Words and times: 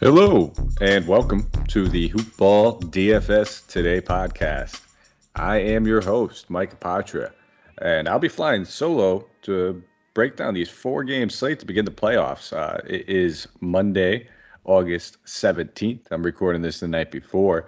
Hello, 0.00 0.52
and 0.80 1.08
welcome 1.08 1.50
to 1.66 1.88
the 1.88 2.08
Hoopball 2.10 2.80
DFS 2.84 3.66
Today 3.66 4.00
podcast. 4.00 4.80
I 5.34 5.56
am 5.56 5.88
your 5.88 6.00
host, 6.00 6.48
Mike 6.48 6.78
Patra, 6.78 7.32
and 7.82 8.08
I'll 8.08 8.20
be 8.20 8.28
flying 8.28 8.64
solo 8.64 9.26
to 9.42 9.82
break 10.14 10.36
down 10.36 10.54
these 10.54 10.70
four 10.70 11.02
game 11.02 11.28
slate 11.28 11.58
to 11.58 11.66
begin 11.66 11.84
the 11.84 11.90
playoffs. 11.90 12.52
Uh, 12.52 12.78
it 12.86 13.08
is 13.08 13.48
Monday, 13.60 14.28
August 14.62 15.16
17th. 15.24 16.06
I'm 16.12 16.22
recording 16.22 16.62
this 16.62 16.78
the 16.78 16.86
night 16.86 17.10
before. 17.10 17.66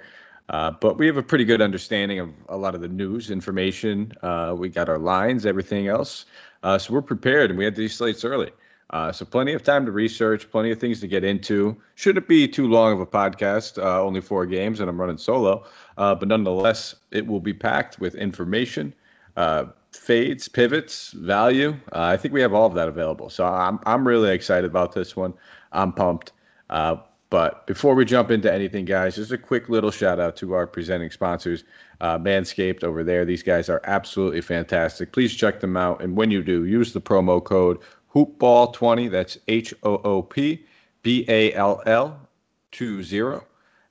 Uh, 0.50 0.70
but 0.70 0.98
we 0.98 1.08
have 1.08 1.16
a 1.16 1.24
pretty 1.24 1.44
good 1.44 1.60
understanding 1.60 2.20
of 2.20 2.30
a 2.48 2.56
lot 2.56 2.76
of 2.76 2.80
the 2.80 2.88
news 2.88 3.32
information. 3.32 4.12
Uh, 4.22 4.54
we 4.56 4.68
got 4.68 4.88
our 4.88 5.00
lines, 5.00 5.46
everything 5.46 5.88
else. 5.88 6.26
Uh, 6.62 6.78
so 6.78 6.92
we're 6.94 7.02
prepared, 7.02 7.50
and 7.50 7.58
we 7.58 7.64
had 7.64 7.74
these 7.74 7.96
slates 7.96 8.24
early. 8.24 8.52
Uh, 8.90 9.12
so 9.12 9.24
plenty 9.24 9.52
of 9.52 9.62
time 9.62 9.86
to 9.86 9.92
research, 9.92 10.50
plenty 10.50 10.70
of 10.70 10.80
things 10.80 11.00
to 11.00 11.06
get 11.06 11.22
into. 11.22 11.76
Shouldn't 11.94 12.26
be 12.26 12.48
too 12.48 12.68
long 12.68 12.92
of 12.92 13.00
a 13.00 13.06
podcast, 13.06 13.78
uh, 13.78 14.02
only 14.02 14.20
four 14.20 14.46
games, 14.46 14.80
and 14.80 14.90
I'm 14.90 15.00
running 15.00 15.16
solo. 15.16 15.64
Uh, 15.96 16.14
but 16.14 16.28
nonetheless, 16.28 16.96
it 17.12 17.26
will 17.26 17.40
be 17.40 17.54
packed 17.54 18.00
with 18.00 18.16
information, 18.16 18.92
uh, 19.36 19.66
fades, 19.92 20.48
pivots, 20.48 21.12
value. 21.12 21.76
Uh, 21.92 22.02
I 22.02 22.16
think 22.16 22.34
we 22.34 22.40
have 22.40 22.52
all 22.52 22.66
of 22.66 22.74
that 22.74 22.88
available. 22.88 23.30
So 23.30 23.46
I'm 23.46 23.78
I'm 23.86 24.06
really 24.06 24.30
excited 24.32 24.68
about 24.68 24.92
this 24.92 25.14
one. 25.14 25.34
I'm 25.72 25.92
pumped. 25.92 26.32
Uh, 26.68 26.96
but 27.30 27.64
before 27.68 27.94
we 27.94 28.04
jump 28.04 28.32
into 28.32 28.52
anything, 28.52 28.84
guys, 28.86 29.14
just 29.14 29.30
a 29.30 29.38
quick 29.38 29.68
little 29.68 29.92
shout 29.92 30.18
out 30.18 30.34
to 30.38 30.54
our 30.54 30.66
presenting 30.66 31.12
sponsors, 31.12 31.62
Manscaped 32.00 32.82
over 32.82 33.04
there. 33.04 33.24
These 33.24 33.44
guys 33.44 33.68
are 33.68 33.80
absolutely 33.84 34.40
fantastic. 34.40 35.12
Please 35.12 35.32
check 35.32 35.60
them 35.60 35.76
out, 35.76 36.02
and 36.02 36.16
when 36.16 36.32
you 36.32 36.42
do, 36.42 36.64
use 36.64 36.92
the 36.92 37.00
promo 37.00 37.42
code 37.42 37.78
hoopball20 38.14 39.10
that's 39.10 39.38
h-o-o-p 39.48 40.64
b-a-l-l 41.02 42.28
20 42.72 43.40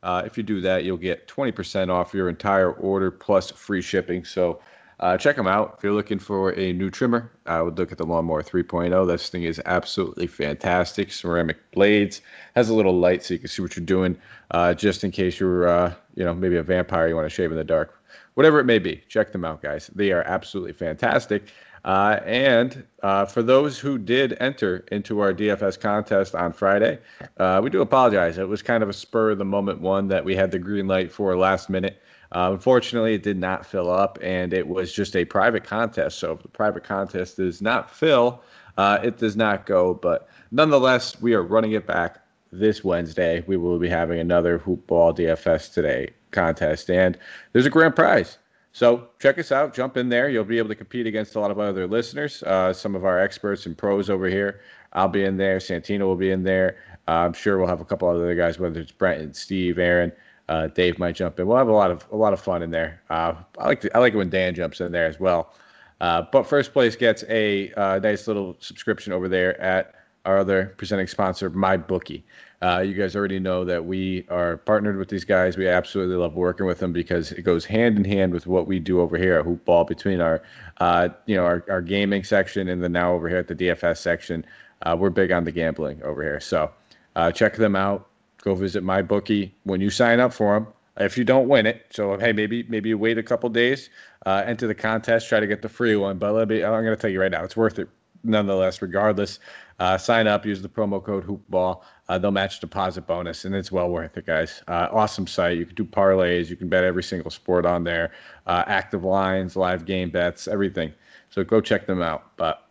uh, 0.01 0.23
if 0.25 0.37
you 0.37 0.43
do 0.43 0.61
that 0.61 0.83
you'll 0.83 0.97
get 0.97 1.27
20% 1.27 1.89
off 1.89 2.13
your 2.13 2.29
entire 2.29 2.71
order 2.71 3.11
plus 3.11 3.51
free 3.51 3.81
shipping. 3.81 4.23
So 4.23 4.59
uh, 5.01 5.17
check 5.17 5.35
them 5.35 5.47
out. 5.47 5.75
If 5.77 5.83
you're 5.83 5.93
looking 5.93 6.19
for 6.19 6.51
a 6.59 6.73
new 6.73 6.89
trimmer 6.89 7.31
i 7.45 7.61
would 7.61 7.77
look 7.77 7.91
at 7.91 7.97
the 7.97 8.05
lawnmower 8.05 8.43
3.0 8.43 9.07
this 9.07 9.29
thing 9.29 9.43
is 9.43 9.61
absolutely 9.65 10.27
fantastic. 10.27 11.11
Ceramic 11.11 11.57
blades 11.71 12.21
has 12.55 12.69
a 12.69 12.73
little 12.73 12.97
light 12.97 13.23
so 13.23 13.33
you 13.33 13.39
can 13.39 13.49
see 13.49 13.61
what 13.61 13.75
you're 13.75 13.85
doing 13.85 14.17
uh, 14.51 14.73
just 14.73 15.03
in 15.03 15.11
case 15.11 15.39
you're 15.39 15.67
uh, 15.67 15.93
you 16.15 16.23
know 16.23 16.33
maybe 16.33 16.57
a 16.57 16.63
vampire 16.63 17.07
you 17.07 17.15
want 17.15 17.25
to 17.25 17.29
shave 17.29 17.51
in 17.51 17.57
the 17.57 17.63
dark. 17.63 17.95
Whatever 18.35 18.59
it 18.59 18.65
may 18.65 18.79
be 18.79 19.03
check 19.07 19.31
them 19.31 19.43
out 19.43 19.61
guys. 19.61 19.87
They 19.95 20.11
are 20.11 20.23
absolutely 20.23 20.73
fantastic 20.73 21.51
uh, 21.85 22.19
and 22.25 22.85
uh, 23.03 23.25
for 23.25 23.41
those 23.41 23.79
who 23.79 23.97
did 23.97 24.37
enter 24.39 24.85
into 24.91 25.19
our 25.19 25.33
DFS 25.33 25.79
contest 25.79 26.35
on 26.35 26.51
Friday, 26.53 26.99
uh, 27.37 27.59
we 27.63 27.69
do 27.69 27.81
apologize. 27.81 28.37
It 28.37 28.47
was 28.47 28.61
kind 28.61 28.83
of 28.83 28.89
a 28.89 28.93
spur 28.93 29.31
of 29.31 29.37
the 29.37 29.45
moment 29.45 29.81
one 29.81 30.07
that 30.09 30.25
we 30.25 30.35
had 30.35 30.51
the 30.51 30.59
green 30.59 30.87
light 30.87 31.11
for 31.11 31.35
last 31.37 31.69
minute. 31.69 32.01
Uh, 32.31 32.49
unfortunately, 32.51 33.15
it 33.15 33.23
did 33.23 33.37
not 33.37 33.65
fill 33.65 33.89
up, 33.89 34.19
and 34.21 34.53
it 34.53 34.67
was 34.67 34.93
just 34.93 35.15
a 35.15 35.25
private 35.25 35.63
contest. 35.63 36.19
So 36.19 36.33
if 36.33 36.41
the 36.41 36.47
private 36.47 36.83
contest 36.83 37.37
does 37.37 37.61
not 37.61 37.89
fill, 37.89 38.43
uh, 38.77 38.99
it 39.03 39.17
does 39.17 39.35
not 39.35 39.65
go. 39.65 39.93
But 39.95 40.27
nonetheless, 40.51 41.19
we 41.21 41.33
are 41.33 41.41
running 41.41 41.71
it 41.71 41.87
back 41.87 42.19
this 42.51 42.83
Wednesday. 42.83 43.43
We 43.47 43.57
will 43.57 43.79
be 43.79 43.89
having 43.89 44.19
another 44.19 44.59
Hoopball 44.59 45.17
DFS 45.17 45.73
Today 45.73 46.11
contest, 46.31 46.89
and 46.89 47.17
there's 47.53 47.65
a 47.65 47.71
grand 47.71 47.95
prize. 47.95 48.37
So 48.71 49.09
check 49.19 49.39
us 49.39 49.51
out. 49.51 49.73
Jump 49.73 49.97
in 49.97 50.09
there. 50.09 50.29
You'll 50.29 50.43
be 50.43 50.57
able 50.57 50.69
to 50.69 50.75
compete 50.75 51.07
against 51.07 51.35
a 51.35 51.39
lot 51.39 51.51
of 51.51 51.59
other 51.59 51.87
listeners, 51.87 52.43
uh, 52.43 52.71
some 52.71 52.95
of 52.95 53.03
our 53.03 53.19
experts 53.19 53.65
and 53.65 53.77
pros 53.77 54.09
over 54.09 54.27
here. 54.27 54.61
I'll 54.93 55.07
be 55.07 55.23
in 55.23 55.37
there. 55.37 55.57
Santino 55.57 56.01
will 56.01 56.15
be 56.15 56.31
in 56.31 56.43
there. 56.43 56.77
Uh, 57.07 57.25
I'm 57.25 57.33
sure 57.33 57.57
we'll 57.57 57.67
have 57.67 57.81
a 57.81 57.85
couple 57.85 58.07
other 58.07 58.35
guys, 58.35 58.59
whether 58.59 58.79
it's 58.79 58.91
Brent 58.91 59.21
and 59.21 59.35
Steve, 59.35 59.79
Aaron, 59.79 60.11
uh, 60.47 60.67
Dave 60.67 60.99
might 60.99 61.15
jump 61.15 61.39
in. 61.39 61.47
We'll 61.47 61.57
have 61.57 61.67
a 61.67 61.73
lot 61.73 61.91
of 61.91 62.07
a 62.11 62.15
lot 62.15 62.33
of 62.33 62.39
fun 62.39 62.61
in 62.61 62.71
there. 62.71 63.01
Uh, 63.09 63.35
I 63.57 63.67
like 63.67 63.81
to, 63.81 63.95
I 63.95 63.99
like 63.99 64.13
it 64.13 64.17
when 64.17 64.29
Dan 64.29 64.55
jumps 64.55 64.81
in 64.81 64.91
there 64.91 65.07
as 65.07 65.19
well. 65.19 65.53
Uh, 66.01 66.23
but 66.31 66.43
first 66.43 66.73
place 66.73 66.95
gets 66.95 67.23
a 67.29 67.71
uh, 67.73 67.99
nice 67.99 68.27
little 68.27 68.55
subscription 68.59 69.13
over 69.13 69.27
there 69.27 69.59
at 69.61 69.95
our 70.25 70.37
other 70.37 70.73
presenting 70.77 71.07
sponsor, 71.07 71.49
MyBookie. 71.51 72.23
Uh, 72.61 72.83
you 72.85 72.93
guys 72.93 73.15
already 73.15 73.39
know 73.39 73.63
that 73.63 73.85
we 73.85 74.25
are 74.29 74.57
partnered 74.57 74.97
with 74.97 75.07
these 75.07 75.23
guys. 75.23 75.55
We 75.55 75.67
absolutely 75.67 76.17
love 76.17 76.35
working 76.35 76.65
with 76.65 76.79
them 76.79 76.91
because 76.91 77.31
it 77.31 77.43
goes 77.43 77.63
hand 77.63 77.97
in 77.97 78.03
hand 78.03 78.33
with 78.33 78.47
what 78.47 78.67
we 78.67 78.79
do 78.79 78.99
over 78.99 79.17
here 79.17 79.39
at 79.39 79.45
Hoopball 79.45 79.87
between 79.87 80.19
our, 80.19 80.41
uh, 80.77 81.09
you 81.25 81.37
know, 81.37 81.45
our, 81.45 81.63
our 81.69 81.81
gaming 81.81 82.23
section 82.23 82.67
and 82.67 82.83
then 82.83 82.91
now 82.91 83.13
over 83.13 83.29
here 83.29 83.37
at 83.37 83.47
the 83.47 83.55
DFS 83.55 83.97
section. 83.97 84.45
Uh, 84.81 84.95
we're 84.99 85.09
big 85.09 85.31
on 85.31 85.45
the 85.45 85.51
gambling 85.51 86.03
over 86.03 86.21
here. 86.21 86.41
So 86.41 86.69
uh, 87.15 87.31
check 87.31 87.55
them 87.55 87.77
out. 87.77 88.07
Go 88.41 88.55
visit 88.55 88.83
my 88.83 89.01
bookie 89.01 89.53
when 89.63 89.79
you 89.79 89.89
sign 89.89 90.19
up 90.19 90.33
for 90.33 90.53
them. 90.53 90.67
If 90.97 91.17
you 91.17 91.23
don't 91.23 91.47
win 91.47 91.65
it, 91.65 91.85
so 91.91 92.17
hey, 92.17 92.33
maybe 92.33 92.63
maybe 92.63 92.93
wait 92.93 93.17
a 93.17 93.23
couple 93.23 93.47
days, 93.49 93.89
uh, 94.25 94.43
enter 94.45 94.67
the 94.67 94.75
contest, 94.75 95.29
try 95.29 95.39
to 95.39 95.47
get 95.47 95.61
the 95.61 95.69
free 95.69 95.95
one. 95.95 96.17
But 96.17 96.33
let 96.33 96.49
me, 96.49 96.61
I'm 96.61 96.71
going 96.83 96.95
to 96.95 96.97
tell 96.97 97.09
you 97.09 97.21
right 97.21 97.31
now, 97.31 97.45
it's 97.45 97.55
worth 97.55 97.79
it 97.79 97.87
nonetheless, 98.23 98.81
regardless. 98.81 99.39
Uh, 99.79 99.97
sign 99.97 100.27
up, 100.27 100.45
use 100.45 100.61
the 100.61 100.69
promo 100.69 101.01
code 101.03 101.25
Hoopball. 101.25 101.81
Uh, 102.09 102.17
they'll 102.17 102.31
match 102.31 102.59
deposit 102.59 103.07
bonus, 103.07 103.45
and 103.45 103.55
it's 103.55 103.71
well 103.71 103.89
worth 103.89 104.17
it, 104.17 104.25
guys. 104.25 104.61
Uh, 104.67 104.89
awesome 104.91 105.25
site. 105.25 105.57
You 105.57 105.65
can 105.65 105.75
do 105.75 105.85
parlays. 105.85 106.49
You 106.49 106.55
can 106.55 106.67
bet 106.67 106.83
every 106.83 107.03
single 107.03 107.31
sport 107.31 107.65
on 107.65 107.83
there. 107.83 108.11
Uh, 108.45 108.63
active 108.67 109.03
lines, 109.03 109.55
live 109.55 109.85
game 109.85 110.09
bets, 110.09 110.47
everything. 110.47 110.93
So 111.29 111.43
go 111.43 111.61
check 111.61 111.85
them 111.85 112.01
out. 112.01 112.35
But 112.35 112.67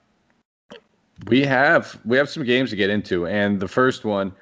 we 1.26 1.42
have 1.44 1.98
we 2.04 2.16
have 2.16 2.28
some 2.28 2.44
games 2.44 2.70
to 2.70 2.76
get 2.76 2.90
into, 2.90 3.26
and 3.26 3.58
the 3.58 3.68
first 3.68 4.04
one 4.04 4.32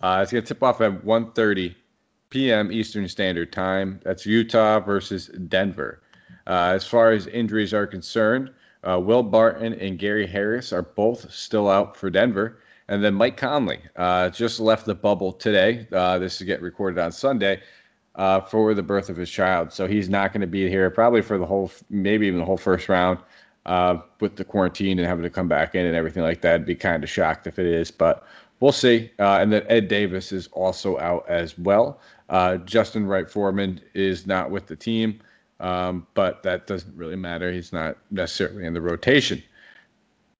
uh, 0.00 0.20
is 0.24 0.32
going 0.32 0.42
to 0.42 0.48
tip 0.48 0.62
off 0.62 0.80
at 0.80 1.04
1:30 1.04 1.74
p.m. 2.30 2.72
Eastern 2.72 3.06
Standard 3.08 3.52
Time. 3.52 4.00
That's 4.02 4.24
Utah 4.24 4.80
versus 4.80 5.28
Denver. 5.48 6.00
Uh, 6.46 6.72
as 6.74 6.86
far 6.86 7.12
as 7.12 7.26
injuries 7.28 7.74
are 7.74 7.86
concerned. 7.86 8.50
Uh, 8.86 8.98
Will 8.98 9.22
Barton 9.22 9.74
and 9.74 9.98
Gary 9.98 10.26
Harris 10.26 10.72
are 10.72 10.82
both 10.82 11.32
still 11.32 11.68
out 11.68 11.96
for 11.96 12.10
Denver. 12.10 12.58
And 12.88 13.02
then 13.02 13.14
Mike 13.14 13.38
Conley 13.38 13.80
uh, 13.96 14.28
just 14.28 14.60
left 14.60 14.84
the 14.84 14.94
bubble 14.94 15.32
today. 15.32 15.86
Uh, 15.90 16.18
this 16.18 16.40
is 16.40 16.46
getting 16.46 16.64
recorded 16.64 17.00
on 17.00 17.12
Sunday 17.12 17.62
uh, 18.14 18.42
for 18.42 18.74
the 18.74 18.82
birth 18.82 19.08
of 19.08 19.16
his 19.16 19.30
child. 19.30 19.72
So 19.72 19.86
he's 19.86 20.10
not 20.10 20.32
going 20.32 20.42
to 20.42 20.46
be 20.46 20.68
here 20.68 20.90
probably 20.90 21.22
for 21.22 21.38
the 21.38 21.46
whole, 21.46 21.70
maybe 21.88 22.26
even 22.26 22.40
the 22.40 22.44
whole 22.44 22.58
first 22.58 22.90
round 22.90 23.18
uh, 23.64 23.98
with 24.20 24.36
the 24.36 24.44
quarantine 24.44 24.98
and 24.98 25.08
having 25.08 25.22
to 25.22 25.30
come 25.30 25.48
back 25.48 25.74
in 25.74 25.86
and 25.86 25.96
everything 25.96 26.22
like 26.22 26.42
that. 26.42 26.54
I'd 26.56 26.66
be 26.66 26.74
kind 26.74 27.02
of 27.02 27.08
shocked 27.08 27.46
if 27.46 27.58
it 27.58 27.66
is, 27.66 27.90
but 27.90 28.26
we'll 28.60 28.72
see. 28.72 29.10
Uh, 29.18 29.38
and 29.38 29.50
then 29.50 29.64
Ed 29.68 29.88
Davis 29.88 30.30
is 30.30 30.48
also 30.48 30.98
out 30.98 31.24
as 31.26 31.58
well. 31.58 32.00
Justin 32.66 33.06
Wright 33.06 33.30
Foreman 33.30 33.80
is 33.94 34.26
not 34.26 34.50
with 34.50 34.66
the 34.66 34.76
team. 34.76 35.20
Um, 35.60 36.06
but 36.14 36.42
that 36.42 36.66
doesn't 36.66 36.96
really 36.96 37.16
matter. 37.16 37.52
He's 37.52 37.72
not 37.72 37.96
necessarily 38.10 38.66
in 38.66 38.74
the 38.74 38.80
rotation. 38.80 39.42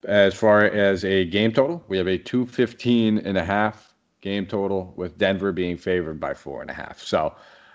As 0.05 0.35
far 0.35 0.65
as 0.65 1.05
a 1.05 1.25
game 1.25 1.53
total, 1.53 1.83
we 1.89 1.97
have 1.97 2.09
a 2.09 2.19
215 2.19 3.19
and 3.19 3.39
a 3.39 3.45
half 3.45 3.95
game 4.21 4.47
total 4.47 4.93
with 4.97 5.17
Denver 5.19 5.53
being 5.53 5.77
favored 5.77 6.21
by 6.21 6.35
four 6.35 6.63
and 6.63 6.71
a 6.71 6.75
half. 6.75 7.01
So 7.01 7.35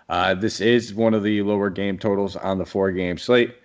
uh, 0.10 0.34
this 0.34 0.60
is 0.60 0.94
one 0.94 1.14
of 1.14 1.24
the 1.24 1.42
lower 1.44 1.70
game 1.70 1.98
totals 1.98 2.36
on 2.36 2.58
the 2.58 2.66
four 2.66 2.92
game 2.92 3.18
slate. 3.18 3.56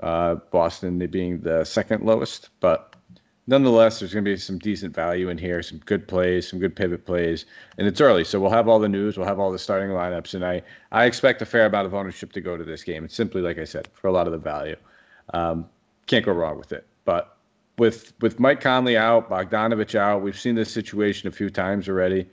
Uh, 0.00 0.36
Boston 0.52 0.98
being 1.08 1.40
the 1.40 1.64
second 1.64 2.04
lowest, 2.04 2.50
but 2.60 2.94
nonetheless, 3.48 3.98
there's 3.98 4.12
going 4.12 4.24
to 4.24 4.30
be 4.30 4.36
some 4.36 4.58
decent 4.58 4.94
value 4.94 5.30
in 5.30 5.38
here, 5.38 5.62
some 5.62 5.78
good 5.78 6.06
plays, 6.06 6.46
some 6.46 6.60
good 6.60 6.76
pivot 6.76 7.06
plays, 7.06 7.46
and 7.78 7.88
it's 7.88 8.00
early, 8.00 8.22
so 8.22 8.38
we'll 8.38 8.50
have 8.50 8.68
all 8.68 8.78
the 8.78 8.88
news, 8.88 9.16
we'll 9.16 9.26
have 9.26 9.40
all 9.40 9.50
the 9.50 9.58
starting 9.58 9.88
lineups, 9.88 10.34
and 10.34 10.44
I 10.44 10.62
I 10.92 11.06
expect 11.06 11.42
a 11.42 11.46
fair 11.46 11.66
amount 11.66 11.86
of 11.86 11.94
ownership 11.94 12.30
to 12.32 12.40
go 12.40 12.56
to 12.56 12.62
this 12.62 12.84
game. 12.84 13.04
It's 13.04 13.14
simply 13.14 13.40
like 13.40 13.58
I 13.58 13.64
said 13.64 13.88
for 13.94 14.06
a 14.08 14.12
lot 14.12 14.26
of 14.26 14.32
the 14.32 14.38
value. 14.38 14.76
Um, 15.34 15.68
can't 16.06 16.24
go 16.24 16.32
wrong 16.32 16.58
with 16.58 16.72
it. 16.72 16.86
But 17.04 17.36
with 17.78 18.12
with 18.20 18.38
Mike 18.38 18.60
Conley 18.60 18.96
out, 18.96 19.30
Bogdanovich 19.30 19.94
out, 19.94 20.22
we've 20.22 20.38
seen 20.38 20.54
this 20.54 20.70
situation 20.70 21.26
a 21.28 21.32
few 21.32 21.48
times 21.48 21.88
already. 21.88 22.28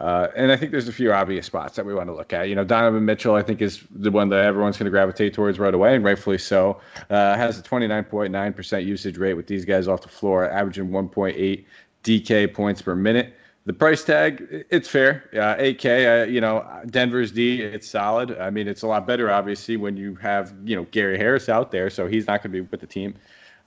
Uh, 0.00 0.28
and 0.36 0.52
I 0.52 0.56
think 0.56 0.70
there's 0.70 0.88
a 0.88 0.92
few 0.92 1.12
obvious 1.12 1.46
spots 1.46 1.74
that 1.76 1.84
we 1.84 1.92
want 1.92 2.08
to 2.08 2.14
look 2.14 2.32
at. 2.32 2.48
You 2.48 2.54
know, 2.54 2.64
Donovan 2.64 3.04
Mitchell, 3.04 3.34
I 3.34 3.42
think, 3.42 3.60
is 3.60 3.82
the 3.90 4.10
one 4.10 4.28
that 4.28 4.44
everyone's 4.44 4.76
going 4.76 4.84
to 4.84 4.90
gravitate 4.90 5.34
towards 5.34 5.58
right 5.58 5.74
away, 5.74 5.96
and 5.96 6.04
rightfully 6.04 6.38
so. 6.38 6.80
Uh, 7.10 7.36
has 7.36 7.58
a 7.58 7.62
29.9% 7.62 8.84
usage 8.84 9.18
rate 9.18 9.34
with 9.34 9.48
these 9.48 9.64
guys 9.64 9.88
off 9.88 10.02
the 10.02 10.08
floor, 10.08 10.48
averaging 10.48 10.90
1.8 10.90 11.64
DK 12.04 12.54
points 12.54 12.80
per 12.80 12.94
minute. 12.94 13.34
The 13.66 13.72
price 13.74 14.02
tag, 14.02 14.64
it's 14.70 14.88
fair. 14.88 15.28
Uh, 15.34 15.56
8K, 15.56 16.22
uh, 16.22 16.26
you 16.26 16.40
know, 16.40 16.66
Denver's 16.86 17.32
D, 17.32 17.60
it's 17.60 17.86
solid. 17.86 18.38
I 18.38 18.48
mean, 18.48 18.66
it's 18.66 18.80
a 18.80 18.86
lot 18.86 19.06
better, 19.06 19.30
obviously, 19.30 19.76
when 19.76 19.94
you 19.94 20.14
have, 20.14 20.54
you 20.64 20.74
know, 20.74 20.86
Gary 20.90 21.18
Harris 21.18 21.50
out 21.50 21.70
there, 21.70 21.90
so 21.90 22.06
he's 22.06 22.26
not 22.26 22.42
going 22.42 22.50
to 22.52 22.62
be 22.62 22.62
with 22.62 22.80
the 22.80 22.86
team. 22.86 23.14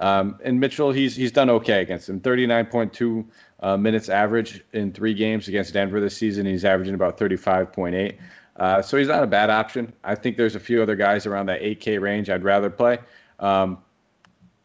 Um, 0.01 0.39
and 0.44 0.59
Mitchell, 0.59 0.92
he's 0.92 1.15
he's 1.15 1.31
done 1.31 1.50
okay 1.50 1.81
against 1.81 2.09
him. 2.09 2.19
39.2 2.19 3.25
uh, 3.62 3.77
minutes 3.77 4.09
average 4.09 4.63
in 4.74 4.92
three 4.92 5.13
games 5.13 5.48
against 5.48 5.74
Denver 5.74 6.01
this 6.01 6.18
season. 6.18 6.45
He's 6.45 6.65
averaging 6.65 6.95
about 6.95 7.18
35.8. 7.18 8.18
Uh, 8.57 8.81
so 8.81 8.98
he's 8.98 9.07
not 9.07 9.24
a 9.24 9.27
bad 9.27 9.50
option. 9.50 9.94
I 10.03 10.15
think 10.15 10.38
there's 10.38 10.56
a 10.56 10.59
few 10.59 10.81
other 10.81 10.95
guys 10.95 11.25
around 11.25 11.45
that 11.45 11.62
8K 11.62 12.01
range 12.01 12.30
I'd 12.30 12.44
rather 12.44 12.69
play. 12.69 12.98
Um, 13.39 13.77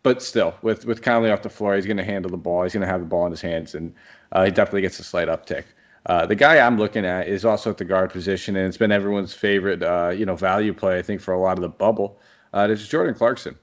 but 0.03 0.23
still, 0.23 0.55
with 0.63 0.87
with 0.87 1.03
Conley 1.03 1.31
off 1.31 1.43
the 1.43 1.51
floor, 1.51 1.75
he's 1.77 1.87
going 1.87 1.97
to 1.99 2.05
handle 2.05 2.31
the 2.31 2.37
ball. 2.37 2.63
He's 2.63 2.73
going 2.73 2.83
to 2.83 2.87
have 2.87 3.01
the 3.01 3.07
ball 3.07 3.27
in 3.27 3.33
his 3.33 3.41
hands, 3.41 3.75
and 3.75 3.95
uh, 4.33 4.45
he 4.45 4.51
definitely 4.51 4.83
gets 4.83 4.99
a 5.01 5.05
slight 5.05 5.29
uptick. 5.29 5.65
Uh, 6.07 6.25
the 6.25 6.37
guy 6.37 6.65
I'm 6.65 6.79
looking 6.79 7.05
at 7.05 7.27
is 7.27 7.45
also 7.45 7.71
at 7.71 7.79
the 7.79 7.85
guard 7.85 8.11
position, 8.11 8.57
and 8.57 8.69
it's 8.69 8.77
been 8.77 8.93
everyone's 8.93 9.35
favorite, 9.35 9.83
uh, 9.83 10.13
you 10.17 10.25
know, 10.25 10.37
value 10.37 10.73
play. 10.73 10.99
I 10.99 11.03
think 11.03 11.21
for 11.21 11.35
a 11.35 11.41
lot 11.41 11.59
of 11.59 11.63
the 11.63 11.69
bubble, 11.69 12.21
uh, 12.55 12.69
is 12.71 12.87
Jordan 12.87 13.15
Clarkson. 13.15 13.57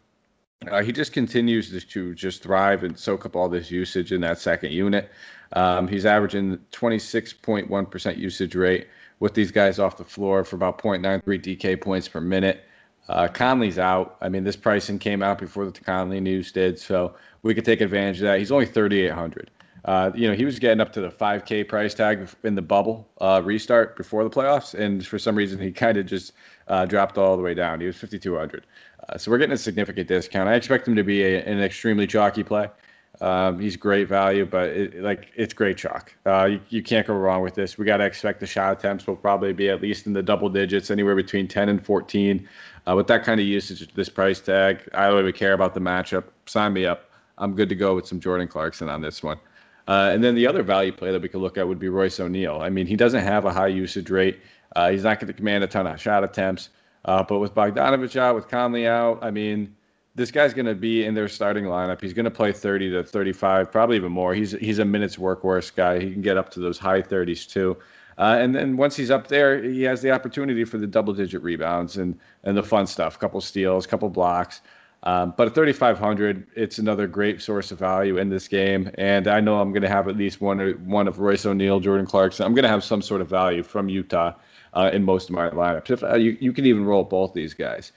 Uh, 0.69 0.81
he 0.81 0.92
just 0.92 1.13
continues 1.13 1.69
to 1.86 2.13
just 2.13 2.44
thrive 2.44 2.83
and 2.83 2.98
soak 2.98 3.25
up 3.25 3.36
all 3.36 3.50
this 3.50 3.69
usage 3.69 4.12
in 4.12 4.21
that 4.21 4.39
second 4.39 4.71
unit. 4.71 5.12
Um, 5.54 5.88
he's 5.88 6.06
averaging 6.06 6.57
26.1% 6.71 8.18
usage 8.18 8.56
rate 8.56 8.88
with 9.19 9.33
these 9.33 9.51
guys 9.51 9.80
off 9.80 9.98
the 9.98 10.04
floor 10.04 10.44
for 10.44 10.56
about 10.56 10.80
0.93 10.80 11.21
DK 11.42 11.80
points 11.80 12.07
per 12.07 12.19
minute. 12.19 12.65
Uh, 13.10 13.27
Conley's 13.27 13.77
out. 13.77 14.18
I 14.21 14.30
mean, 14.30 14.44
this 14.44 14.56
pricing 14.56 14.98
came 14.98 15.21
out 15.21 15.38
before 15.38 15.65
the 15.65 15.71
Conley 15.71 16.19
news 16.19 16.51
did, 16.51 16.80
so 16.80 17.15
we 17.42 17.54
could 17.54 17.65
take 17.65 17.81
advantage 17.81 18.18
of 18.18 18.24
that. 18.24 18.39
He's 18.39 18.51
only 18.51 18.65
3,800. 18.65 19.51
Uh, 19.86 20.12
you 20.15 20.27
know, 20.27 20.33
he 20.33 20.45
was 20.45 20.60
getting 20.60 20.80
up 20.80 20.94
to 20.94 21.01
the 21.01 21.10
5K 21.10 21.68
price 21.68 21.94
tag 21.94 22.30
in 22.44 22.56
the 22.56 22.62
bubble 22.62 23.10
uh, 23.19 23.42
restart 23.44 23.98
before 23.98 24.24
the 24.24 24.30
playoffs, 24.30 24.74
and 24.74 25.06
for 25.06 25.19
some 25.19 25.36
reason 25.36 25.60
he 25.60 25.71
kind 25.86 25.98
of 25.98 26.06
just 26.06 26.31
uh, 26.68 26.86
dropped 26.86 27.18
all 27.18 27.38
the 27.38 27.44
way 27.44 27.54
down. 27.54 27.80
He 27.80 27.88
was 27.88 27.98
5,200. 27.98 28.65
Uh, 29.10 29.18
so 29.18 29.31
we're 29.31 29.38
getting 29.38 29.54
a 29.54 29.57
significant 29.57 30.07
discount. 30.07 30.50
I 30.50 30.56
expect 30.56 30.88
him 30.88 30.95
to 30.95 31.04
be 31.04 31.24
a, 31.24 31.44
an 31.44 31.62
extremely 31.62 32.07
chalky 32.07 32.44
play. 32.44 32.69
Um, 33.21 33.60
he's 33.60 33.75
great 33.77 34.07
value, 34.07 34.45
but 34.45 34.69
it, 34.69 35.01
like 35.01 35.31
it's 35.36 35.54
great 35.54 35.77
chalk. 35.77 36.15
Uh, 36.25 36.45
you, 36.45 36.60
you, 36.69 36.81
can't 36.81 37.06
go 37.06 37.13
wrong 37.13 37.44
with 37.44 37.54
this. 37.54 37.77
We 37.77 37.86
got 37.86 37.98
to 37.98 38.06
expect 38.06 38.39
the 38.39 38.48
shot 38.48 38.77
attempts 38.77 39.06
will 39.06 39.15
probably 39.15 39.54
be 39.54 39.69
at 39.69 39.81
least 39.81 40.07
in 40.07 40.13
the 40.13 40.24
double 40.24 40.50
digits, 40.50 40.89
anywhere 40.89 41.15
between 41.15 41.48
10 41.48 41.69
and 41.69 41.86
14. 41.86 42.48
Uh, 42.88 42.95
with 42.95 43.07
that 43.07 43.24
kind 43.24 43.39
of 43.39 43.45
usage, 43.45 43.94
this 43.94 44.10
price 44.10 44.39
tag, 44.39 44.89
I 44.94 45.07
don't 45.07 45.18
really 45.18 45.31
care 45.31 45.54
about 45.54 45.74
the 45.75 45.80
matchup. 45.80 46.25
Sign 46.48 46.74
me 46.74 46.86
up. 46.86 47.12
I'm 47.38 47.56
good 47.56 47.69
to 47.69 47.75
go 47.75 47.95
with 47.95 48.07
some 48.07 48.19
Jordan 48.19 48.48
Clarkson 48.48 48.89
on 48.89 49.01
this 49.01 49.21
one. 49.21 49.38
Uh, 49.88 50.12
and 50.13 50.24
then 50.24 50.33
the 50.33 50.48
other 50.48 50.63
value 50.63 50.92
play 50.92 51.12
that 51.12 51.21
we 51.21 51.27
could 51.27 51.42
look 51.42 51.57
at 51.57 51.68
would 51.68 51.80
be 51.80 51.89
Royce 51.89 52.19
O'Neale. 52.19 52.62
I 52.62 52.69
mean, 52.69 52.88
he 52.88 52.95
doesn't 52.95 53.24
have 53.24 53.45
a 53.45 53.51
high 53.51 53.68
usage 53.68 54.10
rate. 54.10 54.39
Uh, 54.75 54.89
he's 54.89 55.03
not 55.03 55.19
going 55.19 55.27
to 55.27 55.33
command 55.33 55.63
a 55.63 55.67
ton 55.67 55.87
of 55.87 55.99
shot 55.99 56.23
attempts. 56.23 56.69
Uh, 57.05 57.23
but 57.23 57.39
with 57.39 57.53
Bogdanovich 57.53 58.15
out, 58.15 58.35
with 58.35 58.47
Conley 58.47 58.87
out, 58.87 59.19
I 59.21 59.29
mean, 59.29 59.75
this 60.15 60.31
guy's 60.31 60.53
going 60.53 60.65
to 60.65 60.75
be 60.75 61.05
in 61.05 61.13
their 61.13 61.27
starting 61.27 61.65
lineup. 61.65 62.01
He's 62.01 62.13
going 62.13 62.25
to 62.25 62.31
play 62.31 62.51
30 62.51 62.91
to 62.91 63.03
35, 63.03 63.71
probably 63.71 63.95
even 63.95 64.11
more. 64.11 64.33
He's 64.33 64.51
he's 64.51 64.79
a 64.79 64.85
minutes 64.85 65.17
workhorse 65.17 65.73
guy. 65.73 65.99
He 65.99 66.11
can 66.11 66.21
get 66.21 66.37
up 66.37 66.49
to 66.51 66.59
those 66.59 66.77
high 66.77 67.01
30s 67.01 67.49
too. 67.49 67.77
Uh, 68.17 68.37
and 68.39 68.53
then 68.53 68.77
once 68.77 68.95
he's 68.95 69.09
up 69.09 69.27
there, 69.27 69.61
he 69.63 69.81
has 69.81 70.01
the 70.03 70.11
opportunity 70.11 70.63
for 70.63 70.77
the 70.77 70.85
double-digit 70.85 71.41
rebounds 71.41 71.97
and 71.97 72.17
and 72.43 72.55
the 72.55 72.63
fun 72.63 72.85
stuff, 72.85 73.17
couple 73.19 73.41
steals, 73.41 73.87
couple 73.87 74.09
blocks. 74.09 74.61
Um, 75.05 75.33
but 75.35 75.47
at 75.47 75.55
3,500, 75.55 76.47
it's 76.55 76.77
another 76.77 77.07
great 77.07 77.41
source 77.41 77.71
of 77.71 77.79
value 77.79 78.17
in 78.17 78.29
this 78.29 78.47
game. 78.47 78.89
And 78.97 79.27
I 79.27 79.41
know 79.41 79.59
I'm 79.59 79.73
going 79.73 79.81
to 79.81 79.89
have 79.89 80.07
at 80.07 80.15
least 80.15 80.39
one 80.39 80.59
one 80.85 81.07
of 81.07 81.19
Royce 81.19 81.45
O'Neale, 81.45 81.79
Jordan 81.79 82.05
Clarkson. 82.05 82.45
I'm 82.45 82.53
going 82.53 82.63
to 82.63 82.69
have 82.69 82.83
some 82.83 83.01
sort 83.01 83.19
of 83.19 83.27
value 83.27 83.63
from 83.63 83.89
Utah 83.89 84.33
uh, 84.73 84.89
in 84.93 85.03
most 85.03 85.29
of 85.29 85.35
my 85.35 85.49
lineups. 85.49 85.89
If 85.89 86.03
uh, 86.03 86.15
you 86.15 86.37
you 86.39 86.53
can 86.53 86.65
even 86.65 86.85
roll 86.85 87.03
both 87.03 87.33
these 87.33 87.53
guys. 87.53 87.91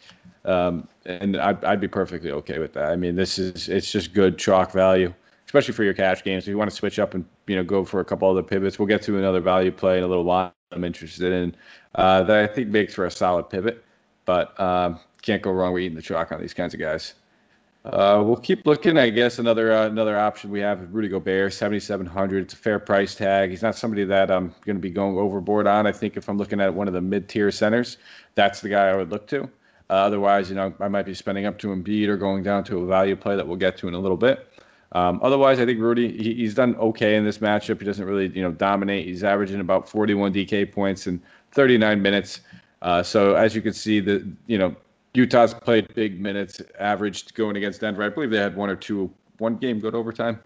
Um, 0.45 0.87
and 1.07 1.37
I'd, 1.37 1.65
I'd 1.65 1.81
be 1.81 1.89
perfectly 1.89 2.31
okay 2.31 2.61
with 2.61 2.73
that. 2.75 2.93
I 2.93 2.97
mean, 2.97 3.17
this 3.17 3.39
is 3.39 3.69
it's 3.69 3.91
just 3.91 4.15
good 4.15 4.39
chalk 4.39 4.71
value, 4.71 5.13
especially 5.45 5.75
for 5.75 5.83
your 5.83 5.95
cash 5.95 6.23
games. 6.23 6.45
If 6.45 6.49
you 6.49 6.59
want 6.59 6.71
to 6.71 6.77
switch 6.77 6.99
up 6.99 7.15
and 7.15 7.25
you 7.49 7.57
know 7.57 7.65
go 7.65 7.85
for 7.85 8.01
a 8.01 8.05
couple 8.05 8.31
other 8.31 8.45
pivots, 8.45 8.79
we'll 8.79 8.87
get 8.87 9.03
to 9.03 9.19
another 9.19 9.41
value 9.41 9.73
play 9.73 9.99
in 9.99 10.05
a 10.05 10.07
little 10.07 10.25
while. 10.25 10.55
I'm 10.73 10.85
interested 10.85 11.33
in 11.33 11.55
uh, 11.97 12.23
that 12.25 12.39
I 12.39 12.47
think 12.47 12.69
makes 12.69 12.95
for 12.95 13.07
a 13.07 13.11
solid 13.11 13.51
pivot, 13.51 13.85
but 14.25 14.59
um, 14.61 15.01
can't 15.23 15.43
go 15.43 15.51
wrong 15.51 15.73
with 15.73 15.83
eating 15.83 15.97
the 15.97 16.03
chalk 16.03 16.31
on 16.31 16.41
these 16.41 16.55
kinds 16.55 16.75
of 16.75 16.81
guys. 16.81 17.15
Uh, 17.93 18.21
we'll 18.25 18.37
keep 18.37 18.67
looking. 18.67 18.99
I 18.99 19.11
guess 19.11 19.39
another 19.39 19.73
uh, 19.73 19.87
another 19.87 20.19
option 20.19 20.51
we 20.51 20.59
have 20.61 20.83
is 20.83 20.89
Rudy 20.91 21.09
Gobert, 21.09 21.53
7,700. 21.53 22.43
It's 22.43 22.55
a 22.55 22.57
fair 22.57 22.81
price 22.81 23.15
tag. 23.15 23.51
He's 23.51 23.63
not 23.63 23.77
somebody 23.77 24.05
that 24.05 24.29
I'm 24.29 24.53
going 24.65 24.75
to 24.75 24.83
be 24.83 24.91
going 24.91 25.17
overboard 25.17 25.69
on. 25.69 25.87
I 25.87 25.93
think 25.93 26.17
if 26.17 26.29
I'm 26.29 26.37
looking 26.37 26.61
at 26.61 26.75
one 26.75 26.89
of 26.89 26.95
the 26.95 27.01
mid 27.01 27.29
tier 27.29 27.51
centers, 27.53 27.99
that's 28.35 28.61
the 28.61 28.69
guy 28.69 28.89
I 28.89 28.97
would 28.97 29.11
look 29.11 29.29
to. 29.29 29.45
Uh, 29.89 29.93
otherwise, 29.93 30.51
you 30.51 30.57
know, 30.57 30.75
I 30.81 30.89
might 30.89 31.07
be 31.07 31.15
spending 31.15 31.47
up 31.47 31.59
to 31.59 31.69
Embiid 31.69 32.09
or 32.09 32.17
going 32.17 32.43
down 32.43 32.65
to 32.65 32.79
a 32.79 32.87
value 32.87 33.15
play 33.15 33.37
that 33.37 33.47
we'll 33.47 33.57
get 33.57 33.77
to 33.79 33.89
in 33.89 33.95
a 33.95 34.01
little 34.01 34.17
bit. 34.17 34.49
Um, 34.93 35.21
otherwise, 35.23 35.61
I 35.61 35.67
think 35.67 35.79
Rudy 35.79 36.17
he, 36.17 36.35
he's 36.35 36.55
done 36.55 36.75
okay 36.77 37.15
in 37.15 37.25
this 37.25 37.39
matchup. 37.39 37.79
He 37.79 37.85
doesn't 37.85 38.05
really 38.05 38.29
you 38.29 38.43
know 38.43 38.51
dominate. 38.51 39.07
He's 39.07 39.23
averaging 39.23 39.61
about 39.61 39.89
41 39.89 40.33
DK 40.33 40.73
points 40.73 41.07
in 41.07 41.23
39 41.53 42.03
minutes. 42.03 42.41
Uh, 42.83 43.03
so 43.05 43.35
as 43.35 43.55
you 43.55 43.63
can 43.63 43.73
see, 43.73 44.01
the 44.01 44.27
you 44.49 44.59
know 44.59 44.75
Utah's 45.17 45.55
played 45.55 45.93
big 45.95 46.21
minutes, 46.21 46.61
averaged 46.79 47.35
going 47.35 47.57
against 47.57 47.81
Denver. 47.81 48.03
I 48.03 48.09
believe 48.09 48.31
they 48.31 48.39
had 48.39 48.55
one 48.55 48.69
or 48.69 48.77
two, 48.77 49.11
one 49.39 49.57
game 49.57 49.81
go 49.81 49.91
to 49.91 49.97
overtime. 49.97 50.41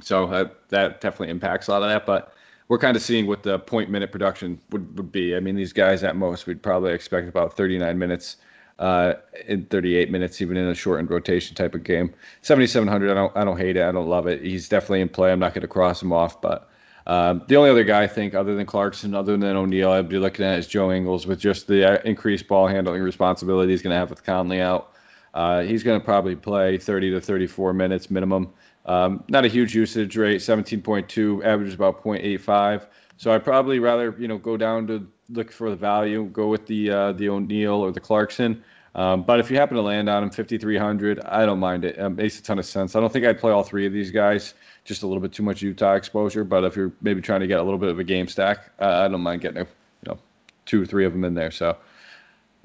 So 0.00 0.26
uh, 0.26 0.48
that 0.68 1.00
definitely 1.00 1.30
impacts 1.30 1.68
a 1.68 1.72
lot 1.72 1.82
of 1.82 1.88
that. 1.88 2.06
But 2.06 2.32
we're 2.68 2.78
kind 2.78 2.96
of 2.96 3.02
seeing 3.02 3.26
what 3.26 3.42
the 3.42 3.58
point 3.58 3.90
minute 3.90 4.12
production 4.12 4.60
would, 4.70 4.96
would 4.96 5.10
be. 5.10 5.36
I 5.36 5.40
mean, 5.40 5.56
these 5.56 5.72
guys 5.72 6.04
at 6.04 6.16
most, 6.16 6.46
we'd 6.46 6.62
probably 6.62 6.92
expect 6.92 7.28
about 7.28 7.56
39 7.56 7.98
minutes 7.98 8.36
uh, 8.78 9.14
in 9.46 9.64
38 9.66 10.10
minutes, 10.10 10.40
even 10.40 10.56
in 10.56 10.66
a 10.68 10.74
shortened 10.74 11.10
rotation 11.10 11.56
type 11.56 11.74
of 11.74 11.82
game. 11.82 12.12
7,700, 12.42 13.10
I 13.10 13.14
don't, 13.14 13.36
I 13.36 13.44
don't 13.44 13.58
hate 13.58 13.76
it. 13.76 13.82
I 13.82 13.92
don't 13.92 14.08
love 14.08 14.26
it. 14.26 14.42
He's 14.42 14.68
definitely 14.68 15.00
in 15.00 15.08
play. 15.08 15.32
I'm 15.32 15.38
not 15.38 15.54
going 15.54 15.62
to 15.62 15.68
cross 15.68 16.02
him 16.02 16.12
off, 16.12 16.40
but 16.40 16.68
um, 17.06 17.42
the 17.46 17.56
only 17.56 17.70
other 17.70 17.84
guy 17.84 18.02
I 18.02 18.06
think, 18.06 18.34
other 18.34 18.54
than 18.54 18.66
Clarkson, 18.66 19.14
other 19.14 19.36
than 19.36 19.56
O'Neale, 19.56 19.92
I'd 19.92 20.08
be 20.08 20.18
looking 20.18 20.44
at 20.44 20.58
is 20.58 20.66
Joe 20.66 20.90
Ingles 20.90 21.26
with 21.26 21.38
just 21.38 21.66
the 21.68 21.92
uh, 21.92 22.02
increased 22.04 22.48
ball 22.48 22.66
handling 22.66 23.02
responsibility 23.02 23.72
he's 23.72 23.82
going 23.82 23.94
to 23.94 23.98
have 23.98 24.10
with 24.10 24.24
Conley 24.24 24.60
out. 24.60 24.92
Uh, 25.32 25.62
he's 25.62 25.82
going 25.82 26.00
to 26.00 26.04
probably 26.04 26.34
play 26.34 26.78
30 26.78 27.10
to 27.10 27.20
34 27.20 27.72
minutes 27.74 28.10
minimum. 28.10 28.52
Um, 28.86 29.22
not 29.28 29.44
a 29.44 29.48
huge 29.48 29.74
usage 29.74 30.16
rate, 30.16 30.40
17.2, 30.40 31.44
averages 31.44 31.74
about 31.74 32.02
0.85. 32.02 32.86
So 33.18 33.32
I'd 33.32 33.44
probably 33.44 33.78
rather 33.78 34.14
you 34.18 34.28
know 34.28 34.38
go 34.38 34.56
down 34.56 34.86
to 34.88 35.06
look 35.30 35.52
for 35.52 35.70
the 35.70 35.76
value, 35.76 36.24
go 36.26 36.48
with 36.48 36.66
the 36.66 36.90
uh, 36.90 37.12
the 37.12 37.28
O'Neale 37.28 37.74
or 37.74 37.92
the 37.92 38.00
Clarkson. 38.00 38.62
Um, 38.94 39.24
but 39.24 39.40
if 39.40 39.50
you 39.50 39.58
happen 39.58 39.76
to 39.76 39.82
land 39.82 40.08
on 40.08 40.22
him 40.22 40.30
5,300, 40.30 41.20
I 41.20 41.44
don't 41.44 41.58
mind 41.58 41.84
it. 41.84 41.98
It 41.98 42.08
makes 42.10 42.38
a 42.40 42.42
ton 42.42 42.58
of 42.58 42.64
sense. 42.64 42.96
I 42.96 43.00
don't 43.00 43.12
think 43.12 43.26
I'd 43.26 43.38
play 43.38 43.52
all 43.52 43.62
three 43.62 43.86
of 43.86 43.92
these 43.92 44.10
guys 44.10 44.54
just 44.86 45.02
a 45.02 45.06
little 45.06 45.20
bit 45.20 45.32
too 45.32 45.42
much 45.42 45.60
Utah 45.62 45.94
exposure. 45.94 46.44
But 46.44 46.64
if 46.64 46.76
you're 46.76 46.92
maybe 47.02 47.20
trying 47.20 47.40
to 47.40 47.46
get 47.46 47.58
a 47.58 47.62
little 47.62 47.78
bit 47.78 47.90
of 47.90 47.98
a 47.98 48.04
game 48.04 48.28
stack, 48.28 48.70
uh, 48.80 49.04
I 49.04 49.08
don't 49.08 49.20
mind 49.20 49.42
getting 49.42 49.58
a, 49.58 49.64
you 49.64 50.06
know 50.06 50.18
two 50.64 50.82
or 50.82 50.86
three 50.86 51.04
of 51.04 51.12
them 51.12 51.24
in 51.24 51.34
there. 51.34 51.50
So 51.50 51.76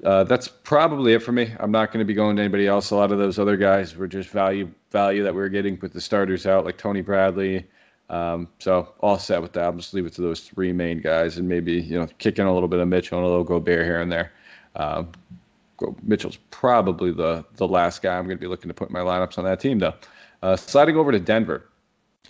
uh, 0.04 0.24
that's 0.24 0.48
probably 0.48 1.12
it 1.12 1.22
for 1.22 1.32
me. 1.32 1.52
I'm 1.60 1.70
not 1.70 1.92
going 1.92 2.00
to 2.00 2.04
be 2.04 2.14
going 2.14 2.36
to 2.36 2.42
anybody 2.42 2.66
else. 2.66 2.90
A 2.90 2.96
lot 2.96 3.12
of 3.12 3.18
those 3.18 3.38
other 3.38 3.56
guys 3.56 3.96
were 3.96 4.08
just 4.08 4.30
value 4.30 4.70
value 4.90 5.22
that 5.22 5.34
we 5.34 5.40
are 5.42 5.48
getting 5.48 5.78
with 5.80 5.92
the 5.92 6.00
starters 6.00 6.46
out, 6.46 6.64
like 6.64 6.78
Tony 6.78 7.02
Bradley. 7.02 7.66
Um, 8.10 8.48
so 8.58 8.92
all 9.00 9.18
set 9.18 9.40
with 9.40 9.52
that. 9.54 9.64
I'll 9.64 9.72
just 9.72 9.94
leave 9.94 10.06
it 10.06 10.12
to 10.14 10.22
those 10.22 10.40
three 10.40 10.72
main 10.72 11.00
guys, 11.00 11.38
and 11.38 11.48
maybe 11.48 11.74
you 11.74 11.98
know 11.98 12.06
kick 12.18 12.38
in 12.38 12.46
a 12.46 12.52
little 12.52 12.68
bit 12.68 12.80
of 12.80 12.88
Mitchell 12.88 13.18
and 13.18 13.26
a 13.26 13.28
little 13.28 13.44
Gobert 13.44 13.84
here 13.84 14.00
and 14.00 14.12
there. 14.12 14.32
Um, 14.76 15.10
Mitchell's 16.02 16.38
probably 16.50 17.12
the 17.12 17.44
the 17.56 17.66
last 17.66 18.02
guy 18.02 18.16
I'm 18.16 18.24
going 18.24 18.36
to 18.36 18.40
be 18.40 18.46
looking 18.46 18.68
to 18.68 18.74
put 18.74 18.88
in 18.88 18.92
my 18.92 19.00
lineups 19.00 19.38
on 19.38 19.44
that 19.44 19.60
team, 19.60 19.78
though. 19.78 19.94
Uh, 20.42 20.56
sliding 20.56 20.96
over 20.96 21.12
to 21.12 21.20
Denver. 21.20 21.66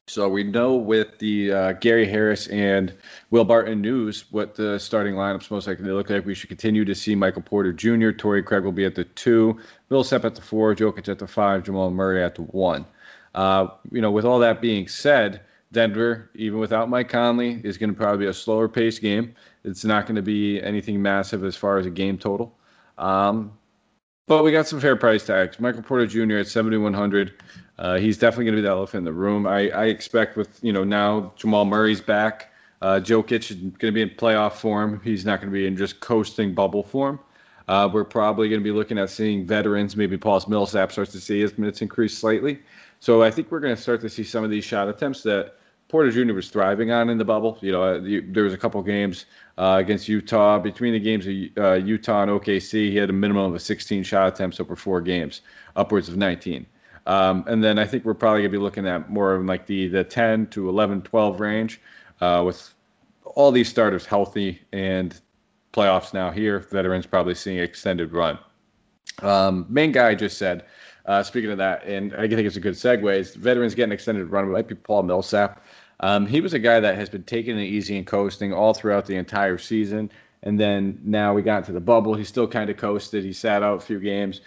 So 0.09 0.29
we 0.29 0.43
know 0.43 0.75
with 0.75 1.19
the 1.19 1.53
uh, 1.53 1.73
Gary 1.75 2.09
Harris 2.09 2.49
and 2.49 2.93
Will 3.31 3.45
Barton 3.45 3.81
news 3.81 4.25
what 4.33 4.57
the 4.57 4.79
starting 4.79 5.15
lineups 5.15 5.51
most 5.51 5.69
likely 5.69 5.91
look 5.93 6.11
like. 6.11 6.27
We 6.27 6.35
should 6.35 6.49
continue 6.49 6.85
to 6.85 6.95
see 6.95 7.15
Michael 7.15 7.43
Porter 7.43 7.73
Jr., 7.73 8.11
Torrey 8.11 8.43
Craig 8.43 8.65
will 8.65 8.73
be 8.73 8.85
at 8.85 8.97
the 8.97 9.05
two, 9.05 9.61
Millsap 9.91 10.25
at 10.25 10.35
the 10.35 10.43
four, 10.43 10.75
Jokic 10.75 11.09
at 11.09 11.21
the 11.21 11.27
five, 11.29 11.63
Jamal 11.63 11.91
Murray 11.93 12.23
at 12.23 12.35
the 12.35 12.43
one. 12.43 12.85
Uh, 13.37 13.69
you 13.93 14.01
know, 14.01 14.11
with 14.11 14.25
all 14.25 14.41
that 14.41 14.61
being 14.61 14.89
said, 14.89 15.41
Denver, 15.71 16.31
even 16.35 16.59
without 16.59 16.91
Mike 16.91 17.09
Conley, 17.09 17.61
is 17.63 17.79
going 17.79 17.91
to 17.91 17.97
probably 17.97 18.27
be 18.27 18.31
a 18.31 18.35
slower 18.35 18.69
pace 18.69 18.99
game. 18.99 19.35
It's 19.65 19.85
not 19.85 20.07
going 20.07 20.17
to 20.17 20.23
be 20.23 20.61
anything 20.63 21.01
massive 21.01 21.45
as 21.45 21.55
far 21.55 21.79
as 21.79 21.87
a 21.87 21.91
game 21.91 22.19
total. 22.19 22.59
Um, 22.99 23.57
But 24.27 24.45
we 24.45 24.53
got 24.53 24.67
some 24.67 24.81
fair 24.81 24.97
price 24.97 25.27
tags. 25.27 25.59
Michael 25.59 25.83
Porter 25.83 26.07
Jr. 26.07 26.39
at 26.39 26.47
7,100. 26.47 27.43
Uh, 27.79 27.99
he's 27.99 28.17
definitely 28.17 28.45
going 28.45 28.57
to 28.57 28.63
be 28.63 28.67
the 28.67 28.71
elephant 28.71 29.01
in 29.01 29.05
the 29.05 29.13
room. 29.13 29.47
I, 29.47 29.71
I 29.71 29.87
expect 29.87 30.37
with 30.37 30.63
you 30.63 30.73
know 30.73 30.85
now 30.85 31.33
Jamal 31.37 31.65
Murray's 31.65 32.01
back. 32.01 32.53
Uh, 32.81 33.01
Jokic 33.03 33.51
is 33.51 33.57
going 33.57 33.73
to 33.79 33.93
be 33.93 34.03
in 34.03 34.11
playoff 34.11 34.55
form. 34.55 35.01
He's 35.05 35.25
not 35.25 35.41
going 35.41 35.53
to 35.53 35.57
be 35.57 35.67
in 35.67 35.77
just 35.77 36.01
coasting 36.01 36.55
bubble 36.55 36.83
form. 36.83 37.19
Uh, 37.69 37.89
we're 37.93 38.05
probably 38.05 38.49
going 38.49 38.61
to 38.61 38.65
be 38.65 38.73
looking 38.73 38.99
at 38.99 39.09
seeing 39.09 39.47
veterans. 39.47 39.97
Maybe 39.97 40.17
Paul 40.17 40.43
Millsap 40.49 40.91
starts 40.93 41.13
to 41.13 41.21
see 41.21 41.41
his 41.41 41.57
minutes 41.59 41.81
increase 41.81 42.17
slightly. 42.17 42.61
So 42.99 43.23
I 43.23 43.31
think 43.31 43.51
we're 43.51 43.61
going 43.61 43.75
to 43.75 43.81
start 43.81 44.01
to 44.03 44.09
see 44.09 44.25
some 44.25 44.43
of 44.45 44.51
these 44.51 44.65
shot 44.65 44.89
attempts 44.89 45.23
that 45.23 45.57
Porter 45.93 46.11
Jr. 46.11 46.33
was 46.33 46.49
thriving 46.49 46.91
on 46.91 47.11
in 47.11 47.19
the 47.19 47.25
bubble. 47.25 47.59
You 47.61 47.73
know, 47.73 47.83
uh, 47.83 48.01
there 48.01 48.45
was 48.45 48.55
a 48.55 48.57
couple 48.57 48.83
games 48.83 49.27
uh, 49.59 49.77
against 49.79 50.09
Utah. 50.09 50.59
Between 50.59 50.95
the 50.95 50.99
games 50.99 51.27
of 51.27 51.63
uh, 51.63 51.75
Utah 51.75 52.23
and 52.23 52.31
OKC, 52.31 52.89
he 52.89 52.97
had 52.97 53.11
a 53.11 53.13
minimum 53.13 53.55
of 53.55 53.61
16 53.61 54.03
shot 54.03 54.27
attempts 54.27 54.59
over 54.59 54.75
four 54.75 55.03
games, 55.03 55.43
upwards 55.77 56.09
of 56.09 56.17
19. 56.17 56.65
Um, 57.07 57.45
and 57.47 57.63
then 57.63 57.79
I 57.79 57.85
think 57.85 58.07
we're 58.07 58.15
probably 58.15 58.41
going 58.41 58.53
to 58.53 58.59
be 58.59 58.63
looking 58.63 58.87
at 58.87 59.11
more 59.11 59.35
of 59.35 59.45
like 59.45 59.67
the 59.67 59.87
the 59.89 60.03
10 60.03 60.47
to 60.47 60.71
11, 60.71 61.03
12 61.03 61.41
range 61.41 61.79
uh, 62.23 62.43
with 62.47 62.73
all 63.27 63.53
these 63.53 63.69
starters 63.69 64.07
healthy 64.07 64.63
and 64.73 65.21
playoffs 65.75 66.15
now 66.15 66.31
here. 66.31 66.61
Veterans 66.61 67.05
probably 67.05 67.35
seeing 67.35 67.59
extended 67.59 68.13
run. 68.13 68.39
Um, 69.21 69.67
main 69.69 69.93
guy 69.93 70.15
just 70.15 70.39
said, 70.39 70.65
uh, 71.07 71.23
speaking 71.23 71.51
of 71.51 71.59
that, 71.59 71.85
and 71.85 72.15
I 72.15 72.29
think 72.29 72.47
it's 72.47 72.57
a 72.57 72.61
good 72.61 72.75
segue, 72.75 73.17
is 73.17 73.35
veterans 73.35 73.75
getting 73.75 73.93
extended 73.93 74.31
run. 74.31 74.45
It 74.45 74.49
might 74.49 74.69
be 74.69 74.75
Paul 74.75 75.03
Millsap. 75.03 75.65
Um, 76.01 76.27
he 76.27 76.41
was 76.41 76.53
a 76.53 76.59
guy 76.59 76.81
that 76.81 76.97
has 76.97 77.09
been 77.09 77.23
taking 77.25 77.59
it 77.59 77.65
easy 77.65 77.97
and 77.97 78.07
coasting 78.07 78.53
all 78.53 78.75
throughout 78.75 79.07
the 79.07 79.17
entire 79.17 79.59
season. 79.59 80.11
And 80.43 80.59
then 80.59 81.01
now 81.05 81.33
we 81.33 81.43
got 81.43 81.59
into 81.59 81.73
the 81.73 81.81
bubble. 81.81 82.15
He 82.15 82.25
still 82.25 82.49
kind 82.49 82.69
of 82.69 82.77
coasted. 82.77 83.25
He 83.25 83.33
sat 83.33 83.63
out 83.63 83.77
a 83.79 83.81
few 83.81 84.01
games. 84.01 84.41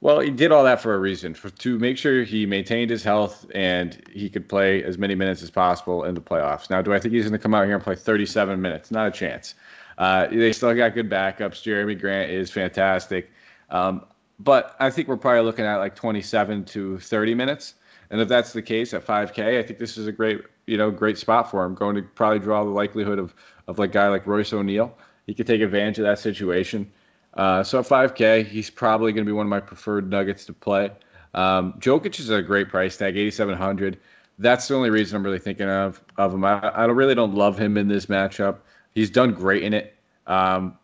Well, 0.00 0.20
he 0.20 0.30
did 0.30 0.50
all 0.50 0.64
that 0.64 0.80
for 0.80 0.94
a 0.94 0.98
reason, 0.98 1.34
for, 1.34 1.50
to 1.50 1.78
make 1.78 1.96
sure 1.96 2.24
he 2.24 2.44
maintained 2.44 2.90
his 2.90 3.04
health 3.04 3.46
and 3.54 4.02
he 4.10 4.28
could 4.28 4.48
play 4.48 4.82
as 4.82 4.98
many 4.98 5.14
minutes 5.14 5.42
as 5.42 5.50
possible 5.50 6.04
in 6.04 6.14
the 6.14 6.20
playoffs. 6.20 6.70
Now, 6.70 6.82
do 6.82 6.92
I 6.92 6.98
think 6.98 7.14
he's 7.14 7.22
going 7.22 7.32
to 7.32 7.38
come 7.38 7.54
out 7.54 7.66
here 7.66 7.74
and 7.74 7.82
play 7.82 7.94
37 7.94 8.60
minutes? 8.60 8.90
Not 8.90 9.06
a 9.06 9.10
chance. 9.12 9.54
Uh, 9.98 10.26
they 10.26 10.52
still 10.52 10.74
got 10.74 10.94
good 10.94 11.08
backups. 11.08 11.62
Jerami 11.62 11.98
Grant 11.98 12.32
is 12.32 12.50
fantastic. 12.50 13.30
Um, 13.70 14.04
but 14.38 14.76
I 14.80 14.90
think 14.90 15.08
we're 15.08 15.16
probably 15.16 15.42
looking 15.42 15.64
at 15.64 15.76
like 15.76 15.94
27 15.94 16.64
to 16.66 16.98
30 16.98 17.34
minutes. 17.34 17.74
And 18.10 18.20
if 18.20 18.28
that's 18.28 18.52
the 18.52 18.62
case 18.62 18.92
at 18.92 19.06
5K, 19.06 19.58
I 19.58 19.62
think 19.62 19.78
this 19.78 19.96
is 19.96 20.06
a 20.06 20.12
great, 20.12 20.42
you 20.66 20.76
know, 20.76 20.90
great 20.90 21.16
spot 21.16 21.50
for 21.50 21.64
him. 21.64 21.74
Going 21.74 21.96
to 21.96 22.02
probably 22.02 22.38
draw 22.38 22.64
the 22.64 22.70
likelihood 22.70 23.18
of 23.18 23.34
of 23.68 23.78
like 23.78 23.92
guy 23.92 24.08
like 24.08 24.26
Royce 24.26 24.52
O'Neale. 24.52 24.96
He 25.26 25.34
could 25.34 25.46
take 25.46 25.62
advantage 25.62 25.98
of 25.98 26.04
that 26.04 26.18
situation. 26.18 26.90
Uh, 27.34 27.62
so 27.62 27.78
at 27.78 27.86
5K, 27.86 28.46
he's 28.46 28.68
probably 28.68 29.12
going 29.12 29.24
to 29.24 29.28
be 29.28 29.32
one 29.32 29.46
of 29.46 29.50
my 29.50 29.60
preferred 29.60 30.10
Nuggets 30.10 30.44
to 30.46 30.52
play. 30.52 30.90
Um, 31.34 31.74
Jokic 31.78 32.18
is 32.20 32.28
a 32.28 32.42
great 32.42 32.68
price 32.68 32.96
tag, 32.96 33.16
8,700. 33.16 33.98
That's 34.38 34.68
the 34.68 34.74
only 34.74 34.90
reason 34.90 35.16
I'm 35.16 35.22
really 35.22 35.38
thinking 35.38 35.68
of 35.68 36.02
of 36.18 36.34
him. 36.34 36.44
I, 36.44 36.58
I 36.58 36.84
really 36.86 37.14
don't 37.14 37.34
love 37.34 37.58
him 37.58 37.76
in 37.76 37.88
this 37.88 38.06
matchup. 38.06 38.58
He's 38.94 39.10
done 39.10 39.32
great 39.32 39.62
in 39.62 39.72
it. 39.72 39.94
Um, 40.26 40.76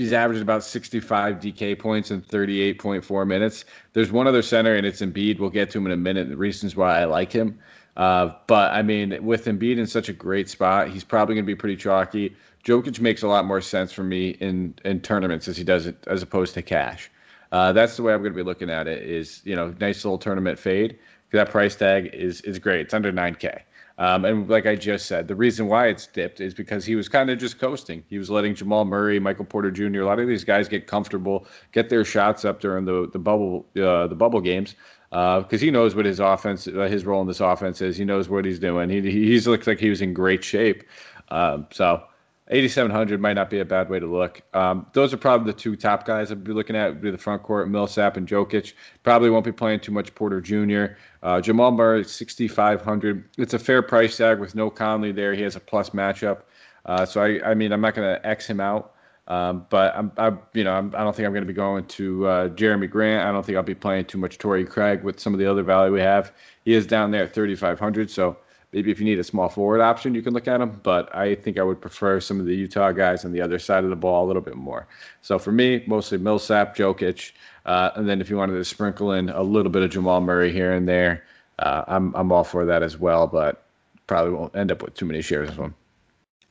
he's 0.00 0.14
averaged 0.14 0.40
about 0.40 0.64
65 0.64 1.40
DK 1.40 1.78
points 1.78 2.10
in 2.10 2.22
38.4 2.22 3.26
minutes. 3.26 3.66
There's 3.92 4.10
one 4.10 4.26
other 4.26 4.40
center, 4.40 4.74
and 4.74 4.86
it's 4.86 5.02
Embiid. 5.02 5.38
We'll 5.38 5.50
get 5.50 5.70
to 5.72 5.78
him 5.78 5.84
in 5.84 5.92
a 5.92 5.96
minute. 5.96 6.30
The 6.30 6.38
reasons 6.38 6.74
why 6.74 6.98
I 6.98 7.04
like 7.04 7.30
him. 7.30 7.58
Uh, 7.98 8.32
but 8.46 8.72
I 8.72 8.80
mean, 8.80 9.22
with 9.22 9.44
Embiid 9.44 9.76
in 9.76 9.86
such 9.86 10.08
a 10.08 10.14
great 10.14 10.48
spot, 10.48 10.88
he's 10.88 11.04
probably 11.04 11.34
going 11.34 11.44
to 11.44 11.46
be 11.46 11.54
pretty 11.54 11.76
chalky. 11.76 12.34
Jokic 12.64 12.98
makes 13.00 13.22
a 13.22 13.28
lot 13.28 13.44
more 13.44 13.60
sense 13.60 13.92
for 13.92 14.02
me 14.02 14.30
in 14.40 14.74
in 14.86 15.00
tournaments 15.00 15.48
as 15.48 15.56
he 15.58 15.64
does 15.64 15.86
it 15.86 16.02
as 16.06 16.22
opposed 16.22 16.54
to 16.54 16.62
cash. 16.62 17.10
Uh, 17.52 17.72
that's 17.72 17.96
the 17.96 18.02
way 18.02 18.14
I'm 18.14 18.20
going 18.20 18.32
to 18.32 18.36
be 18.36 18.42
looking 18.42 18.70
at 18.70 18.86
it. 18.86 19.02
Is 19.02 19.42
you 19.44 19.54
know, 19.54 19.74
nice 19.80 20.02
little 20.02 20.18
tournament 20.18 20.58
fade. 20.58 20.98
That 21.32 21.50
price 21.50 21.76
tag 21.76 22.06
is 22.14 22.40
is 22.42 22.58
great. 22.58 22.80
It's 22.80 22.94
under 22.94 23.12
9K. 23.12 23.60
Um, 24.00 24.24
and 24.24 24.48
like 24.48 24.64
I 24.64 24.76
just 24.76 25.04
said, 25.04 25.28
the 25.28 25.34
reason 25.36 25.66
why 25.66 25.88
it's 25.88 26.06
dipped 26.06 26.40
is 26.40 26.54
because 26.54 26.86
he 26.86 26.96
was 26.96 27.06
kind 27.06 27.28
of 27.28 27.38
just 27.38 27.58
coasting. 27.58 28.02
He 28.08 28.16
was 28.16 28.30
letting 28.30 28.54
Jamal 28.54 28.86
Murray, 28.86 29.20
Michael 29.20 29.44
Porter 29.44 29.70
Jr., 29.70 30.00
a 30.00 30.06
lot 30.06 30.18
of 30.18 30.26
these 30.26 30.42
guys 30.42 30.68
get 30.68 30.86
comfortable, 30.86 31.46
get 31.72 31.90
their 31.90 32.02
shots 32.02 32.46
up 32.46 32.60
during 32.60 32.86
the 32.86 33.10
the 33.12 33.18
bubble 33.18 33.66
uh, 33.76 34.06
the 34.06 34.14
bubble 34.14 34.40
games 34.40 34.74
because 35.10 35.52
uh, 35.52 35.58
he 35.58 35.70
knows 35.70 35.94
what 35.94 36.06
his 36.06 36.18
offense, 36.18 36.66
uh, 36.66 36.88
his 36.88 37.04
role 37.04 37.20
in 37.20 37.26
this 37.26 37.40
offense 37.40 37.82
is. 37.82 37.98
He 37.98 38.06
knows 38.06 38.30
what 38.30 38.46
he's 38.46 38.58
doing. 38.58 38.88
He 38.88 39.02
he 39.02 39.38
looks 39.40 39.66
like 39.66 39.78
he 39.78 39.90
was 39.90 40.00
in 40.00 40.14
great 40.14 40.42
shape. 40.42 40.82
Um, 41.28 41.66
so 41.70 42.02
8,700 42.50 43.20
might 43.20 43.34
not 43.34 43.48
be 43.48 43.60
a 43.60 43.64
bad 43.64 43.88
way 43.88 44.00
to 44.00 44.06
look. 44.06 44.42
Um, 44.54 44.86
those 44.92 45.14
are 45.14 45.16
probably 45.16 45.52
the 45.52 45.58
two 45.58 45.76
top 45.76 46.04
guys 46.04 46.32
I'd 46.32 46.42
be 46.42 46.52
looking 46.52 46.74
at. 46.74 46.88
Would 46.88 47.00
be 47.00 47.10
the 47.12 47.18
front 47.18 47.44
court, 47.44 47.70
Millsap 47.70 48.16
and 48.16 48.26
Jokic. 48.26 48.72
Probably 49.04 49.30
won't 49.30 49.44
be 49.44 49.52
playing 49.52 49.80
too 49.80 49.92
much 49.92 50.12
Porter 50.14 50.40
Jr. 50.40 50.96
Uh, 51.22 51.40
Jamal 51.40 51.70
Murray, 51.70 52.04
6,500. 52.04 53.24
It's 53.38 53.54
a 53.54 53.58
fair 53.58 53.82
price 53.82 54.16
tag 54.16 54.40
with 54.40 54.56
no 54.56 54.68
Conley 54.68 55.12
there. 55.12 55.32
He 55.32 55.42
has 55.42 55.54
a 55.54 55.60
plus 55.60 55.90
matchup. 55.90 56.42
Uh, 56.86 57.06
so 57.06 57.22
I, 57.22 57.50
I 57.50 57.54
mean, 57.54 57.72
I'm 57.72 57.80
not 57.80 57.94
going 57.94 58.08
to 58.14 58.26
X 58.26 58.46
him 58.46 58.60
out. 58.60 58.94
Um, 59.28 59.64
but 59.70 59.94
I'm, 59.94 60.10
I, 60.18 60.32
you 60.54 60.64
know, 60.64 60.72
I'm, 60.72 60.92
I 60.92 60.98
do 60.98 61.04
not 61.04 61.14
think 61.14 61.26
I'm 61.26 61.32
going 61.32 61.44
to 61.44 61.46
be 61.46 61.52
going 61.52 61.84
to 61.84 62.26
uh, 62.26 62.48
Jerami 62.48 62.90
Grant. 62.90 63.24
I 63.24 63.30
don't 63.30 63.46
think 63.46 63.56
I'll 63.56 63.62
be 63.62 63.76
playing 63.76 64.06
too 64.06 64.18
much 64.18 64.38
Torrey 64.38 64.64
Craig 64.64 65.04
with 65.04 65.20
some 65.20 65.32
of 65.32 65.38
the 65.38 65.48
other 65.48 65.62
value 65.62 65.92
we 65.92 66.00
have. 66.00 66.32
He 66.64 66.74
is 66.74 66.84
down 66.84 67.12
there 67.12 67.22
at 67.22 67.32
3,500. 67.32 68.10
So 68.10 68.36
maybe 68.72 68.90
if 68.90 68.98
you 68.98 69.04
need 69.04 69.18
a 69.18 69.24
small 69.24 69.48
forward 69.48 69.80
option, 69.80 70.14
you 70.14 70.22
can 70.22 70.32
look 70.32 70.48
at 70.48 70.60
him. 70.60 70.80
But 70.82 71.14
I 71.14 71.34
think 71.34 71.58
I 71.58 71.62
would 71.62 71.80
prefer 71.80 72.20
some 72.20 72.40
of 72.40 72.46
the 72.46 72.54
Utah 72.54 72.92
guys 72.92 73.24
on 73.24 73.32
the 73.32 73.40
other 73.40 73.58
side 73.58 73.84
of 73.84 73.90
the 73.90 73.96
ball 73.96 74.24
a 74.24 74.28
little 74.28 74.42
bit 74.42 74.56
more. 74.56 74.86
So 75.22 75.38
for 75.38 75.52
me, 75.52 75.82
mostly 75.86 76.18
Millsap, 76.18 76.76
Jokic, 76.76 77.32
uh, 77.66 77.90
and 77.96 78.08
then 78.08 78.20
if 78.20 78.30
you 78.30 78.36
wanted 78.36 78.54
to 78.54 78.64
sprinkle 78.64 79.12
in 79.12 79.28
a 79.30 79.42
little 79.42 79.72
bit 79.72 79.82
of 79.82 79.90
Jamal 79.90 80.20
Murray 80.20 80.52
here 80.52 80.72
and 80.72 80.88
there, 80.88 81.24
uh, 81.58 81.84
I'm 81.88 82.14
I'm 82.14 82.32
all 82.32 82.44
for 82.44 82.64
that 82.66 82.82
as 82.82 82.98
well. 82.98 83.26
But 83.26 83.64
probably 84.06 84.32
won't 84.32 84.56
end 84.56 84.72
up 84.72 84.82
with 84.82 84.94
too 84.94 85.06
many 85.06 85.22
shares 85.22 85.56
one. 85.56 85.74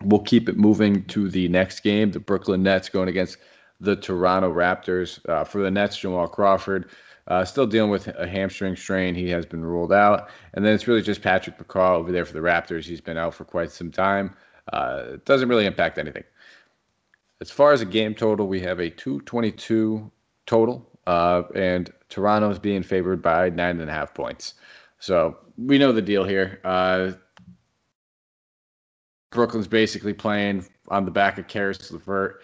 We'll 0.04 0.22
keep 0.22 0.48
it 0.48 0.58
moving 0.58 1.04
to 1.06 1.30
the 1.30 1.50
next 1.50 1.82
game, 1.82 2.12
the 2.12 2.20
Brooklyn 2.20 2.64
Nets 2.64 2.88
going 2.88 3.10
against 3.10 3.38
the 3.82 3.98
Toronto 3.98 4.54
Raptors. 4.54 5.20
Uh, 5.28 5.44
for 5.44 5.62
the 5.62 5.70
Nets, 5.70 5.98
Jamal 5.98 6.28
Crawford 6.28 6.90
uh, 7.30 7.46
still 7.46 7.68
dealing 7.68 7.92
with 7.92 8.08
a 8.08 8.28
hamstring 8.28 8.76
strain. 8.76 9.14
He 9.14 9.30
has 9.30 9.46
been 9.46 9.64
ruled 9.64 9.94
out. 9.94 10.30
And 10.54 10.66
then 10.66 10.74
it's 10.74 10.88
really 10.88 11.02
just 11.02 11.22
Patrick 11.22 11.58
McCaw 11.58 11.92
over 11.92 12.12
there 12.12 12.26
for 12.26 12.34
the 12.34 12.40
Raptors. 12.40 12.86
He's 12.86 13.02
been 13.02 13.18
out 13.18 13.36
for 13.36 13.46
quite 13.46 13.72
some 13.72 13.92
time. 13.92 14.36
Uh, 14.74 15.04
it 15.14 15.26
doesn't 15.26 15.48
really 15.48 15.66
impact 15.66 15.98
anything. 15.98 16.24
As 17.42 17.52
far 17.52 17.72
as 17.72 17.82
a 17.82 17.86
game 17.86 18.16
total, 18.16 18.48
we 18.48 18.60
have 18.62 18.80
a 18.80 18.90
222 18.90 20.12
total, 20.46 20.90
uh, 21.08 21.44
and 21.56 21.94
Toronto 22.10 22.50
is 22.50 22.60
being 22.60 22.84
favored 22.84 23.22
by 23.22 23.50
nine 23.50 23.80
and 23.80 23.90
a 23.90 23.94
half 23.94 24.14
points. 24.14 24.56
So 25.00 25.38
we 25.58 25.78
know 25.78 25.94
the 25.94 26.02
deal 26.02 26.26
here. 26.26 26.60
Uh, 26.66 27.12
Brooklyn's 29.32 29.68
basically 29.68 30.14
playing 30.14 30.66
on 30.90 31.06
the 31.06 31.12
back 31.12 31.38
of 31.38 31.48
Caris 31.48 31.92
LeVert. 31.92 32.42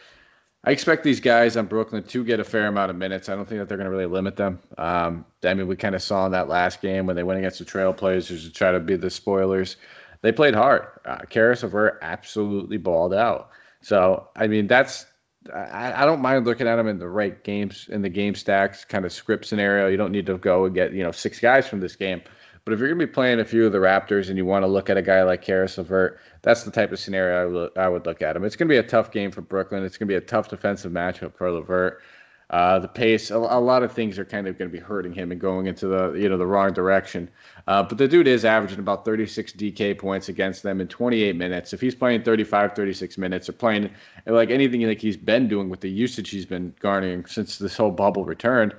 I 0.66 0.72
expect 0.72 1.04
these 1.04 1.20
guys 1.20 1.56
on 1.58 1.68
Brooklyn 1.68 2.02
to 2.02 2.24
get 2.24 2.40
a 2.40 2.44
fair 2.44 2.66
amount 2.66 2.90
of 2.90 2.98
minutes. 2.98 3.30
I 3.30 3.36
don't 3.36 3.48
think 3.48 3.60
that 3.60 3.70
they're 3.70 3.78
going 3.78 3.86
to 3.86 3.92
really 3.92 4.08
limit 4.08 4.36
them. 4.36 4.60
Um, 4.80 5.24
I 5.44 5.54
mean, 5.54 5.68
we 5.68 5.76
kind 5.76 5.94
of 5.94 6.02
saw 6.02 6.26
in 6.26 6.32
that 6.32 6.50
last 6.50 6.82
game 6.82 7.06
when 7.06 7.16
they 7.16 7.22
went 7.22 7.38
against 7.38 7.60
the 7.60 7.66
Trailblazers 7.66 8.44
to 8.44 8.52
try 8.52 8.72
to 8.72 8.80
be 8.80 8.96
the 8.96 9.12
spoilers. 9.12 9.78
They 10.22 10.32
played 10.32 10.56
hard. 10.56 10.88
Uh, 11.06 11.20
LeVert 11.34 12.00
absolutely 12.02 12.78
balled 12.78 13.14
out. 13.14 13.52
So, 13.82 14.28
I 14.36 14.48
mean, 14.48 14.66
that's 14.66 15.06
I, 15.54 16.02
I, 16.02 16.06
don't 16.06 16.22
mind 16.22 16.46
looking 16.46 16.68
at 16.68 16.78
them 16.78 16.88
in 16.88 16.98
the 16.98 17.08
right 17.08 17.44
games 17.44 17.88
in 17.92 18.02
the 18.02 18.10
game 18.10 18.34
stacks 18.34 18.84
kind 18.84 19.06
of 19.06 19.14
script 19.14 19.46
scenario. 19.46 19.88
You 19.88 19.98
don't 19.98 20.12
need 20.12 20.26
to 20.26 20.40
go 20.40 20.66
and 20.66 20.74
get 20.74 20.94
you 20.94 21.04
know 21.04 21.12
six 21.12 21.40
guys 21.40 21.68
from 21.68 21.80
this 21.80 21.96
game. 21.96 22.24
But 22.66 22.74
if 22.74 22.80
you're 22.80 22.90
going 22.90 23.00
to 23.00 23.06
be 23.06 23.14
playing 23.14 23.40
a 23.40 23.46
few 23.46 23.68
of 23.68 23.72
the 23.72 23.78
Raptors 23.78 24.30
and 24.30 24.38
you 24.38 24.46
want 24.46 24.64
to 24.64 24.68
look 24.68 24.90
at 24.90 24.98
a 24.98 25.02
guy 25.04 25.22
like 25.22 25.44
Caris 25.44 25.78
LeVert, 25.78 26.20
that's 26.42 26.64
the 26.64 26.72
type 26.72 26.92
of 26.92 26.98
scenario 26.98 27.44
I 27.44 27.46
would, 27.46 27.78
I 27.78 27.88
would 27.88 28.06
look 28.08 28.24
at 28.24 28.36
him. 28.36 28.44
It's 28.44 28.56
going 28.56 28.68
to 28.68 28.74
be 28.74 28.78
a 28.80 28.84
tough 28.84 29.12
game 29.12 29.30
for 29.30 29.42
Brooklyn. 29.42 29.84
It's 29.84 29.98
going 29.98 30.08
to 30.08 30.12
be 30.12 30.18
a 30.18 30.22
tough 30.22 30.50
defensive 30.50 30.92
matchup 30.92 31.36
for 31.36 31.52
LeVert. 31.52 32.02
Uh, 32.50 32.78
the 32.78 32.88
pace, 32.88 33.32
a, 33.32 33.38
a, 33.38 33.60
lot 33.60 33.82
of 33.82 33.92
things 33.92 34.20
are 34.20 34.26
kind 34.26 34.48
of 34.48 34.58
going 34.58 34.70
to 34.70 34.76
be 34.76 34.82
hurting 34.82 35.14
him 35.14 35.32
and 35.32 35.42
going 35.42 35.66
into 35.66 35.88
the 35.88 36.14
you 36.14 36.30
know 36.30 36.38
the 36.38 36.46
wrong 36.46 36.72
direction. 36.74 37.28
Uh, 37.68 37.82
but 37.82 37.98
the 37.98 38.08
dude 38.08 38.28
is 38.28 38.46
averaging 38.46 38.78
about 38.78 39.04
36 39.04 39.54
DK 39.54 39.98
points 39.98 40.30
against 40.30 40.62
them 40.62 40.80
in 40.80 40.88
28 40.88 41.36
minutes. 41.36 41.74
If 41.74 41.82
he's 41.82 41.96
playing 41.96 42.22
35, 42.22 42.76
36 42.76 43.18
minutes, 43.18 43.50
or 43.50 43.54
playing 43.54 43.90
like 44.28 44.52
anything 44.52 44.82
like 44.84 45.02
he's 45.02 45.18
been 45.18 45.48
doing 45.48 45.70
with 45.70 45.82
the 45.82 45.90
usage 45.90 46.30
he's 46.30 46.46
been 46.46 46.74
garnering 46.80 47.26
since 47.26 47.58
this 47.58 47.78
whole 47.78 47.90
bubble 47.90 48.26
returned, 48.26 48.76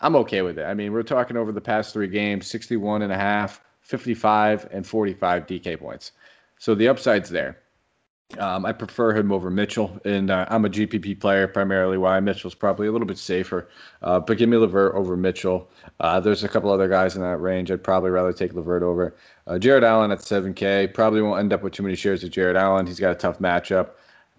I'm 0.00 0.16
okay 0.16 0.42
with 0.42 0.58
it. 0.58 0.64
I 0.64 0.74
mean, 0.74 0.92
we're 0.92 1.02
talking 1.02 1.36
over 1.36 1.52
the 1.52 1.60
past 1.60 1.92
three 1.92 2.08
games 2.08 2.46
61 2.46 3.02
and 3.02 3.12
a 3.12 3.16
half, 3.16 3.60
55, 3.82 4.68
and 4.70 4.86
45 4.86 5.46
DK 5.46 5.78
points. 5.78 6.12
So 6.58 6.74
the 6.74 6.88
upside's 6.88 7.30
there. 7.30 7.58
Um, 8.38 8.66
I 8.66 8.72
prefer 8.72 9.16
him 9.16 9.32
over 9.32 9.48
Mitchell, 9.48 9.98
and 10.04 10.30
uh, 10.30 10.44
I'm 10.50 10.66
a 10.66 10.68
GPP 10.68 11.18
player 11.18 11.48
primarily. 11.48 11.96
Why 11.96 12.20
Mitchell's 12.20 12.54
probably 12.54 12.86
a 12.86 12.92
little 12.92 13.06
bit 13.06 13.16
safer, 13.16 13.68
uh, 14.02 14.20
but 14.20 14.36
give 14.36 14.50
me 14.50 14.58
LeVert 14.58 14.94
over 14.94 15.16
Mitchell. 15.16 15.70
Uh, 16.00 16.20
there's 16.20 16.44
a 16.44 16.48
couple 16.48 16.70
other 16.70 16.88
guys 16.88 17.16
in 17.16 17.22
that 17.22 17.38
range. 17.38 17.70
I'd 17.70 17.82
probably 17.82 18.10
rather 18.10 18.34
take 18.34 18.52
LeVert 18.52 18.82
over 18.82 19.16
uh, 19.46 19.58
Jarrett 19.58 19.82
Allen 19.82 20.10
at 20.10 20.18
7K. 20.18 20.92
Probably 20.92 21.22
won't 21.22 21.40
end 21.40 21.54
up 21.54 21.62
with 21.62 21.72
too 21.72 21.82
many 21.82 21.94
shares 21.94 22.22
of 22.22 22.30
Jarrett 22.30 22.56
Allen. 22.56 22.86
He's 22.86 23.00
got 23.00 23.12
a 23.12 23.14
tough 23.14 23.38
matchup. 23.38 23.92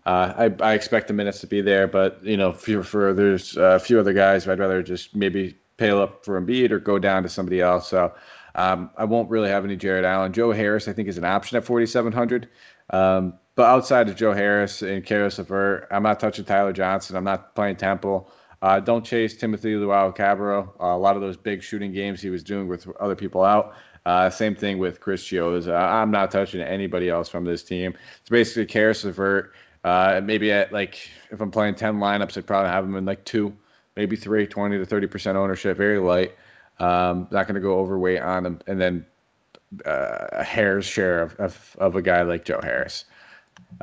Uh, 0.10 0.50
I, 0.60 0.72
I 0.72 0.74
expect 0.74 1.08
the 1.08 1.14
minutes 1.14 1.40
to 1.42 1.46
be 1.46 1.62
there, 1.62 1.86
but 1.86 2.24
you 2.24 2.36
know, 2.36 2.52
for, 2.52 2.82
for 2.82 3.14
there's 3.14 3.56
a 3.58 3.78
few 3.78 4.00
other 4.00 4.12
guys, 4.12 4.48
I'd 4.48 4.58
rather 4.58 4.82
just 4.82 5.16
maybe 5.16 5.56
pay 5.78 5.92
up 5.92 6.26
for 6.26 6.42
Embiid 6.42 6.72
or 6.72 6.80
go 6.80 6.98
down 6.98 7.22
to 7.22 7.30
somebody 7.30 7.62
else. 7.62 7.88
So 7.90 8.12
um, 8.56 8.90
I 8.98 9.06
won't 9.06 9.30
really 9.30 9.50
have 9.50 9.64
any 9.64 9.76
Jarrett 9.76 10.06
Allen. 10.06 10.34
Joe 10.34 10.52
Harris, 10.52 10.88
I 10.88 10.94
think, 10.94 11.10
is 11.10 11.20
an 11.20 11.26
option 11.26 11.58
at 11.58 11.64
4,700. 11.64 12.50
Um, 12.90 13.36
but 13.54 13.68
outside 13.68 14.10
of 14.10 14.16
Joe 14.16 14.34
Harris 14.34 14.82
and 14.82 15.06
Caris 15.06 15.38
LeVert, 15.38 15.88
I'm 15.92 16.02
not 16.02 16.20
touching 16.20 16.44
Tyler 16.44 16.74
Johnson. 16.74 17.16
I'm 17.16 17.24
not 17.24 17.54
playing 17.54 17.76
Temple. 17.76 18.32
Uh, 18.64 18.80
don't 18.80 19.06
chase 19.06 19.38
Timothy 19.38 19.74
Luwawu-Cabarrot. 19.76 20.70
Uh, 20.82 20.86
a 20.86 20.98
lot 20.98 21.18
of 21.18 21.22
those 21.22 21.38
big 21.38 21.62
shooting 21.62 21.94
games 21.94 22.20
he 22.20 22.32
was 22.32 22.42
doing 22.42 22.68
with 22.68 22.88
other 23.00 23.16
people 23.16 23.44
out. 23.44 23.76
Uh, 24.08 24.28
same 24.28 24.56
thing 24.56 24.80
with 24.80 25.02
Chris 25.02 25.24
Chiozza. 25.24 25.80
I'm 25.80 26.10
not 26.10 26.32
touching 26.32 26.62
anybody 26.62 27.10
else 27.10 27.30
from 27.30 27.46
this 27.46 27.64
team. 27.64 27.94
It's 28.22 28.30
basically 28.30 28.66
Caris 28.66 29.04
LeVert. 29.04 29.54
Uh, 29.84 30.22
maybe 30.24 30.52
at 30.52 30.74
like 30.74 31.10
if 31.32 31.40
I'm 31.42 31.52
playing 31.52 31.76
10 31.76 31.96
lineups, 32.00 32.38
I'd 32.38 32.48
probably 32.48 32.70
have 32.70 32.84
him 32.84 32.96
in 32.96 33.06
like 33.06 33.24
two, 33.26 33.54
maybe 33.96 34.16
three, 34.16 34.46
20 34.46 34.78
to 34.78 34.86
30 34.86 35.08
percent 35.08 35.38
ownership, 35.38 35.78
very 35.78 36.00
light. 36.00 36.36
Um, 36.80 37.28
not 37.32 37.46
going 37.48 37.56
to 37.56 37.62
go 37.62 37.78
overweight 37.80 38.22
on 38.22 38.46
him, 38.46 38.60
and 38.68 38.80
then 38.80 39.06
uh, 39.86 40.28
a 40.32 40.44
hair's 40.44 40.86
share 40.86 41.22
of, 41.22 41.36
of, 41.36 41.76
of 41.80 41.96
a 41.96 42.02
guy 42.02 42.22
like 42.22 42.46
Joe 42.46 42.62
Harris. 42.64 43.06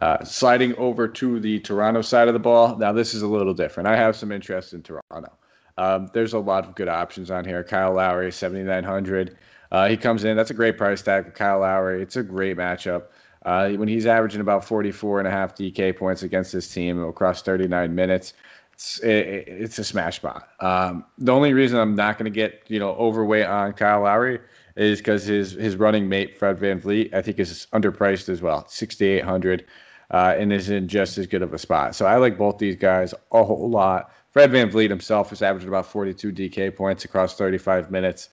Uh, 0.01 0.23
sliding 0.25 0.75
over 0.77 1.07
to 1.07 1.39
the 1.39 1.61
Toronto 1.61 2.03
side 2.03 2.29
of 2.29 2.35
the 2.35 2.41
ball. 2.41 2.77
Now, 2.77 2.93
this 2.93 3.15
is 3.15 3.23
a 3.23 3.27
little 3.27 3.55
different. 3.55 3.87
I 3.87 3.97
have 3.97 4.17
some 4.17 4.33
interest 4.33 4.73
in 4.73 4.83
Toronto. 4.83 5.33
Um, 5.79 6.09
there's 6.13 6.33
a 6.33 6.39
lot 6.39 6.65
of 6.65 6.75
good 6.75 6.89
options 6.89 7.31
on 7.31 7.45
here. 7.45 7.63
Kyle 7.63 7.93
Lowry, 7.93 8.33
7,900. 8.33 9.37
Uh, 9.71 9.89
he 9.89 9.97
comes 9.97 10.25
in. 10.25 10.37
That's 10.37 10.51
a 10.51 10.55
great 10.55 10.79
price 10.79 11.03
tag 11.03 11.27
for 11.27 11.31
Kyle 11.31 11.61
Lowry. 11.61 12.03
It's 12.03 12.17
a 12.17 12.23
great 12.23 12.57
matchup. 12.57 13.05
Uh, 13.47 13.71
when 13.71 13.87
he's 13.87 14.07
averaging 14.07 14.41
about 14.41 14.65
44 14.65 15.21
and 15.21 15.29
a 15.29 15.31
half 15.31 15.55
DK 15.55 15.97
points 15.97 16.25
against 16.25 16.53
this 16.53 16.69
team 16.73 17.03
across 17.05 17.43
39 17.43 17.95
minutes, 17.95 18.35
it's, 18.73 18.99
it, 18.99 19.47
it's 19.47 19.79
a 19.79 19.85
smash 19.85 20.17
spot. 20.17 20.49
Um, 20.59 21.05
the 21.17 21.33
only 21.33 21.55
reason 21.55 21.79
I'm 21.79 21.95
not 21.95 22.19
going 22.19 22.31
to 22.31 22.35
get 22.35 22.65
you 22.67 22.81
know 22.81 22.91
overweight 22.91 23.47
on 23.47 23.73
Kyle 23.73 24.03
Lowry 24.03 24.41
is 24.75 24.99
because 24.99 25.25
his 25.25 25.53
his 25.53 25.77
running 25.77 26.09
mate 26.09 26.37
Fred 26.37 26.59
VanVleet 26.59 27.15
I 27.15 27.23
think 27.23 27.39
is 27.39 27.69
underpriced 27.73 28.29
as 28.29 28.43
well, 28.43 28.67
6,800, 28.69 29.65
uh, 30.11 30.35
and 30.37 30.53
is 30.53 30.69
in 30.69 30.89
just 30.89 31.17
as 31.17 31.29
good 31.29 31.43
of 31.43 31.55
a 31.55 31.59
spot. 31.59 31.95
So 31.95 32.05
I 32.05 32.17
like 32.17 32.37
both 32.37 32.59
these 32.59 32.77
guys 32.77 33.15
a 33.31 33.45
whole 33.45 33.71
lot. 33.71 34.13
Fred 34.31 34.51
VanVleet 34.51 34.91
himself 34.91 35.33
is 35.33 35.41
averaging 35.41 35.69
about 35.69 35.87
42 35.87 36.33
DK 36.33 36.75
points 36.75 37.05
across 37.05 37.37
35 37.37 37.93
minutes 37.93 38.29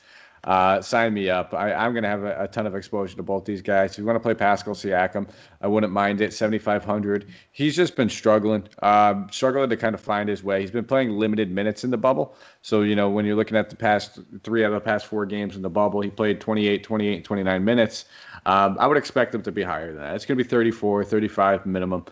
uh, 0.45 0.81
sign 0.81 1.13
me 1.13 1.29
up. 1.29 1.53
I, 1.53 1.71
am 1.85 1.93
going 1.93 2.03
to 2.03 2.09
have 2.09 2.23
a, 2.23 2.43
a, 2.43 2.47
ton 2.47 2.67
of 2.67 2.75
exposure 2.75 3.15
to 3.15 3.23
both 3.23 3.45
these 3.45 3.61
guys. 3.61 3.93
If 3.93 3.99
you 3.99 4.05
want 4.05 4.17
to 4.17 4.19
play 4.19 4.33
Pascal 4.33 4.73
Siakam, 4.73 5.29
I 5.61 5.67
wouldn't 5.67 5.93
mind 5.93 6.19
it. 6.19 6.33
7,500. 6.33 7.27
He's 7.51 7.75
just 7.75 7.95
been 7.95 8.09
struggling, 8.09 8.67
um, 8.81 9.27
struggling 9.31 9.69
to 9.69 9.77
kind 9.77 9.95
of 9.95 10.01
find 10.01 10.27
his 10.27 10.43
way. 10.43 10.59
He's 10.59 10.71
been 10.71 10.83
playing 10.83 11.11
limited 11.11 11.49
minutes 11.49 11.85
in 11.85 11.91
the 11.91 11.97
bubble. 11.97 12.35
So, 12.61 12.81
you 12.81 12.93
know, 12.93 13.09
when 13.09 13.25
you're 13.25 13.37
looking 13.37 13.55
at 13.55 13.69
the 13.69 13.77
past 13.77 14.19
three 14.43 14.65
out 14.65 14.73
of 14.73 14.73
the 14.73 14.85
past 14.85 15.05
four 15.05 15.25
games 15.25 15.55
in 15.55 15.61
the 15.61 15.69
bubble, 15.69 16.01
he 16.01 16.09
played 16.09 16.41
28, 16.41 16.83
28, 16.83 17.23
29 17.23 17.63
minutes. 17.63 18.05
Um, 18.45 18.75
I 18.81 18.87
would 18.87 18.97
expect 18.97 19.33
him 19.33 19.43
to 19.43 19.51
be 19.51 19.63
higher 19.63 19.93
than 19.93 20.01
that. 20.01 20.15
It's 20.15 20.25
going 20.25 20.37
to 20.37 20.43
be 20.43 20.49
34, 20.49 21.05
35 21.05 21.65
minimum. 21.65 22.03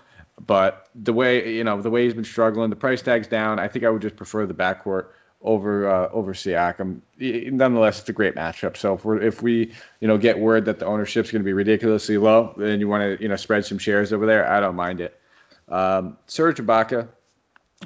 But 0.48 0.88
the 0.96 1.12
way, 1.12 1.54
you 1.54 1.66
know, 1.66 1.82
the 1.82 1.90
way 1.90 2.06
he's 2.06 2.14
been 2.14 2.24
struggling, 2.24 2.70
the 2.70 2.78
price 2.78 3.02
tag's 3.02 3.28
down. 3.28 3.60
I 3.60 3.68
think 3.68 3.84
I 3.84 3.90
would 3.90 4.02
just 4.02 4.16
prefer 4.16 4.46
the 4.46 4.54
backcourt 4.54 5.08
over 5.44 5.90
uh, 5.90 6.10
over 6.10 6.34
Siakam. 6.34 7.02
Nonetheless, 7.20 8.00
it's 8.00 8.10
a 8.10 8.14
great 8.14 8.36
matchup. 8.36 8.78
So 8.78 8.94
if 8.94 9.06
we 9.06 9.26
if 9.26 9.42
we 9.42 9.74
you 10.00 10.08
know 10.08 10.18
get 10.18 10.40
word 10.40 10.66
that 10.66 10.80
the 10.80 10.86
ownership's 10.86 11.32
going 11.32 11.42
to 11.42 11.46
be 11.46 11.54
ridiculously 11.54 12.18
low, 12.18 12.54
and 12.58 12.80
you 12.80 12.88
want 12.88 13.02
to 13.18 13.22
you 13.22 13.30
know 13.30 13.36
spread 13.36 13.66
some 13.66 13.78
shares 13.78 14.14
over 14.14 14.26
there, 14.26 14.50
I 14.50 14.60
don't 14.60 14.76
mind 14.76 15.02
it. 15.02 15.20
Um, 15.70 16.18
Serge 16.28 16.58
Ibaka, 16.58 17.08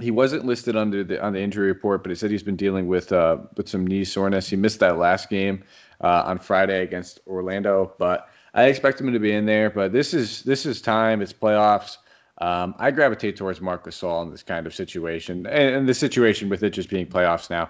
he 0.01 0.11
wasn't 0.11 0.45
listed 0.45 0.75
under 0.75 1.03
the 1.03 1.23
on 1.23 1.33
the 1.33 1.41
injury 1.41 1.67
report, 1.67 2.03
but 2.03 2.09
he 2.09 2.15
said 2.15 2.31
he's 2.31 2.43
been 2.43 2.55
dealing 2.55 2.87
with 2.87 3.11
uh, 3.11 3.37
with 3.55 3.69
some 3.69 3.87
knee 3.87 4.03
soreness. 4.03 4.49
He 4.49 4.55
missed 4.55 4.79
that 4.81 4.97
last 4.97 5.29
game 5.29 5.63
uh, 6.01 6.23
on 6.25 6.39
Friday 6.39 6.81
against 6.83 7.19
Orlando, 7.27 7.93
but 7.97 8.29
I 8.53 8.65
expect 8.65 8.99
him 8.99 9.11
to 9.13 9.19
be 9.19 9.31
in 9.31 9.45
there. 9.45 9.69
But 9.69 9.93
this 9.93 10.13
is 10.13 10.43
this 10.43 10.65
is 10.65 10.81
time. 10.81 11.21
It's 11.21 11.33
playoffs. 11.33 11.97
Um, 12.39 12.75
I 12.77 12.91
gravitate 12.91 13.37
towards 13.37 13.61
Marc 13.61 13.85
Gasol 13.85 14.23
in 14.23 14.31
this 14.31 14.43
kind 14.43 14.67
of 14.67 14.75
situation, 14.75 15.45
and, 15.47 15.75
and 15.75 15.89
the 15.89 15.93
situation 15.93 16.49
with 16.49 16.63
it 16.63 16.71
just 16.71 16.89
being 16.89 17.05
playoffs 17.05 17.49
now. 17.49 17.69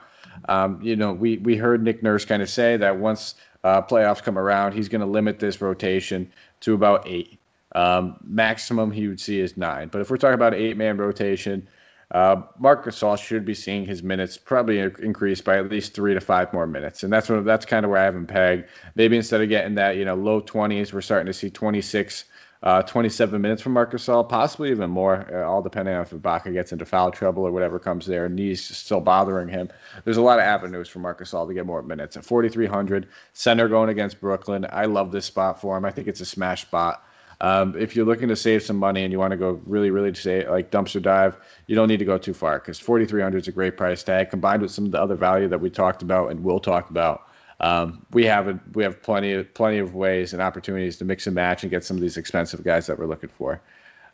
Um, 0.50 0.80
you 0.82 0.96
know, 0.96 1.14
we 1.14 1.38
we 1.38 1.56
heard 1.56 1.84
Nick 1.84 2.02
Nurse 2.02 2.26
kind 2.26 2.42
of 2.42 2.50
say 2.50 2.76
that 2.78 2.98
once 2.98 3.36
uh, 3.64 3.82
playoffs 3.82 4.24
come 4.24 4.38
around, 4.38 4.74
he's 4.74 4.90
going 4.90 5.02
to 5.02 5.08
limit 5.08 5.40
this 5.40 5.62
rotation 5.62 6.32
to 6.62 6.74
about 6.74 7.08
eight. 7.08 7.40
Um, 7.76 8.16
maximum 8.26 8.90
he 8.92 9.08
would 9.08 9.20
see 9.20 9.40
is 9.40 9.58
nine. 9.58 9.90
But 9.90 10.02
if 10.02 10.10
we're 10.10 10.18
talking 10.18 10.36
about 10.36 10.54
eight 10.54 10.78
man 10.78 10.98
rotation, 10.98 11.68
uh, 12.12 12.42
Marc 12.58 12.86
Gasol 12.86 13.18
should 13.18 13.46
be 13.46 13.54
seeing 13.54 13.86
his 13.86 14.02
minutes 14.02 14.38
probably 14.38 14.80
increase 14.80 15.42
by 15.42 15.58
at 15.58 15.70
least 15.70 15.94
three 15.94 16.14
to 16.14 16.22
five 16.22 16.52
more 16.54 16.66
minutes, 16.66 17.04
and 17.04 17.12
that's 17.12 17.30
what 17.30 17.44
that's 17.46 17.66
kind 17.66 17.86
of 17.86 17.92
where 17.92 18.00
I 18.00 18.06
have 18.06 18.16
him 18.16 18.26
pegged. 18.26 18.68
Maybe 18.96 19.18
instead 19.18 19.42
of 19.42 19.50
getting 19.50 19.76
that 19.76 19.98
you 19.98 20.06
know 20.06 20.16
low 20.16 20.40
twenties, 20.40 20.94
we're 20.94 21.02
starting 21.02 21.28
to 21.28 21.34
see 21.34 21.50
twenty 21.50 21.82
six 21.82 22.26
uh, 22.66 22.82
27 22.82 23.40
minutes 23.40 23.62
from 23.62 23.74
Marc 23.74 23.92
Gasol, 23.92 24.28
possibly 24.28 24.72
even 24.72 24.90
more, 24.90 25.28
uh, 25.32 25.48
all 25.48 25.62
depending 25.62 25.94
on 25.94 26.02
if 26.02 26.10
Ibaka 26.10 26.52
gets 26.52 26.72
into 26.72 26.84
foul 26.84 27.12
trouble 27.12 27.44
or 27.44 27.52
whatever 27.52 27.78
comes 27.78 28.08
there, 28.08 28.28
knees 28.28 28.64
still 28.64 29.00
bothering 29.00 29.48
him. 29.48 29.70
There's 30.04 30.18
a 30.18 30.22
lot 30.22 30.40
of 30.40 30.46
avenues 30.46 30.90
for 30.90 30.98
Marc 30.98 31.20
Gasol 31.20 31.48
to 31.48 31.54
get 31.54 31.68
more 31.68 31.84
minutes. 31.84 32.18
At 32.18 32.26
4,300, 32.26 33.08
center 33.34 33.68
going 33.68 33.90
against 33.90 34.20
Brooklyn. 34.20 34.66
I 34.72 34.86
love 34.86 35.12
this 35.12 35.26
spot 35.26 35.62
for 35.62 35.78
him. 35.78 35.86
I 35.86 35.92
think 35.92 36.08
it's 36.08 36.22
a 36.22 36.26
smash 36.26 36.64
spot. 36.64 37.06
Um, 37.40 37.76
if 37.78 37.96
you're 37.96 38.06
looking 38.06 38.30
to 38.30 38.36
save 38.36 38.64
some 38.64 38.78
money 38.78 39.04
and 39.04 39.12
you 39.12 39.20
want 39.20 39.32
to 39.32 39.38
go 39.38 39.62
really, 39.68 39.92
really 39.92 40.14
say 40.16 40.50
like 40.50 40.72
dumpster 40.72 41.02
dive, 41.02 41.38
you 41.68 41.76
don't 41.76 41.88
need 41.88 42.00
to 42.00 42.06
go 42.06 42.18
too 42.18 42.34
far 42.34 42.58
because 42.58 42.80
4,300 42.80 43.38
is 43.38 43.48
a 43.48 43.52
great 43.52 43.78
price 43.78 44.02
tag 44.02 44.32
combined 44.32 44.64
with 44.64 44.72
some 44.72 44.86
of 44.86 44.92
the 44.92 45.00
other 45.00 45.16
value 45.16 45.48
that 45.50 45.60
we 45.62 45.70
talked 45.70 46.02
about 46.02 46.32
and 46.32 46.44
will 46.44 46.60
talk 46.60 46.90
about 46.90 47.28
um, 47.60 48.06
we 48.12 48.26
have 48.26 48.60
we 48.74 48.84
have 48.84 49.02
plenty 49.02 49.34
of 49.34 49.54
plenty 49.54 49.80
of 49.80 49.96
ways 49.96 50.34
and 50.34 50.42
opportunities 50.42 50.98
to 50.98 51.06
mix 51.06 51.28
and 51.28 51.36
match 51.36 51.64
and 51.64 51.72
get 51.72 51.84
some 51.84 51.98
of 51.98 52.02
these 52.02 52.18
expensive 52.18 52.64
guys 52.64 52.88
that 52.88 53.00
we're 53.00 53.06
looking 53.06 53.30
for. 53.30 53.62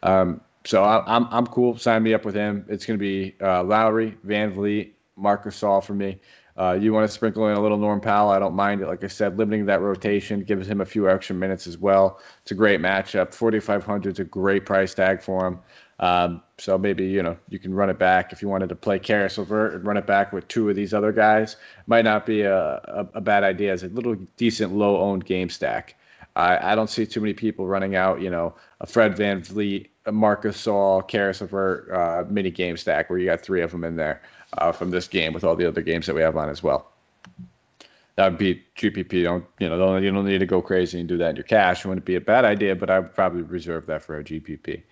Um, 0.03 0.41
so 0.63 0.83
I, 0.83 0.97
am 0.97 1.03
I'm, 1.25 1.27
I'm 1.31 1.47
cool. 1.47 1.77
Sign 1.77 2.03
me 2.03 2.13
up 2.13 2.23
with 2.23 2.35
him. 2.35 2.65
It's 2.69 2.85
going 2.85 2.99
to 2.99 3.01
be 3.01 3.35
uh, 3.41 3.63
Lowry, 3.63 4.17
VanVleet, 4.25 4.91
Marcus 5.15 5.59
Gasol 5.59 5.83
for 5.83 5.93
me. 5.93 6.19
Uh, 6.57 6.77
you 6.79 6.93
want 6.93 7.07
to 7.07 7.13
sprinkle 7.13 7.47
in 7.47 7.55
a 7.55 7.61
little 7.61 7.77
Norm 7.77 8.01
Powell? 8.01 8.29
I 8.29 8.39
don't 8.39 8.55
mind 8.55 8.81
it. 8.81 8.87
Like 8.87 9.03
I 9.03 9.07
said, 9.07 9.37
limiting 9.37 9.65
that 9.67 9.81
rotation 9.81 10.43
gives 10.43 10.67
him 10.67 10.81
a 10.81 10.85
few 10.85 11.09
extra 11.09 11.35
minutes 11.35 11.67
as 11.67 11.77
well. 11.77 12.19
It's 12.41 12.51
a 12.51 12.55
great 12.55 12.79
matchup. 12.81 13.33
4,500 13.33 14.13
is 14.13 14.19
a 14.19 14.23
great 14.23 14.65
price 14.65 14.93
tag 14.93 15.21
for 15.21 15.47
him. 15.47 15.59
Um, 16.01 16.41
so 16.57 16.79
maybe 16.79 17.05
you 17.05 17.21
know 17.21 17.37
you 17.49 17.59
can 17.59 17.73
run 17.73 17.89
it 17.89 17.99
back 17.99 18.33
if 18.33 18.41
you 18.41 18.47
wanted 18.47 18.69
to 18.69 18.75
play 18.75 18.97
Caris 18.97 19.37
LeVert 19.37 19.75
and 19.75 19.85
run 19.85 19.97
it 19.97 20.07
back 20.07 20.33
with 20.33 20.47
two 20.47 20.67
of 20.67 20.75
these 20.75 20.93
other 20.93 21.11
guys. 21.11 21.57
Might 21.85 22.05
not 22.05 22.25
be 22.25 22.41
a, 22.41 22.57
a, 22.57 23.07
a 23.13 23.21
bad 23.21 23.43
idea 23.43 23.71
as 23.71 23.83
a 23.83 23.87
little 23.89 24.15
decent 24.35 24.73
low 24.73 24.97
owned 24.99 25.25
game 25.25 25.49
stack. 25.49 25.95
I, 26.35 26.71
I 26.71 26.75
don't 26.75 26.89
see 26.89 27.05
too 27.05 27.21
many 27.21 27.33
people 27.33 27.67
running 27.67 27.95
out, 27.95 28.21
you 28.21 28.29
know, 28.29 28.55
a 28.79 28.87
Fred 28.87 29.15
VanVleet, 29.15 29.89
a 30.05 30.11
Marc 30.11 30.43
Gasol, 30.43 31.07
Caris 31.07 31.41
LeVert 31.41 31.91
uh, 31.91 32.23
mini 32.29 32.49
game 32.49 32.77
stack 32.77 33.09
where 33.09 33.19
you 33.19 33.25
got 33.25 33.41
three 33.41 33.61
of 33.61 33.71
them 33.71 33.83
in 33.83 33.95
there 33.95 34.21
uh, 34.57 34.71
from 34.71 34.91
this 34.91 35.07
game 35.07 35.33
with 35.33 35.43
all 35.43 35.55
the 35.55 35.67
other 35.67 35.81
games 35.81 36.05
that 36.07 36.15
we 36.15 36.21
have 36.21 36.37
on 36.37 36.49
as 36.49 36.63
well. 36.63 36.87
That 38.15 38.29
would 38.29 38.37
be 38.37 38.61
GPP. 38.77 39.23
Don't 39.23 39.45
you 39.59 39.69
know? 39.69 39.77
Don't, 39.77 40.03
you 40.03 40.11
don't 40.11 40.25
need 40.25 40.39
to 40.39 40.45
go 40.45 40.61
crazy 40.61 40.99
and 40.99 41.07
do 41.07 41.17
that 41.17 41.31
in 41.31 41.35
your 41.35 41.43
cash. 41.43 41.85
It 41.85 41.87
wouldn't 41.87 42.05
be 42.05 42.15
a 42.15 42.21
bad 42.21 42.45
idea, 42.45 42.75
but 42.75 42.89
I 42.89 42.99
would 42.99 43.15
probably 43.15 43.41
reserve 43.41 43.85
that 43.87 44.03
for 44.03 44.19
a 44.19 44.23
GPP. 44.23 44.83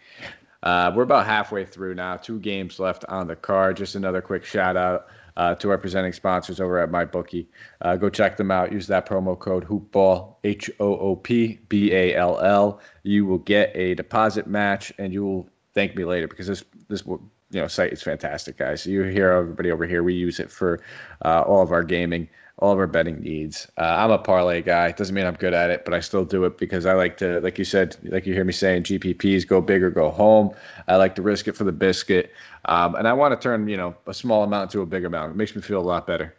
Uh, 0.64 0.92
we're 0.96 1.04
about 1.04 1.26
halfway 1.26 1.66
through 1.66 1.96
now. 1.96 2.18
Two 2.18 2.40
games 2.40 2.80
left 2.80 3.06
on 3.06 3.28
the 3.28 3.36
card. 3.36 3.78
Just 3.78 3.96
another 3.96 4.22
quick 4.22 4.44
shout 4.44 4.76
out 4.76 5.08
uh, 5.38 5.56
to 5.56 5.70
our 5.70 5.78
presenting 5.78 6.12
sponsors 6.12 6.60
over 6.60 6.80
at 6.80 6.90
MyBookie. 6.90 7.46
Uh, 7.82 7.96
go 7.96 8.10
check 8.10 8.36
them 8.36 8.52
out. 8.52 8.72
Use 8.72 8.88
that 8.88 9.08
promo 9.08 9.38
code 9.38 9.66
HoopBall 9.66 10.36
H 10.44 10.70
O 10.80 10.98
O 10.98 11.16
P 11.16 11.60
B 11.70 11.94
A 11.94 12.16
L 12.16 12.40
L. 12.40 12.82
You 13.04 13.26
will 13.26 13.38
get 13.38 13.72
a 13.76 13.96
deposit 13.96 14.48
match, 14.48 14.92
and 14.98 15.14
you 15.14 15.24
will 15.24 15.50
thank 15.74 15.96
me 15.96 16.04
later 16.04 16.28
because 16.28 16.48
this 16.48 16.64
this 16.90 17.06
you 17.52 17.60
know 17.60 17.68
site 17.68 17.94
is 17.94 18.02
fantastic, 18.02 18.58
guys. 18.58 18.86
You 18.86 19.04
hear 19.04 19.32
everybody 19.32 19.72
over 19.72 19.86
here. 19.86 20.04
We 20.04 20.14
use 20.14 20.40
it 20.40 20.52
for 20.52 20.82
uh, 21.24 21.42
all 21.42 21.62
of 21.62 21.72
our 21.72 21.84
gaming 21.84 22.30
all 22.60 22.74
of 22.74 22.80
our 22.80 22.88
betting 22.88 23.22
needs. 23.22 23.68
Uh, 23.78 23.96
I'm 23.98 24.12
a 24.12 24.18
parlay 24.18 24.62
guy. 24.62 24.92
Doesn't 24.92 25.16
mean 25.16 25.26
I'm 25.26 25.36
good 25.36 25.54
at 25.54 25.70
it, 25.70 25.86
but 25.86 25.94
I 25.94 26.02
still 26.02 26.26
do 26.26 26.44
it 26.44 26.58
because 26.58 26.86
I 26.86 26.94
like 26.94 27.18
to, 27.18 27.40
like 27.40 27.58
you 27.58 27.64
said, 27.64 27.96
like 28.04 28.26
you 28.26 28.34
hear 28.34 28.44
me 28.44 28.52
saying, 28.52 28.84
GPPs 28.84 29.48
go 29.48 29.62
big 29.62 29.82
or 29.82 29.90
go 29.90 30.12
home. 30.12 30.54
I 30.88 30.98
like 30.98 31.16
to 31.16 31.22
risk 31.22 31.48
it 31.48 31.56
for 31.56 31.64
the 31.64 31.72
biscuit, 31.72 32.34
um, 32.66 32.96
and 32.96 33.08
I 33.08 33.14
want 33.14 33.32
to 33.34 33.42
turn 33.42 33.68
you 33.68 33.78
know 33.78 33.96
a 34.08 34.14
small 34.14 34.44
amount 34.44 34.72
to 34.72 34.82
a 34.82 34.86
big 34.86 35.06
amount. 35.06 35.32
It 35.32 35.36
makes 35.38 35.56
me 35.56 35.62
feel 35.62 35.80
a 35.80 35.82
lot 35.82 36.06
better. 36.06 36.36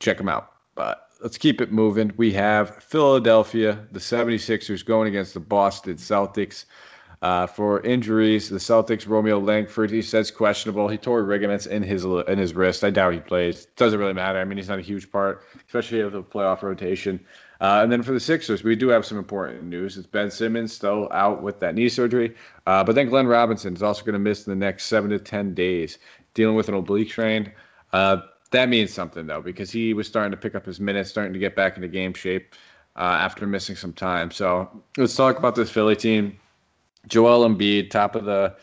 Check 0.00 0.16
them 0.16 0.28
out. 0.28 0.52
But 0.74 1.08
let's 1.22 1.36
keep 1.36 1.60
it 1.60 1.70
moving. 1.70 2.12
We 2.16 2.32
have 2.32 2.82
Philadelphia, 2.82 3.86
the 3.92 4.00
76ers 4.00 4.82
going 4.84 5.08
against 5.08 5.34
the 5.34 5.40
Boston 5.40 5.96
Celtics. 5.96 6.64
Uh, 7.22 7.46
for 7.46 7.82
injuries, 7.82 8.48
the 8.48 8.56
Celtics, 8.56 9.06
Romeo 9.06 9.38
Langford, 9.38 9.90
he 9.90 10.00
says 10.00 10.30
questionable. 10.30 10.88
He 10.88 10.96
tore 10.96 11.20
ligaments 11.20 11.66
in 11.66 11.82
his 11.82 12.04
in 12.04 12.38
his 12.38 12.54
wrist. 12.54 12.82
I 12.82 12.88
doubt 12.88 13.12
he 13.12 13.20
plays. 13.20 13.66
Doesn't 13.76 13.98
really 13.98 14.14
matter. 14.14 14.38
I 14.38 14.44
mean, 14.44 14.56
he's 14.56 14.70
not 14.70 14.78
a 14.78 14.82
huge 14.82 15.12
part, 15.12 15.42
especially 15.66 16.00
of 16.00 16.12
the 16.12 16.22
playoff 16.22 16.62
rotation. 16.62 17.20
Uh, 17.60 17.80
and 17.82 17.92
then 17.92 18.02
for 18.02 18.12
the 18.12 18.20
Sixers, 18.20 18.64
we 18.64 18.74
do 18.74 18.88
have 18.88 19.04
some 19.04 19.18
important 19.18 19.64
news. 19.64 19.98
It's 19.98 20.06
Ben 20.06 20.30
Simmons 20.30 20.72
still 20.72 21.10
out 21.12 21.42
with 21.42 21.60
that 21.60 21.74
knee 21.74 21.90
surgery, 21.90 22.34
uh, 22.66 22.82
but 22.84 22.94
then 22.94 23.10
Glenn 23.10 23.26
Robinson 23.26 23.74
is 23.74 23.82
also 23.82 24.02
going 24.02 24.14
to 24.14 24.18
miss 24.18 24.44
the 24.44 24.56
next 24.56 24.86
seven 24.86 25.10
to 25.10 25.18
ten 25.18 25.52
days, 25.52 25.98
dealing 26.32 26.56
with 26.56 26.70
an 26.70 26.74
oblique 26.74 27.10
strain. 27.10 27.52
Uh, 27.92 28.16
that 28.50 28.70
means 28.70 28.94
something 28.94 29.26
though, 29.26 29.42
because 29.42 29.70
he 29.70 29.92
was 29.92 30.06
starting 30.06 30.30
to 30.30 30.38
pick 30.38 30.54
up 30.54 30.64
his 30.64 30.80
minutes, 30.80 31.10
starting 31.10 31.34
to 31.34 31.38
get 31.38 31.54
back 31.54 31.76
into 31.76 31.86
game 31.86 32.14
shape 32.14 32.54
uh, 32.96 33.18
after 33.20 33.46
missing 33.46 33.76
some 33.76 33.92
time. 33.92 34.30
So 34.30 34.70
let's 34.96 35.14
talk 35.14 35.36
about 35.36 35.54
this 35.54 35.70
Philly 35.70 35.96
team. 35.96 36.38
Joel 37.08 37.48
Embiid, 37.48 37.90
top 37.90 38.14
of 38.14 38.24
the 38.24 38.54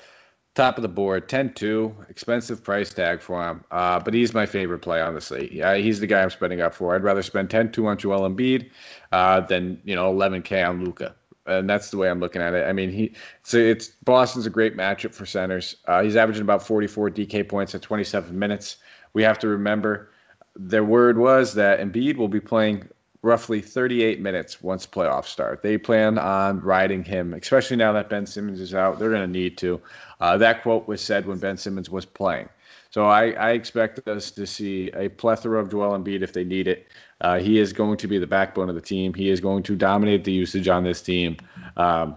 top 0.58 0.78
of 0.78 0.82
the 0.82 0.88
board, 0.88 1.30
10-2, 1.30 2.10
expensive 2.10 2.63
price 2.63 2.91
tag 2.91 3.21
for 3.21 3.47
him. 3.47 3.63
Uh, 3.69 4.00
but 4.00 4.12
he's 4.13 4.34
my 4.34 4.45
favorite 4.47 4.80
play, 4.80 5.00
honestly. 5.00 5.56
Yeah, 5.56 5.76
he's 5.76 6.00
the 6.00 6.08
guy 6.08 6.23
I'm 6.23 6.32
spending 6.32 6.62
up 6.62 6.73
for. 6.73 6.95
I'd 6.95 7.04
rather 7.04 7.21
spend 7.21 7.50
10-2 7.50 7.86
on 7.86 7.97
Joel 7.97 8.28
Embiid 8.28 8.71
uh, 9.12 9.41
than 9.41 9.80
you 9.86 9.95
know 9.95 10.12
11k 10.12 10.67
on 10.67 10.84
Luka. 10.84 11.15
And 11.45 11.69
that's 11.69 11.91
the 11.91 11.97
way 11.97 12.10
I'm 12.10 12.19
looking 12.19 12.41
at 12.41 12.54
it. 12.56 12.67
I 12.67 12.73
mean, 12.73 12.91
he 12.91 13.13
so 13.43 13.58
it's 13.58 13.89
Boston's 14.04 14.45
a 14.45 14.50
great 14.50 14.76
matchup 14.76 15.13
for 15.13 15.26
centers. 15.26 15.78
Uh, 15.86 16.04
he's 16.04 16.17
averaging 16.17 16.41
about 16.41 16.65
44 16.65 17.12
DK 17.12 17.47
points 17.47 17.73
at 17.73 17.82
27 17.82 18.38
minutes. 18.38 18.78
We 19.13 19.23
have 19.23 19.39
to 19.39 19.47
remember 19.47 20.10
their 20.58 20.84
word 20.84 21.17
was 21.17 21.54
that 21.54 21.80
Embiid 21.80 22.17
will 22.17 22.28
be 22.28 22.41
playing 22.41 22.89
roughly 23.21 23.62
38 23.62 24.21
minutes 24.21 24.62
once 24.62 24.86
playoffs 24.86 25.25
start. 25.25 25.63
They 25.63 25.77
plan 25.77 26.17
on 26.17 26.60
riding 26.62 27.03
him, 27.03 27.34
especially 27.34 27.77
now 27.77 27.91
that 27.93 28.10
Ben 28.10 28.25
Simmons 28.25 28.60
is 28.60 28.73
out. 28.73 28.99
They're 28.99 29.10
going 29.10 29.21
to 29.21 29.27
need 29.27 29.58
to. 29.60 29.82
Uh, 30.19 30.38
that 30.38 30.63
quote 30.63 30.88
was 30.88 31.01
said 31.01 31.25
when 31.25 31.38
Ben 31.39 31.58
Simmons 31.58 31.89
was 31.89 32.06
playing. 32.06 32.49
So 32.89 33.06
I, 33.06 33.32
I, 33.32 33.51
expect 33.51 34.08
us 34.08 34.32
to 34.32 34.47
see 34.47 34.89
a 34.91 35.10
plethora 35.10 35.60
of 35.60 35.69
Joel 35.69 35.97
Embiid 35.99 36.21
if 36.21 36.34
they 36.34 36.45
need 36.45 36.67
it. 36.67 36.88
Uh, 37.19 37.38
he 37.38 37.60
is 37.60 37.73
going 37.73 37.97
to 37.97 38.08
be 38.08 38.17
the 38.17 38.27
backbone 38.27 38.69
of 38.69 38.75
the 38.75 38.82
team. 38.82 39.13
He 39.13 39.30
is 39.30 39.41
going 39.41 39.63
to 39.63 39.75
dominate 39.75 40.23
the 40.23 40.32
usage 40.32 40.67
on 40.67 40.84
this 40.84 41.01
team. 41.01 41.38
Um, 41.75 42.15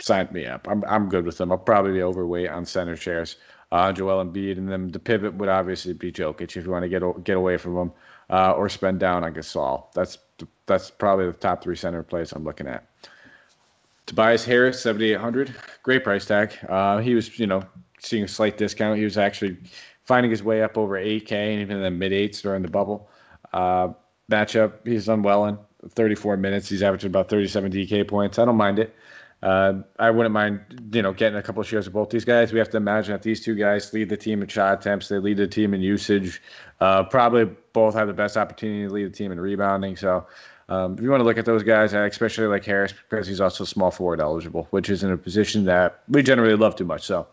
sign 0.00 0.28
me 0.30 0.46
up. 0.46 0.68
I'm, 0.68 0.84
I'm 0.86 1.08
good 1.08 1.24
with 1.24 1.38
them. 1.38 1.50
I'll 1.50 1.58
probably 1.58 1.92
be 1.92 2.02
overweight 2.02 2.50
on 2.50 2.66
center 2.66 2.96
chairs. 2.96 3.36
Uh, 3.72 3.92
Joel 3.92 4.24
Embiid, 4.24 4.58
and 4.58 4.68
then 4.68 4.90
the 4.90 4.98
pivot 4.98 5.34
would 5.34 5.48
obviously 5.48 5.92
be 5.92 6.10
Jokic 6.10 6.56
if 6.56 6.64
you 6.64 6.70
want 6.70 6.82
to 6.82 6.88
get 6.88 7.02
get 7.24 7.36
away 7.36 7.56
from 7.56 7.76
him 7.76 7.92
uh, 8.28 8.52
or 8.52 8.68
spend 8.68 8.98
down 8.98 9.22
on 9.22 9.32
Gasol. 9.32 9.92
That's 9.94 10.18
that's 10.66 10.90
probably 10.90 11.26
the 11.26 11.32
top 11.32 11.62
three 11.62 11.76
center 11.76 12.02
plays 12.02 12.32
I'm 12.32 12.44
looking 12.44 12.66
at. 12.66 12.86
Tobias 14.06 14.44
Harris, 14.44 14.80
7,800, 14.82 15.54
great 15.82 16.02
price 16.02 16.24
tag. 16.24 16.52
Uh, 16.68 16.98
he 16.98 17.14
was, 17.14 17.38
you 17.38 17.46
know, 17.46 17.62
seeing 18.00 18.24
a 18.24 18.28
slight 18.28 18.58
discount. 18.58 18.98
He 18.98 19.04
was 19.04 19.16
actually 19.16 19.56
finding 20.04 20.30
his 20.30 20.42
way 20.42 20.62
up 20.62 20.76
over 20.76 20.98
8K 20.98 21.32
and 21.32 21.60
even 21.60 21.76
in 21.76 21.82
the 21.82 21.90
mid 21.90 22.12
eights 22.12 22.42
during 22.42 22.62
the 22.62 22.68
bubble. 22.68 23.08
Uh, 23.52 23.90
matchup, 24.30 24.72
he's 24.84 25.06
done 25.06 25.22
well 25.22 25.46
in 25.46 25.58
34 25.88 26.36
minutes. 26.36 26.68
He's 26.68 26.82
averaging 26.82 27.10
about 27.10 27.28
37 27.28 27.70
DK 27.70 28.08
points. 28.08 28.38
I 28.38 28.44
don't 28.44 28.56
mind 28.56 28.78
it. 28.78 28.94
Uh, 29.42 29.80
I 29.98 30.10
wouldn't 30.10 30.34
mind, 30.34 30.90
you 30.92 31.00
know, 31.00 31.12
getting 31.12 31.38
a 31.38 31.42
couple 31.42 31.62
of 31.62 31.66
shares 31.66 31.86
of 31.86 31.94
both 31.94 32.10
these 32.10 32.26
guys. 32.26 32.52
We 32.52 32.58
have 32.58 32.68
to 32.70 32.76
imagine 32.76 33.12
that 33.12 33.22
these 33.22 33.42
two 33.42 33.54
guys 33.54 33.92
lead 33.92 34.10
the 34.10 34.16
team 34.16 34.42
in 34.42 34.48
shot 34.48 34.80
attempts. 34.80 35.08
They 35.08 35.18
lead 35.18 35.38
the 35.38 35.46
team 35.46 35.72
in 35.72 35.80
usage. 35.80 36.42
Uh, 36.80 37.04
probably 37.04 37.46
both 37.72 37.94
have 37.94 38.06
the 38.06 38.12
best 38.12 38.36
opportunity 38.36 38.86
to 38.86 38.92
lead 38.92 39.04
the 39.04 39.16
team 39.16 39.32
in 39.32 39.40
rebounding. 39.40 39.96
So 39.96 40.26
um, 40.68 40.94
if 40.94 41.00
you 41.00 41.10
want 41.10 41.20
to 41.20 41.24
look 41.24 41.38
at 41.38 41.46
those 41.46 41.62
guys, 41.62 41.94
especially 41.94 42.48
like 42.48 42.64
Harris 42.64 42.92
because 42.92 43.26
he's 43.26 43.40
also 43.40 43.64
small 43.64 43.90
forward 43.90 44.20
eligible, 44.20 44.66
which 44.70 44.90
is 44.90 45.02
in 45.02 45.10
a 45.10 45.16
position 45.16 45.64
that 45.64 46.00
we 46.08 46.22
generally 46.22 46.54
love 46.54 46.76
too 46.76 46.84
much. 46.84 47.02
So 47.02 47.26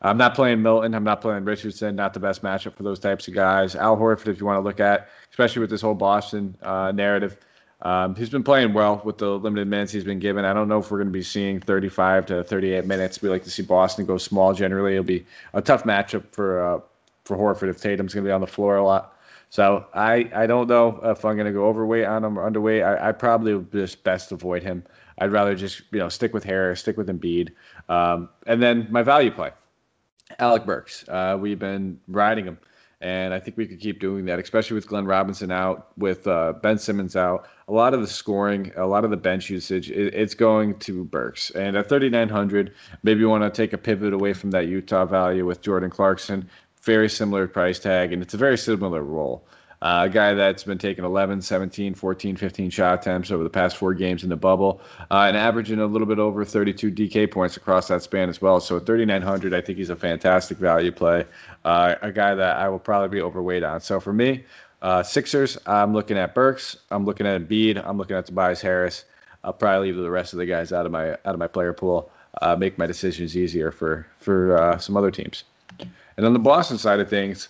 I'm 0.00 0.18
not 0.18 0.34
playing 0.34 0.62
Milton. 0.62 0.94
I'm 0.94 1.04
not 1.04 1.20
playing 1.20 1.44
Richardson. 1.44 1.94
Not 1.94 2.12
the 2.12 2.20
best 2.20 2.42
matchup 2.42 2.74
for 2.74 2.82
those 2.82 2.98
types 2.98 3.28
of 3.28 3.34
guys. 3.34 3.76
Al 3.76 3.96
Horford, 3.96 4.26
if 4.26 4.40
you 4.40 4.46
want 4.46 4.56
to 4.56 4.62
look 4.62 4.80
at, 4.80 5.08
especially 5.30 5.60
with 5.60 5.70
this 5.70 5.80
whole 5.80 5.94
Boston 5.94 6.56
uh, 6.62 6.90
narrative– 6.90 7.36
um, 7.82 8.14
he's 8.14 8.30
been 8.30 8.44
playing 8.44 8.72
well 8.72 9.02
with 9.04 9.18
the 9.18 9.38
limited 9.38 9.66
minutes 9.66 9.92
he's 9.92 10.04
been 10.04 10.20
given. 10.20 10.44
I 10.44 10.52
don't 10.52 10.68
know 10.68 10.78
if 10.78 10.90
we're 10.90 10.98
going 10.98 11.08
to 11.08 11.12
be 11.12 11.22
seeing 11.22 11.60
35 11.60 12.26
to 12.26 12.44
38 12.44 12.86
minutes. 12.86 13.20
We 13.20 13.28
like 13.28 13.42
to 13.44 13.50
see 13.50 13.62
Boston 13.62 14.06
go 14.06 14.18
small. 14.18 14.54
Generally, 14.54 14.92
it'll 14.92 15.04
be 15.04 15.26
a 15.52 15.60
tough 15.60 15.82
matchup 15.82 16.24
for 16.30 16.62
uh, 16.64 16.80
for 17.24 17.36
Horford 17.36 17.70
if 17.70 17.80
Tatum's 17.80 18.14
going 18.14 18.24
to 18.24 18.28
be 18.28 18.32
on 18.32 18.40
the 18.40 18.46
floor 18.46 18.76
a 18.76 18.84
lot. 18.84 19.18
So 19.50 19.84
I, 19.92 20.30
I 20.34 20.46
don't 20.46 20.68
know 20.68 20.98
if 21.02 21.24
I'm 21.24 21.36
going 21.36 21.46
to 21.46 21.52
go 21.52 21.66
overweight 21.66 22.06
on 22.06 22.24
him 22.24 22.38
or 22.38 22.50
underweight. 22.50 22.84
I, 22.84 23.08
I 23.08 23.12
probably 23.12 23.54
would 23.54 23.70
just 23.70 24.02
best 24.02 24.32
avoid 24.32 24.62
him. 24.62 24.82
I'd 25.18 25.32
rather 25.32 25.54
just 25.54 25.82
you 25.90 25.98
know 25.98 26.08
stick 26.08 26.32
with 26.32 26.44
Harris, 26.44 26.80
stick 26.80 26.96
with 26.96 27.08
Embiid, 27.08 27.50
um, 27.88 28.28
and 28.46 28.62
then 28.62 28.86
my 28.90 29.02
value 29.02 29.30
play, 29.30 29.50
Alec 30.38 30.64
Burks. 30.64 31.06
Uh, 31.08 31.36
we've 31.38 31.58
been 31.58 32.00
riding 32.08 32.44
him 32.44 32.58
and 33.02 33.34
I 33.34 33.40
think 33.40 33.56
we 33.56 33.66
could 33.66 33.80
keep 33.80 33.98
doing 33.98 34.24
that, 34.26 34.38
especially 34.38 34.76
with 34.76 34.86
Glenn 34.86 35.04
Robinson 35.04 35.50
out, 35.50 35.88
with 35.98 36.26
uh, 36.28 36.52
Ben 36.62 36.78
Simmons 36.78 37.16
out. 37.16 37.48
A 37.66 37.72
lot 37.72 37.94
of 37.94 38.00
the 38.00 38.06
scoring, 38.06 38.70
a 38.76 38.86
lot 38.86 39.04
of 39.04 39.10
the 39.10 39.16
bench 39.16 39.50
usage, 39.50 39.90
it, 39.90 40.14
it's 40.14 40.34
going 40.34 40.78
to 40.78 41.04
Burks. 41.04 41.50
And 41.50 41.76
at 41.76 41.88
3,900, 41.88 42.72
maybe 43.02 43.18
you 43.18 43.28
want 43.28 43.42
to 43.42 43.50
take 43.50 43.72
a 43.72 43.78
pivot 43.78 44.12
away 44.12 44.32
from 44.32 44.52
that 44.52 44.68
Utah 44.68 45.04
value 45.04 45.44
with 45.44 45.62
Jordan 45.62 45.90
Clarkson. 45.90 46.48
Very 46.82 47.08
similar 47.08 47.48
price 47.48 47.80
tag, 47.80 48.12
and 48.12 48.22
it's 48.22 48.34
a 48.34 48.38
very 48.38 48.56
similar 48.56 49.02
role. 49.02 49.44
Uh, 49.82 50.04
a 50.04 50.08
guy 50.08 50.32
that's 50.32 50.62
been 50.62 50.78
taking 50.78 51.04
11, 51.04 51.42
17, 51.42 51.92
14, 51.92 52.36
15 52.36 52.70
shot 52.70 53.00
attempts 53.00 53.32
over 53.32 53.42
the 53.42 53.50
past 53.50 53.76
four 53.76 53.92
games 53.94 54.22
in 54.22 54.28
the 54.28 54.36
bubble, 54.36 54.80
uh, 55.10 55.24
and 55.26 55.36
averaging 55.36 55.80
a 55.80 55.86
little 55.86 56.06
bit 56.06 56.20
over 56.20 56.44
32 56.44 56.92
DK 56.92 57.28
points 57.28 57.56
across 57.56 57.88
that 57.88 58.00
span 58.00 58.28
as 58.28 58.40
well. 58.40 58.60
So 58.60 58.76
at 58.76 58.86
3,900, 58.86 59.52
I 59.52 59.60
think 59.60 59.78
he's 59.78 59.90
a 59.90 59.96
fantastic 59.96 60.58
value 60.58 60.92
play. 60.92 61.24
Uh, 61.64 61.96
a 62.00 62.12
guy 62.12 62.32
that 62.36 62.58
I 62.58 62.68
will 62.68 62.78
probably 62.78 63.08
be 63.08 63.20
overweight 63.20 63.64
on. 63.64 63.80
So 63.80 63.98
for 63.98 64.12
me, 64.12 64.44
uh, 64.82 65.02
Sixers, 65.02 65.58
I'm 65.66 65.92
looking 65.92 66.16
at 66.16 66.32
Burks, 66.32 66.76
I'm 66.92 67.04
looking 67.04 67.26
at 67.26 67.40
Embiid, 67.40 67.84
I'm 67.84 67.98
looking 67.98 68.16
at 68.16 68.26
Tobias 68.26 68.60
Harris. 68.60 69.04
I'll 69.42 69.52
probably 69.52 69.88
leave 69.88 70.00
the 70.00 70.08
rest 70.08 70.32
of 70.32 70.38
the 70.38 70.46
guys 70.46 70.72
out 70.72 70.86
of 70.86 70.92
my 70.92 71.10
out 71.10 71.34
of 71.34 71.38
my 71.38 71.48
player 71.48 71.72
pool. 71.72 72.08
Uh, 72.40 72.54
make 72.54 72.78
my 72.78 72.86
decisions 72.86 73.36
easier 73.36 73.72
for 73.72 74.06
for 74.20 74.56
uh, 74.56 74.78
some 74.78 74.96
other 74.96 75.10
teams. 75.10 75.42
And 76.16 76.24
on 76.24 76.32
the 76.32 76.38
Boston 76.38 76.78
side 76.78 77.00
of 77.00 77.10
things, 77.10 77.48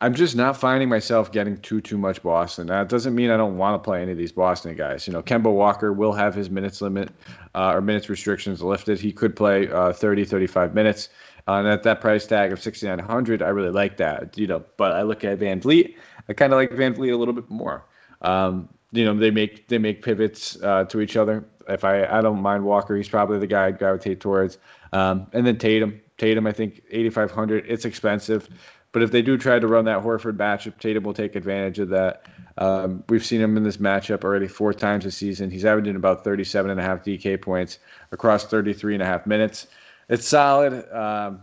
I'm 0.00 0.14
just 0.14 0.36
not 0.36 0.56
finding 0.56 0.88
myself 0.88 1.32
getting 1.32 1.56
too 1.58 1.80
too 1.80 1.98
much 1.98 2.22
Boston. 2.22 2.68
That 2.68 2.88
doesn't 2.88 3.14
mean 3.14 3.30
I 3.30 3.36
don't 3.36 3.56
want 3.56 3.74
to 3.74 3.84
play 3.84 4.00
any 4.00 4.12
of 4.12 4.18
these 4.18 4.30
Boston 4.30 4.76
guys. 4.76 5.06
You 5.06 5.12
know, 5.12 5.22
Kemba 5.22 5.52
Walker 5.52 5.92
will 5.92 6.12
have 6.12 6.34
his 6.34 6.50
minutes 6.50 6.80
limit 6.80 7.10
uh, 7.54 7.72
or 7.74 7.80
minutes 7.80 8.08
restrictions 8.08 8.62
lifted. 8.62 9.00
He 9.00 9.12
could 9.12 9.34
play 9.34 9.68
uh, 9.70 9.92
30, 9.92 10.24
35 10.24 10.74
minutes. 10.74 11.08
Uh, 11.48 11.54
and 11.54 11.68
at 11.68 11.82
that 11.82 12.00
price 12.00 12.26
tag 12.26 12.52
of 12.52 12.60
6,900, 12.60 13.42
I 13.42 13.48
really 13.48 13.70
like 13.70 13.96
that. 13.96 14.36
You 14.38 14.46
know, 14.46 14.64
but 14.76 14.92
I 14.92 15.02
look 15.02 15.24
at 15.24 15.38
VanVleet. 15.38 15.96
I 16.28 16.32
kind 16.32 16.52
of 16.52 16.58
like 16.58 16.70
VanVleet 16.70 17.12
a 17.12 17.16
little 17.16 17.34
bit 17.34 17.50
more. 17.50 17.84
Um, 18.22 18.68
you 18.92 19.04
know, 19.04 19.14
they 19.14 19.30
make 19.30 19.66
they 19.68 19.78
make 19.78 20.02
pivots 20.02 20.62
uh, 20.62 20.84
to 20.84 21.00
each 21.00 21.16
other. 21.16 21.44
If 21.68 21.84
I 21.84 22.04
I 22.06 22.20
don't 22.20 22.40
mind 22.40 22.64
Walker, 22.64 22.96
he's 22.96 23.08
probably 23.08 23.38
the 23.38 23.46
guy 23.46 23.66
I'd 23.66 23.78
gravitate 23.78 24.20
towards. 24.20 24.58
Um, 24.92 25.26
and 25.32 25.46
then 25.46 25.58
Tatum, 25.58 26.00
Tatum, 26.16 26.46
I 26.46 26.52
think 26.52 26.82
8,500. 26.90 27.64
It's 27.68 27.84
expensive. 27.84 28.48
But 28.92 29.02
if 29.02 29.10
they 29.10 29.22
do 29.22 29.36
try 29.36 29.58
to 29.58 29.66
run 29.66 29.84
that 29.84 30.02
Horford 30.02 30.36
matchup, 30.36 30.78
Tatum 30.78 31.04
will 31.04 31.14
take 31.14 31.36
advantage 31.36 31.78
of 31.78 31.90
that. 31.90 32.22
Um, 32.56 33.04
we've 33.08 33.24
seen 33.24 33.40
him 33.40 33.56
in 33.56 33.62
this 33.62 33.76
matchup 33.76 34.24
already 34.24 34.48
four 34.48 34.72
times 34.72 35.04
this 35.04 35.16
season. 35.16 35.50
He's 35.50 35.64
averaging 35.64 35.96
about 35.96 36.24
37 36.24 36.70
and 36.70 36.80
a 36.80 36.82
half 36.82 37.04
DK 37.04 37.40
points 37.40 37.78
across 38.12 38.44
33 38.44 38.94
and 38.94 39.02
a 39.02 39.06
half 39.06 39.26
minutes. 39.26 39.68
It's 40.08 40.26
solid. 40.26 40.90
Um, 40.92 41.42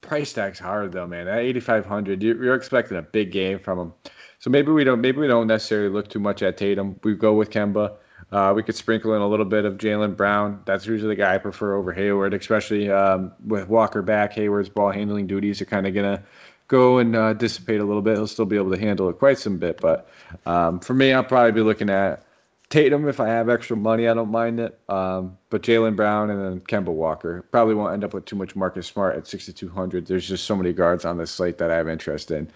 price 0.00 0.32
tag's 0.32 0.58
hard 0.58 0.92
though, 0.92 1.06
man. 1.06 1.28
At 1.28 1.38
8,500, 1.38 2.22
you're 2.22 2.54
expecting 2.54 2.96
a 2.96 3.02
big 3.02 3.30
game 3.30 3.58
from 3.58 3.78
him. 3.78 3.92
So 4.38 4.50
maybe 4.50 4.72
we 4.72 4.84
don't. 4.84 5.00
Maybe 5.00 5.18
we 5.18 5.26
don't 5.26 5.46
necessarily 5.46 5.88
look 5.88 6.08
too 6.08 6.18
much 6.18 6.42
at 6.42 6.56
Tatum. 6.56 6.98
We 7.02 7.14
go 7.14 7.34
with 7.34 7.50
Kemba. 7.50 7.96
Uh, 8.32 8.52
we 8.54 8.62
could 8.62 8.74
sprinkle 8.74 9.14
in 9.14 9.22
a 9.22 9.28
little 9.28 9.46
bit 9.46 9.64
of 9.64 9.74
Jaylen 9.74 10.16
Brown. 10.16 10.60
That's 10.66 10.84
usually 10.86 11.14
the 11.14 11.22
guy 11.22 11.34
I 11.34 11.38
prefer 11.38 11.74
over 11.76 11.92
Hayward, 11.92 12.34
especially 12.34 12.90
um, 12.90 13.32
with 13.46 13.68
Walker 13.68 14.02
back. 14.02 14.32
Hayward's 14.32 14.68
ball 14.68 14.90
handling 14.90 15.26
duties 15.26 15.62
are 15.62 15.66
kind 15.66 15.86
of 15.86 15.94
gonna 15.94 16.22
go 16.68 16.98
and 16.98 17.14
uh, 17.14 17.32
dissipate 17.32 17.80
a 17.80 17.84
little 17.84 18.02
bit. 18.02 18.16
He'll 18.16 18.26
still 18.26 18.44
be 18.44 18.56
able 18.56 18.70
to 18.72 18.78
handle 18.78 19.08
it 19.08 19.18
quite 19.18 19.38
some 19.38 19.58
bit. 19.58 19.80
But 19.80 20.08
um, 20.46 20.80
for 20.80 20.94
me, 20.94 21.12
I'll 21.12 21.24
probably 21.24 21.52
be 21.52 21.60
looking 21.60 21.90
at 21.90 22.24
Tatum 22.68 23.08
if 23.08 23.20
I 23.20 23.28
have 23.28 23.48
extra 23.48 23.76
money. 23.76 24.08
I 24.08 24.14
don't 24.14 24.30
mind 24.30 24.58
it. 24.58 24.78
Um, 24.88 25.38
but 25.50 25.62
Jaylen 25.62 25.94
Brown 25.94 26.30
and 26.30 26.42
then 26.42 26.60
Kemba 26.60 26.92
Walker 26.92 27.42
probably 27.52 27.74
won't 27.74 27.92
end 27.92 28.04
up 28.04 28.12
with 28.12 28.24
too 28.24 28.36
much 28.36 28.56
Marcus 28.56 28.86
Smart 28.86 29.16
at 29.16 29.26
6,200. 29.26 30.06
There's 30.06 30.26
just 30.26 30.44
so 30.44 30.56
many 30.56 30.72
guards 30.72 31.04
on 31.04 31.18
this 31.18 31.30
slate 31.30 31.58
that 31.58 31.70
I 31.70 31.76
have 31.76 31.88
interest 31.88 32.30
in, 32.30 32.50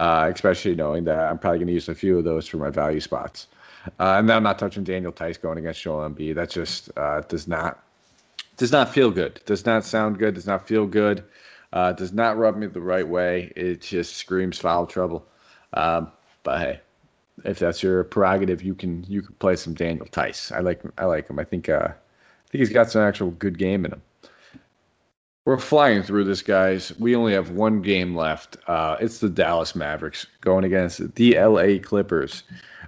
uh, 0.00 0.30
especially 0.32 0.74
knowing 0.74 1.04
that 1.04 1.18
I'm 1.18 1.38
probably 1.38 1.58
going 1.58 1.68
to 1.68 1.72
use 1.72 1.88
a 1.88 1.94
few 1.94 2.18
of 2.18 2.24
those 2.24 2.46
for 2.46 2.58
my 2.58 2.70
value 2.70 3.00
spots. 3.00 3.46
Uh, 3.98 4.16
and 4.18 4.28
then 4.28 4.36
I'm 4.36 4.42
not 4.42 4.58
touching 4.58 4.84
Daniel 4.84 5.12
Theis 5.12 5.40
going 5.40 5.58
against 5.58 5.82
Joel 5.82 6.08
Embiid. 6.08 6.34
That 6.34 6.50
just 6.50 6.90
uh, 6.96 7.20
does 7.22 7.48
not 7.48 7.82
does 8.56 8.72
not 8.72 8.92
feel 8.92 9.10
good. 9.10 9.40
Does 9.46 9.66
not 9.66 9.84
sound 9.84 10.18
good. 10.18 10.34
Does 10.34 10.46
not 10.46 10.66
feel 10.66 10.86
good. 10.86 11.24
Uh, 11.74 11.92
does 11.92 12.12
not 12.12 12.38
rub 12.38 12.56
me 12.56 12.68
the 12.68 12.80
right 12.80 13.06
way. 13.06 13.52
It 13.56 13.80
just 13.82 14.16
screams 14.16 14.58
foul 14.58 14.86
trouble. 14.86 15.26
Um, 15.72 16.10
but 16.44 16.60
hey, 16.60 16.80
if 17.44 17.58
that's 17.58 17.82
your 17.82 18.04
prerogative, 18.04 18.62
you 18.62 18.76
can 18.76 19.04
you 19.08 19.22
can 19.22 19.34
play 19.34 19.56
some 19.56 19.74
Daniel 19.74 20.06
Theis. 20.06 20.52
I 20.52 20.60
like 20.60 20.80
I 20.98 21.04
like 21.04 21.28
him. 21.28 21.40
I 21.40 21.44
think 21.44 21.68
uh, 21.68 21.88
I 21.88 22.48
think 22.48 22.60
he's 22.60 22.70
got 22.70 22.90
some 22.90 23.02
actual 23.02 23.32
good 23.32 23.58
game 23.58 23.84
in 23.84 23.92
him. 23.92 24.02
We're 25.46 25.58
flying 25.58 26.02
through 26.02 26.24
this, 26.24 26.42
guys. 26.42 26.96
We 26.98 27.16
only 27.16 27.34
have 27.34 27.50
one 27.50 27.82
game 27.82 28.16
left. 28.16 28.56
Uh, 28.66 28.96
it's 29.00 29.18
the 29.18 29.28
Dallas 29.28 29.74
Mavericks 29.74 30.26
going 30.40 30.64
against 30.64 31.14
the 31.16 31.38
LA 31.38 31.78
Clippers. 31.82 32.44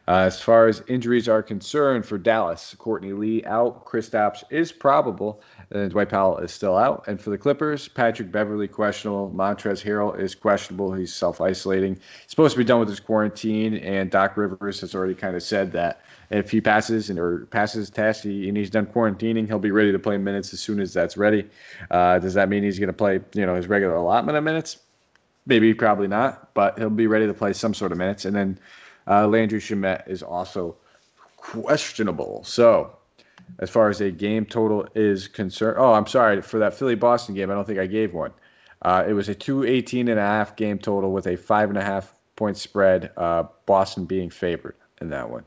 Uh, 0.08 0.20
as 0.20 0.40
far 0.40 0.68
as 0.68 0.82
injuries 0.86 1.28
are 1.28 1.42
concerned 1.42 2.06
for 2.06 2.16
Dallas, 2.16 2.76
Courtney 2.78 3.12
Lee 3.12 3.44
out, 3.44 3.84
Chris 3.84 4.08
Kristaps 4.08 4.44
is 4.50 4.70
probable, 4.70 5.42
and 5.70 5.90
Dwight 5.90 6.08
Powell 6.08 6.38
is 6.38 6.52
still 6.52 6.76
out. 6.76 7.04
And 7.06 7.20
for 7.20 7.30
the 7.30 7.38
Clippers, 7.38 7.88
Patrick 7.88 8.30
Beverley 8.30 8.68
questionable, 8.68 9.32
Montrezl 9.34 9.84
Harrell 9.84 10.18
is 10.18 10.34
questionable. 10.34 10.92
He's 10.92 11.12
self 11.12 11.40
isolating. 11.40 11.94
He's 11.94 12.30
supposed 12.30 12.52
to 12.54 12.58
be 12.58 12.64
done 12.64 12.80
with 12.80 12.88
his 12.88 13.00
quarantine, 13.00 13.74
and 13.78 14.10
Doc 14.10 14.36
Rivers 14.36 14.80
has 14.80 14.94
already 14.94 15.14
kind 15.14 15.34
of 15.34 15.42
said 15.42 15.72
that 15.72 16.02
if 16.30 16.50
he 16.50 16.60
passes 16.60 17.10
and 17.10 17.18
or 17.18 17.46
passes 17.46 17.90
test 17.90 18.24
he, 18.24 18.48
and 18.48 18.56
he's 18.56 18.70
done 18.70 18.86
quarantining, 18.86 19.46
he'll 19.46 19.58
be 19.58 19.70
ready 19.70 19.92
to 19.92 19.98
play 19.98 20.16
minutes 20.16 20.52
as 20.52 20.60
soon 20.60 20.80
as 20.80 20.92
that's 20.92 21.16
ready. 21.16 21.48
Uh, 21.90 22.18
does 22.18 22.34
that 22.34 22.48
mean 22.48 22.62
he's 22.62 22.78
going 22.78 22.88
to 22.88 22.92
play, 22.92 23.20
you 23.34 23.46
know, 23.46 23.54
his 23.54 23.68
regular 23.68 23.94
allotment 23.94 24.36
of 24.36 24.44
minutes? 24.44 24.78
Maybe, 25.46 25.72
probably 25.74 26.08
not, 26.08 26.52
but 26.54 26.76
he'll 26.78 26.90
be 26.90 27.06
ready 27.06 27.26
to 27.26 27.34
play 27.34 27.52
some 27.52 27.72
sort 27.74 27.92
of 27.92 27.98
minutes. 27.98 28.24
And 28.24 28.34
then 28.34 28.58
uh, 29.06 29.28
Landry 29.28 29.60
Shamet 29.60 30.08
is 30.08 30.22
also 30.22 30.76
questionable. 31.36 32.42
So, 32.44 32.95
as 33.58 33.70
far 33.70 33.88
as 33.88 34.00
a 34.00 34.10
game 34.10 34.44
total 34.44 34.86
is 34.94 35.28
concerned, 35.28 35.76
oh, 35.78 35.92
I'm 35.92 36.06
sorry 36.06 36.42
for 36.42 36.58
that 36.58 36.74
Philly 36.74 36.94
Boston 36.94 37.34
game. 37.34 37.50
I 37.50 37.54
don't 37.54 37.66
think 37.66 37.78
I 37.78 37.86
gave 37.86 38.12
one. 38.12 38.32
Uh, 38.82 39.04
it 39.06 39.12
was 39.12 39.28
a 39.28 39.34
218 39.34 40.08
and 40.08 40.18
a 40.18 40.22
half 40.22 40.56
game 40.56 40.78
total 40.78 41.12
with 41.12 41.26
a 41.26 41.36
five 41.36 41.68
and 41.68 41.78
a 41.78 41.84
half 41.84 42.14
point 42.36 42.56
spread. 42.56 43.10
Uh, 43.16 43.44
Boston 43.64 44.04
being 44.04 44.30
favored 44.30 44.76
in 45.00 45.08
that 45.10 45.30
one. 45.30 45.44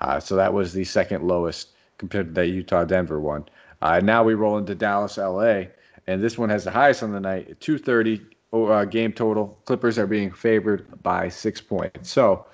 Uh, 0.00 0.18
so 0.18 0.36
that 0.36 0.52
was 0.52 0.72
the 0.72 0.84
second 0.84 1.26
lowest 1.26 1.70
compared 1.98 2.28
to 2.28 2.32
that 2.32 2.46
Utah 2.48 2.84
Denver 2.84 3.20
one. 3.20 3.44
Uh, 3.82 4.00
now 4.00 4.24
we 4.24 4.34
roll 4.34 4.58
into 4.58 4.74
Dallas 4.74 5.18
LA, 5.18 5.64
and 6.06 6.22
this 6.22 6.38
one 6.38 6.48
has 6.48 6.64
the 6.64 6.70
highest 6.70 7.02
on 7.02 7.12
the 7.12 7.20
night 7.20 7.60
230 7.60 8.20
uh, 8.52 8.84
game 8.84 9.12
total. 9.12 9.58
Clippers 9.64 9.98
are 9.98 10.06
being 10.06 10.30
favored 10.30 10.86
by 11.02 11.28
six 11.28 11.60
points. 11.60 12.10
So 12.10 12.46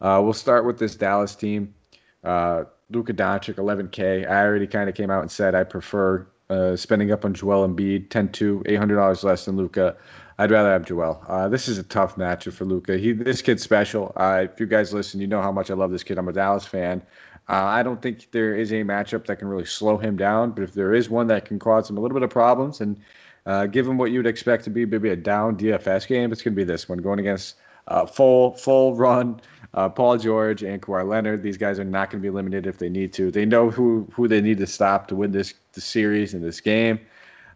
uh, 0.00 0.20
we'll 0.22 0.32
start 0.32 0.64
with 0.64 0.78
this 0.78 0.96
Dallas 0.96 1.34
team. 1.34 1.74
Uh, 2.22 2.64
Luka 2.90 3.12
Doncic, 3.12 3.54
11K. 3.54 4.28
I 4.28 4.44
already 4.44 4.66
kind 4.66 4.88
of 4.88 4.94
came 4.94 5.10
out 5.10 5.22
and 5.22 5.30
said 5.30 5.54
I 5.54 5.64
prefer 5.64 6.26
uh, 6.50 6.76
spending 6.76 7.10
up 7.10 7.24
on 7.24 7.34
Joel 7.34 7.66
Embiid, 7.66 8.10
10 8.10 8.30
2, 8.30 8.64
$800 8.66 9.24
less 9.24 9.44
than 9.44 9.56
Luka. 9.56 9.96
I'd 10.38 10.50
rather 10.50 10.70
have 10.70 10.84
Joel. 10.84 11.22
Uh, 11.28 11.48
this 11.48 11.68
is 11.68 11.78
a 11.78 11.82
tough 11.82 12.16
matchup 12.16 12.54
for 12.54 12.64
Luka. 12.64 12.98
He, 12.98 13.12
this 13.12 13.40
kid's 13.40 13.62
special. 13.62 14.12
Uh, 14.16 14.46
if 14.50 14.58
you 14.58 14.66
guys 14.66 14.92
listen, 14.92 15.20
you 15.20 15.26
know 15.26 15.40
how 15.40 15.52
much 15.52 15.70
I 15.70 15.74
love 15.74 15.90
this 15.90 16.02
kid. 16.02 16.18
I'm 16.18 16.28
a 16.28 16.32
Dallas 16.32 16.66
fan. 16.66 17.02
Uh, 17.48 17.64
I 17.64 17.82
don't 17.82 18.00
think 18.00 18.30
there 18.32 18.56
is 18.56 18.72
a 18.72 18.76
matchup 18.76 19.26
that 19.26 19.38
can 19.38 19.48
really 19.48 19.66
slow 19.66 19.96
him 19.96 20.16
down, 20.16 20.50
but 20.52 20.64
if 20.64 20.74
there 20.74 20.94
is 20.94 21.10
one 21.10 21.26
that 21.28 21.44
can 21.44 21.58
cause 21.58 21.88
him 21.88 21.98
a 21.98 22.00
little 22.00 22.14
bit 22.14 22.22
of 22.22 22.30
problems 22.30 22.80
and 22.80 22.98
uh, 23.46 23.66
give 23.66 23.86
him 23.86 23.98
what 23.98 24.10
you'd 24.10 24.26
expect 24.26 24.64
to 24.64 24.70
be 24.70 24.86
maybe 24.86 25.10
a 25.10 25.16
down 25.16 25.56
DFS 25.56 26.06
game, 26.06 26.32
it's 26.32 26.42
going 26.42 26.54
to 26.54 26.56
be 26.56 26.64
this 26.64 26.88
one 26.88 26.98
going 26.98 27.18
against 27.18 27.56
uh, 27.88 28.06
full 28.06 28.52
full 28.56 28.94
run 28.94 29.40
uh, 29.74 29.88
Paul 29.88 30.18
George 30.18 30.62
and 30.62 30.80
Kawhi 30.80 31.06
Leonard. 31.06 31.42
These 31.42 31.58
guys 31.58 31.78
are 31.78 31.84
not 31.84 32.10
going 32.10 32.22
to 32.22 32.26
be 32.26 32.30
limited 32.30 32.66
if 32.66 32.78
they 32.78 32.88
need 32.88 33.12
to. 33.14 33.30
They 33.30 33.44
know 33.44 33.70
who 33.70 34.08
who 34.12 34.28
they 34.28 34.40
need 34.40 34.58
to 34.58 34.66
stop 34.66 35.08
to 35.08 35.16
win 35.16 35.32
this 35.32 35.54
the 35.72 35.80
series 35.80 36.34
in 36.34 36.42
this 36.42 36.60
game. 36.60 37.00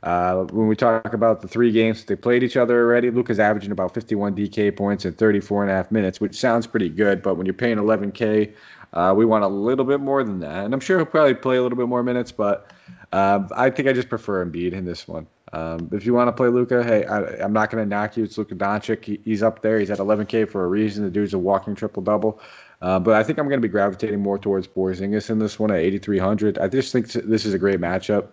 Uh, 0.04 0.44
when 0.44 0.68
we 0.68 0.76
talk 0.76 1.12
about 1.12 1.40
the 1.40 1.48
three 1.48 1.72
games 1.72 2.04
they 2.04 2.14
played 2.14 2.42
each 2.44 2.56
other 2.56 2.84
already, 2.84 3.10
Luka's 3.10 3.40
averaging 3.40 3.72
about 3.72 3.94
51 3.94 4.36
DK 4.36 4.76
points 4.76 5.04
in 5.04 5.12
34 5.12 5.62
and 5.62 5.72
a 5.72 5.74
half 5.74 5.90
minutes, 5.90 6.20
which 6.20 6.36
sounds 6.36 6.68
pretty 6.68 6.88
good. 6.88 7.20
But 7.20 7.34
when 7.34 7.46
you're 7.46 7.54
paying 7.54 7.78
11K, 7.78 8.52
uh, 8.92 9.14
we 9.16 9.24
want 9.24 9.42
a 9.42 9.48
little 9.48 9.84
bit 9.84 9.98
more 9.98 10.22
than 10.22 10.38
that. 10.38 10.64
And 10.64 10.72
I'm 10.72 10.78
sure 10.78 10.98
he'll 10.98 11.06
probably 11.06 11.34
play 11.34 11.56
a 11.56 11.62
little 11.62 11.76
bit 11.76 11.88
more 11.88 12.04
minutes, 12.04 12.30
but 12.30 12.70
uh, 13.12 13.40
I 13.56 13.70
think 13.70 13.88
I 13.88 13.92
just 13.92 14.08
prefer 14.08 14.44
Embiid 14.46 14.72
in 14.72 14.84
this 14.84 15.08
one. 15.08 15.26
Um, 15.52 15.88
if 15.92 16.04
you 16.04 16.14
want 16.14 16.28
to 16.28 16.32
play 16.32 16.48
Luka, 16.48 16.84
hey, 16.84 17.04
I, 17.04 17.44
am 17.44 17.52
not 17.52 17.70
going 17.70 17.82
to 17.82 17.88
knock 17.88 18.16
you. 18.16 18.24
It's 18.24 18.36
Luka 18.36 18.54
Doncic. 18.54 19.04
He, 19.04 19.20
he's 19.24 19.42
up 19.42 19.62
there. 19.62 19.78
He's 19.78 19.90
at 19.90 19.98
11K 19.98 20.48
for 20.48 20.64
a 20.64 20.68
reason. 20.68 21.04
The 21.04 21.10
dude's 21.10 21.34
a 21.34 21.38
walking 21.38 21.74
triple 21.74 22.02
double. 22.02 22.40
Uh, 22.80 22.98
but 22.98 23.14
I 23.14 23.22
think 23.22 23.38
I'm 23.38 23.48
going 23.48 23.60
to 23.60 23.66
be 23.66 23.70
gravitating 23.70 24.20
more 24.20 24.38
towards 24.38 24.68
Porzingis 24.68 25.30
in 25.30 25.38
this 25.38 25.58
one 25.58 25.70
at 25.70 25.78
8,300. 25.78 26.58
I 26.58 26.68
just 26.68 26.92
think 26.92 27.10
this 27.10 27.44
is 27.44 27.54
a 27.54 27.58
great 27.58 27.80
matchup. 27.80 28.28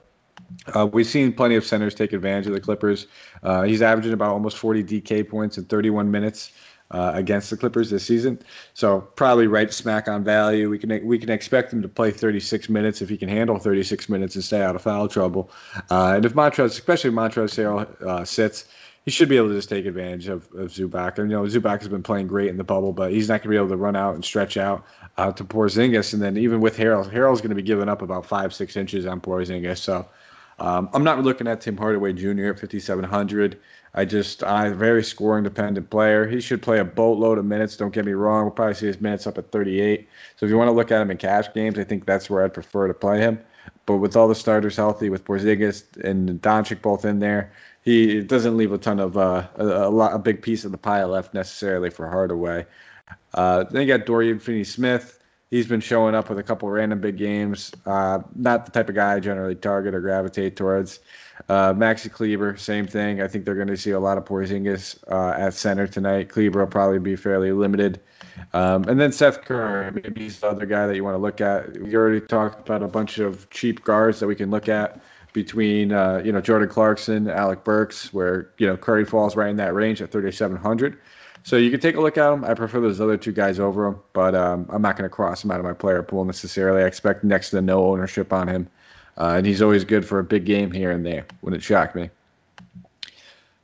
Uh, 0.76 0.86
we've 0.86 1.08
seen 1.08 1.34
plenty 1.34 1.56
of 1.56 1.66
centers 1.66 1.96
take 1.96 2.14
advantage 2.14 2.48
of 2.48 2.54
the 2.54 2.60
Clippers. 2.60 3.08
Uh, 3.42 3.64
he's 3.64 3.82
averaging 3.82 4.14
about 4.14 4.32
almost 4.32 4.58
40 4.58 4.84
DK 4.84 5.28
points 5.28 5.58
in 5.58 5.66
31 5.66 6.12
minutes 6.12 6.52
uh, 6.92 7.12
against 7.16 7.50
the 7.50 7.58
Clippers 7.58 7.90
this 7.90 8.06
season. 8.06 8.40
So 8.74 9.02
probably 9.02 9.48
right 9.48 9.72
smack 9.74 10.08
on 10.08 10.24
value. 10.24 10.70
We 10.70 10.78
can 10.78 11.06
we 11.06 11.18
can 11.18 11.30
expect 11.30 11.74
him 11.74 11.82
to 11.82 11.88
play 11.88 12.12
36 12.12 12.70
minutes 12.70 13.02
if 13.02 13.10
he 13.10 13.18
can 13.18 13.30
handle 13.30 13.58
36 13.58 14.10
minutes 14.10 14.36
and 14.36 14.44
stay 14.44 14.62
out 14.62 14.76
of 14.76 14.82
foul 14.82 15.08
trouble. 15.08 15.50
Uh, 15.90 16.14
and 16.16 16.26
if 16.26 16.34
Montrezl, 16.34 16.66
especially 16.66 17.12
Montrezl 17.12 18.02
uh, 18.04 18.24
sits, 18.26 18.66
he 19.06 19.12
should 19.12 19.30
be 19.30 19.38
able 19.38 19.50
to 19.50 19.56
just 19.56 19.70
take 19.70 19.86
advantage 19.86 20.28
of, 20.28 20.44
of 20.56 20.72
Zubac. 20.72 21.20
And 21.20 21.30
you 21.30 21.38
know 21.38 21.44
Zubac 21.44 21.80
has 21.80 21.88
been 21.88 22.04
playing 22.04 22.28
great 22.28 22.50
in 22.50 22.58
the 22.58 22.64
bubble, 22.64 22.94
but 22.94 23.12
he's 23.12 23.30
not 23.30 23.42
going 23.42 23.44
to 23.44 23.50
be 23.50 23.58
able 23.58 23.70
to 23.70 23.78
run 23.78 23.96
out 23.96 24.16
and 24.16 24.24
stretch 24.24 24.58
out 24.58 24.86
uh, 25.18 25.32
to 25.32 25.44
Porzingis. 25.44 26.14
And 26.14 26.22
then 26.22 26.38
even 26.38 26.60
with 26.60 26.78
Harrell, 26.78 27.10
Harrell's 27.12 27.42
going 27.42 27.50
to 27.50 27.56
be 27.56 27.62
giving 27.62 27.90
up 27.90 28.02
about 28.02 28.26
five 28.26 28.54
six 28.54 28.76
inches 28.76 29.06
on 29.06 29.22
Porzingis. 29.22 29.78
So 29.78 30.08
um, 30.60 30.90
I'm 30.94 31.04
not 31.04 31.22
looking 31.24 31.48
at 31.48 31.62
Tim 31.62 31.78
Hardaway 31.78 32.14
Jr. 32.14 32.46
at 32.50 32.60
5,700. 32.60 33.60
I 33.96 34.04
just, 34.04 34.44
I'm 34.44 34.78
very 34.78 35.04
scoring 35.04 35.46
dependent 35.46 35.90
player. 35.90 36.28
He 36.28 36.42
should 36.42 36.62
play 36.62 36.80
a 36.80 36.86
boatload 36.86 37.38
of 37.38 37.46
minutes. 37.46 37.78
Don't 37.78 37.94
get 37.94 38.06
me 38.06 38.12
wrong. 38.12 38.44
We'll 38.44 38.52
probably 38.52 38.76
see 38.76 38.88
his 38.88 39.00
minutes 39.00 39.26
up 39.26 39.38
at 39.38 39.52
38. 39.52 40.08
So 40.36 40.46
if 40.46 40.50
you 40.50 40.58
want 40.58 40.68
to 40.68 40.74
look 40.74 40.92
at 40.92 41.02
him 41.02 41.10
in 41.12 41.18
cash 41.18 41.52
games, 41.54 41.80
I 41.80 41.86
think 41.86 42.06
that's 42.06 42.30
where 42.30 42.44
I'd 42.44 42.54
prefer 42.54 42.88
to 42.88 42.94
play 42.94 43.20
him. 43.20 43.40
But 43.86 43.98
with 43.98 44.16
all 44.18 44.28
the 44.28 44.36
starters 44.36 44.76
healthy, 44.76 45.10
with 45.10 45.24
Porzingis 45.24 45.84
and 46.04 46.42
Doncic 46.42 46.82
both 46.82 47.06
in 47.06 47.20
there, 47.20 47.54
he 47.84 48.22
doesn't 48.22 48.58
leave 48.58 48.74
a 48.74 48.78
ton 48.78 49.00
of 49.00 49.18
uh, 49.18 49.48
a, 49.56 49.66
a, 49.66 49.90
lot, 49.90 50.14
a 50.14 50.20
big 50.20 50.42
piece 50.42 50.66
of 50.66 50.72
the 50.72 50.78
pie 50.78 51.04
left 51.06 51.34
necessarily 51.34 51.90
for 51.90 52.10
Hardaway. 52.10 52.66
Uh, 53.34 53.64
then 53.64 53.84
you 53.84 53.88
got 53.88 54.06
Dorian 54.06 54.40
Finney-Smith 54.40 55.20
he's 55.56 55.68
been 55.68 55.80
showing 55.80 56.16
up 56.16 56.30
with 56.30 56.40
a 56.40 56.44
couple 56.44 56.70
random 56.70 57.00
big 57.00 57.18
games. 57.18 57.72
Uh, 57.86 58.20
not 58.36 58.66
the 58.66 58.72
type 58.72 58.90
of 58.90 58.96
guy 58.96 59.14
I 59.14 59.20
generally 59.20 59.56
target 59.56 59.94
or 59.94 60.02
gravitate 60.02 60.56
towards. 60.56 61.00
Uh, 61.50 61.74
Maxi 61.74 62.12
Kleber, 62.12 62.58
same 62.58 62.88
thing. 62.88 63.22
I 63.22 63.28
think 63.28 63.46
they're 63.46 63.56
going 63.56 63.68
to 63.68 63.78
see 63.78 63.92
a 63.92 64.00
lot 64.00 64.18
of 64.18 64.26
Porzingis 64.26 64.98
uh, 65.12 65.38
at 65.38 65.54
center 65.54 65.86
tonight. 65.88 66.30
Kleber 66.30 66.60
will 66.60 66.68
probably 66.68 67.00
be 67.00 67.16
fairly 67.16 67.52
limited. 67.52 68.00
Um, 68.54 68.84
and 68.88 69.00
then 69.00 69.12
Seth 69.12 69.42
Curry, 69.42 69.92
maybe 69.92 70.22
he's 70.22 70.40
the 70.40 70.48
other 70.48 70.66
guy 70.66 70.88
that 70.88 70.96
you 70.96 71.04
want 71.04 71.16
to 71.16 71.20
look 71.20 71.42
at. 71.42 71.78
We 71.78 71.96
already 71.96 72.22
talked 72.22 72.68
about 72.68 72.84
a 72.84 72.88
bunch 72.88 73.20
of 73.20 73.50
cheap 73.50 73.84
guards 73.84 74.20
that 74.20 74.28
we 74.28 74.36
can 74.36 74.50
look 74.50 74.70
at 74.70 75.02
between 75.34 75.92
uh, 75.92 76.22
you 76.24 76.32
know 76.32 76.42
Jordan 76.42 76.70
Clarkson, 76.70 77.30
Alec 77.30 77.64
Burks, 77.64 78.14
where 78.14 78.50
you 78.58 78.66
know 78.66 78.78
Curry 78.78 79.06
falls 79.06 79.36
right 79.36 79.50
in 79.50 79.58
that 79.58 79.74
range 79.74 80.02
at 80.02 80.12
3,700. 80.12 80.98
So 81.44 81.58
you 81.58 81.70
can 81.70 81.80
take 81.80 81.96
a 81.96 82.02
look 82.02 82.18
at 82.18 82.34
him. 82.34 82.44
I 82.44 82.56
prefer 82.56 82.80
those 82.80 83.00
other 83.00 83.18
two 83.18 83.32
guys 83.32 83.60
over 83.60 83.86
him, 83.86 84.00
but 84.14 84.34
um, 84.34 84.66
I'm 84.70 84.82
not 84.82 84.98
going 84.98 85.08
to 85.08 85.14
cross 85.14 85.44
him 85.44 85.52
out 85.52 85.60
of 85.60 85.66
my 85.66 85.74
player 85.74 86.02
pool 86.02 86.26
necessarily. 86.26 86.82
I 86.82 86.88
expect 86.88 87.24
next 87.24 87.52
to 87.52 87.62
no 87.62 87.86
ownership 87.86 88.34
on 88.34 88.48
him, 88.48 88.68
uh, 89.18 89.36
and 89.38 89.46
he's 89.46 89.62
always 89.62 89.84
good 89.84 90.06
for 90.06 90.20
a 90.20 90.24
big 90.24 90.46
game 90.46 90.72
here 90.72 90.92
and 90.92 91.06
there. 91.06 91.26
Wouldn't 91.42 91.64
shock 91.64 91.96
me. 91.96 92.10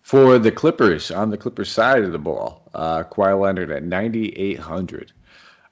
For 0.02 0.38
the 0.38 0.52
Clippers, 0.52 1.10
on 1.10 1.30
the 1.30 1.38
Clippers 1.38 1.72
side 1.72 2.04
of 2.04 2.12
the 2.12 2.20
ball, 2.20 2.70
uh, 2.74 3.04
Kawhi 3.04 3.40
Leonard 3.40 3.72
at 3.72 3.84
9,800. 3.84 5.14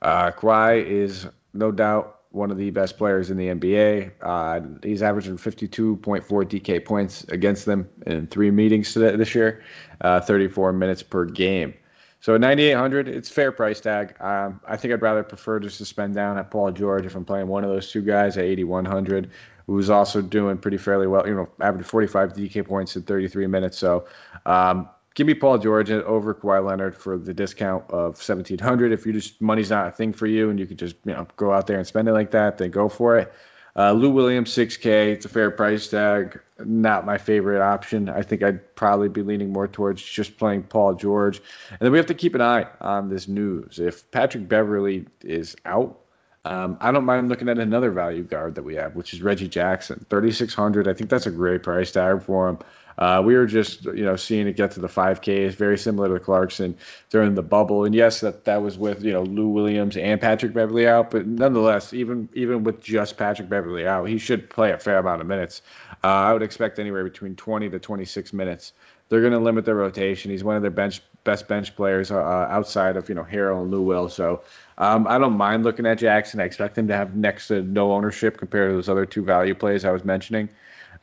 Uh, 0.02 0.32
Kawhi 0.32 0.86
is 0.86 1.28
no 1.54 1.72
doubt 1.72 2.20
one 2.32 2.52
of 2.52 2.58
the 2.58 2.70
best 2.70 2.98
players 2.98 3.32
in 3.32 3.38
the 3.38 3.48
NBA. 3.48 4.12
Uh, 4.22 4.62
he's 4.84 5.02
averaging 5.02 5.36
52.4 5.36 6.24
DK 6.24 6.86
points 6.86 7.24
against 7.26 7.66
them 7.66 7.90
in 8.06 8.28
three 8.28 8.52
meetings 8.52 8.94
this 8.94 9.34
year, 9.34 9.64
uh, 10.02 10.22
34 10.22 10.72
minutes 10.74 11.04
per 11.04 11.26
game. 11.26 11.74
So 12.22 12.36
at 12.36 12.42
9,800, 12.42 13.08
it's 13.08 13.30
fair 13.30 13.52
price 13.52 13.80
tag. 13.80 14.14
Um, 14.22 14.60
I 14.68 14.76
think 14.76 14.94
I'd 14.94 15.02
rather 15.02 15.24
prefer 15.24 15.60
to 15.60 15.70
spend 15.70 16.16
down 16.16 16.38
at 16.38 16.52
Paul 16.52 16.72
George 16.72 17.06
if 17.06 17.16
I'm 17.16 17.24
playing 17.24 17.48
one 17.48 17.64
of 17.64 17.70
those 17.70 17.90
two 17.92 18.02
guys 18.02 18.38
at 18.38 18.44
8,100, 18.44 19.32
who's 19.70 19.90
also 19.90 20.22
doing 20.22 20.58
pretty 20.58 20.78
fairly 20.78 21.06
well. 21.06 21.28
You 21.28 21.36
know, 21.36 21.50
average 21.62 21.86
45 21.86 22.34
DK 22.34 22.66
points 22.68 22.96
in 22.96 23.04
33 23.04 23.46
minutes. 23.46 23.78
So 23.78 24.08
um, 24.48 24.90
give 25.14 25.28
me 25.28 25.36
Paul 25.36 25.60
George 25.60 25.92
over 25.92 26.34
Kawhi 26.34 26.66
Leonard 26.66 26.96
for 26.96 27.18
the 27.20 27.34
discount 27.34 27.84
of 27.92 28.16
1,700. 28.16 28.92
If 28.92 29.06
you 29.06 29.14
just 29.14 29.40
money's 29.40 29.70
not 29.70 29.88
a 29.88 29.92
thing 29.92 30.12
for 30.12 30.26
you 30.26 30.50
and 30.50 30.60
you 30.60 30.66
could 30.66 30.80
just 30.80 30.96
you 31.06 31.14
know 31.14 31.28
go 31.38 31.54
out 31.54 31.68
there 31.68 31.78
and 31.78 31.86
spend 31.86 32.08
it 32.08 32.14
like 32.14 32.32
that, 32.32 32.58
then 32.58 32.72
go 32.72 32.90
for 32.90 33.18
it. 33.18 33.32
Uh, 33.76 33.92
Lou 33.92 34.10
Williams, 34.10 34.50
6K. 34.50 34.86
It's 35.14 35.26
a 35.26 35.30
fair 35.30 35.52
price 35.52 35.88
tag. 35.88 36.40
Not 36.66 37.06
my 37.06 37.18
favorite 37.18 37.62
option. 37.62 38.10
I 38.10 38.24
think 38.24 38.42
I'd 38.42 38.76
probably 38.76 39.08
be 39.08 39.22
leaning 39.22 39.54
more 39.54 39.68
towards 39.68 40.04
just 40.04 40.38
playing 40.38 40.64
Paul 40.64 40.96
George. 40.96 41.40
And 41.70 41.80
then 41.80 41.92
we 41.92 42.00
have 42.00 42.08
to 42.08 42.16
keep 42.16 42.34
an 42.34 42.42
eye 42.42 42.66
on 42.82 43.10
this 43.10 43.28
news. 43.28 43.80
If 43.80 44.10
Patrick 44.10 44.50
Beverley 44.50 45.06
is 45.22 45.56
out, 45.66 46.00
Um, 46.46 46.78
I 46.80 46.92
don't 46.92 47.06
mind 47.06 47.30
looking 47.30 47.50
at 47.50 47.60
another 47.60 47.92
value 47.92 48.24
guard 48.24 48.56
that 48.56 48.64
we 48.64 48.76
have, 48.76 48.96
which 48.96 49.14
is 49.14 49.22
Reggie 49.22 49.50
Jackson, 49.50 50.06
3,600. 50.10 50.88
I 50.88 50.94
think 50.94 51.10
that's 51.10 51.26
a 51.26 51.32
great 51.32 51.64
price 51.64 51.92
tag 51.92 52.24
for 52.24 52.48
him. 52.48 52.60
Uh, 52.98 53.22
we 53.26 53.34
were 53.36 53.46
just, 53.46 53.86
you 53.86 54.04
know, 54.04 54.18
seeing 54.18 54.46
it 54.46 54.58
get 54.58 54.72
to 54.72 54.82
the 54.82 54.88
5Ks, 54.88 55.54
very 55.54 55.78
similar 55.78 56.14
to 56.14 56.24
Clarkson 56.24 56.76
during 57.10 57.34
the 57.34 57.42
bubble. 57.42 57.86
And 57.86 57.96
yes, 57.96 58.20
that, 58.20 58.44
that 58.44 58.62
was 58.62 58.78
with, 58.78 59.04
you 59.04 59.14
know, 59.14 59.24
Lou 59.24 59.48
Williams 59.48 59.96
and 59.96 60.20
Patrick 60.20 60.54
Beverley 60.54 60.86
out, 60.86 61.10
but 61.12 61.26
nonetheless, 61.26 61.94
even 61.94 62.28
even 62.34 62.66
with 62.66 62.82
just 62.82 63.16
Patrick 63.16 63.48
Beverley 63.48 63.88
out, 63.88 64.06
he 64.06 64.18
should 64.18 64.50
play 64.50 64.72
a 64.72 64.78
fair 64.78 64.98
amount 64.98 65.22
of 65.22 65.28
minutes. 65.28 65.62
Uh, 66.04 66.08
I 66.08 66.34
would 66.34 66.44
expect 66.44 66.78
anywhere 66.78 67.06
between 67.06 67.38
20 67.38 67.70
to 67.70 67.80
26 67.80 68.34
minutes. 68.34 68.74
They're 69.08 69.22
going 69.22 69.34
to 69.34 69.40
limit 69.40 69.64
their 69.64 69.76
rotation. 69.76 70.30
He's 70.30 70.44
one 70.44 70.58
of 70.58 70.62
their 70.62 70.70
bench 70.70 71.02
best 71.24 71.48
bench 71.48 71.76
players 71.76 72.12
uh, 72.12 72.18
outside 72.18 72.98
of 72.98 73.10
you 73.10 73.16
know 73.16 73.24
Harrell 73.24 73.62
and 73.62 73.72
Lou 73.72 73.82
Will. 73.82 74.10
So 74.10 74.42
um, 74.78 75.08
I 75.08 75.18
don't 75.18 75.38
mind 75.38 75.64
looking 75.64 75.86
at 75.86 75.98
Jackson. 75.98 76.40
I 76.40 76.46
expect 76.46 76.78
him 76.78 76.88
to 76.88 76.96
have 76.96 77.16
next 77.16 77.48
to 77.48 77.62
no 77.64 77.92
ownership 77.92 78.38
compared 78.38 78.72
to 78.72 78.76
those 78.76 78.90
other 78.90 79.06
two 79.06 79.24
value 79.24 79.56
plays 79.56 79.86
I 79.86 79.92
was 79.92 80.06
mentioning. 80.06 80.50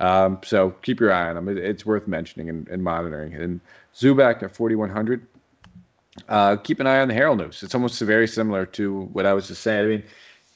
Um, 0.01 0.41
so 0.45 0.71
keep 0.83 1.01
your 1.01 1.13
eye 1.13 1.29
on 1.29 1.37
him. 1.37 1.49
It, 1.49 1.59
it's 1.59 1.87
worth 1.87 2.07
mentioning 2.07 2.51
and, 2.51 2.69
and, 2.69 2.83
monitoring. 2.83 3.35
And 3.35 3.61
Zubac 3.95 4.43
at 4.43 4.55
4,100. 4.55 5.27
Uh, 6.29 6.57
keep 6.57 6.81
an 6.81 6.87
eye 6.87 7.01
on 7.01 7.09
the 7.09 7.15
Harrell 7.15 7.37
news. 7.37 7.63
It's 7.63 7.75
almost 7.75 8.01
very 8.01 8.29
similar 8.29 8.67
to 8.67 9.03
what 9.13 9.27
I 9.27 9.33
was 9.33 9.49
just 9.49 9.63
saying. 9.63 9.85
I 9.85 9.89
mean, 9.89 10.03